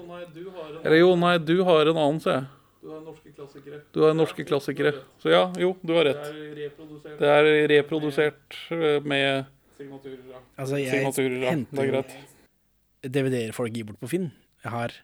Eller 0.82 1.00
jo, 1.00 1.10
nei, 1.20 1.34
du 1.42 1.56
har 1.68 1.92
en 1.92 2.00
annen, 2.04 2.22
ser 2.22 2.40
jeg. 2.40 2.52
Du 2.86 2.92
har 4.04 4.14
norske 4.14 4.44
klassikere. 4.46 4.92
Så 5.22 5.32
ja, 5.32 5.42
jo, 5.58 5.74
du 5.82 5.92
har 5.96 6.06
rett. 6.06 6.30
Det 7.18 7.30
er 7.32 7.50
reprodusert 7.72 8.58
med 9.02 9.50
signaturer. 9.76 10.40
Altså, 10.56 10.78
jeg 10.80 10.94
signaturer. 10.94 11.36
Er 11.42 11.50
henter. 11.50 12.16
DVD-er 13.06 13.52
folk 13.56 13.74
gir 13.74 13.88
bort 13.88 14.00
på 14.02 14.10
Finn. 14.10 14.30
Jeg 14.64 14.72
har 14.72 14.94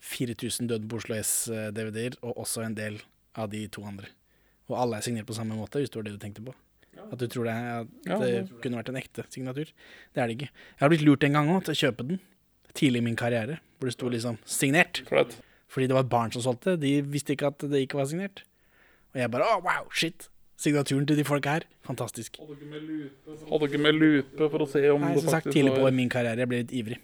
4000 0.00 0.70
Døden 0.70 0.88
på 0.88 1.00
Oslo 1.00 1.18
S-DVD-er, 1.20 2.16
og 2.24 2.38
også 2.40 2.64
en 2.64 2.76
del 2.76 2.98
av 3.36 3.50
de 3.52 3.66
to 3.72 3.84
andre. 3.86 4.08
Og 4.70 4.78
alle 4.78 4.98
er 4.98 5.06
signert 5.06 5.28
på 5.28 5.36
samme 5.36 5.58
måte, 5.58 5.82
hvis 5.82 5.92
det 5.92 6.00
var 6.00 6.08
det 6.08 6.16
du 6.16 6.22
tenkte 6.22 6.44
på. 6.46 6.54
At 7.10 7.20
du 7.20 7.26
tror 7.30 7.46
det, 7.48 7.54
at 8.10 8.22
det 8.22 8.60
kunne 8.62 8.80
vært 8.80 8.90
en 8.92 8.98
ekte 9.00 9.24
signatur. 9.32 9.70
Det 10.14 10.22
er 10.22 10.28
det 10.28 10.36
ikke. 10.36 10.50
Jeg 10.50 10.82
har 10.82 10.92
blitt 10.92 11.06
lurt 11.06 11.24
en 11.26 11.38
gang 11.38 11.52
òg 11.52 11.62
til 11.66 11.74
å 11.74 11.80
kjøpe 11.84 12.06
den, 12.08 12.20
tidlig 12.76 13.02
i 13.02 13.06
min 13.06 13.18
karriere, 13.18 13.60
hvor 13.78 13.90
det 13.90 13.94
sto 13.96 14.10
liksom 14.10 14.38
'signert'. 14.44 15.02
Fordi 15.70 15.86
det 15.86 15.94
var 15.94 16.02
barn 16.02 16.32
som 16.32 16.42
solgte. 16.42 16.76
De 16.76 17.00
visste 17.02 17.32
ikke 17.32 17.46
at 17.46 17.58
det 17.62 17.86
ikke 17.86 17.98
var 17.98 18.06
signert. 18.10 18.42
Og 19.14 19.20
jeg 19.20 19.30
bare 19.30 19.46
oh, 19.46 19.62
wow, 19.62 19.86
shit'. 19.94 20.28
Signaturen 20.60 21.06
til 21.06 21.16
de 21.16 21.24
folka 21.24 21.50
her. 21.56 21.64
Fantastisk. 21.86 22.36
Hadde 22.36 22.58
ikke 22.58 23.78
med 23.80 23.94
lupe 23.96 24.50
for 24.50 24.60
å 24.60 24.66
se 24.68 24.82
om 24.92 25.00
Nei, 25.00 25.14
det 25.14 25.22
som 25.22 25.32
sagt, 25.32 25.48
tidlig 25.54 25.72
på 25.72 25.88
min 25.94 26.10
karriere. 26.12 26.42
Jeg 26.42 26.50
ble 26.50 26.58
litt 26.60 26.74
ivrig. 26.76 26.98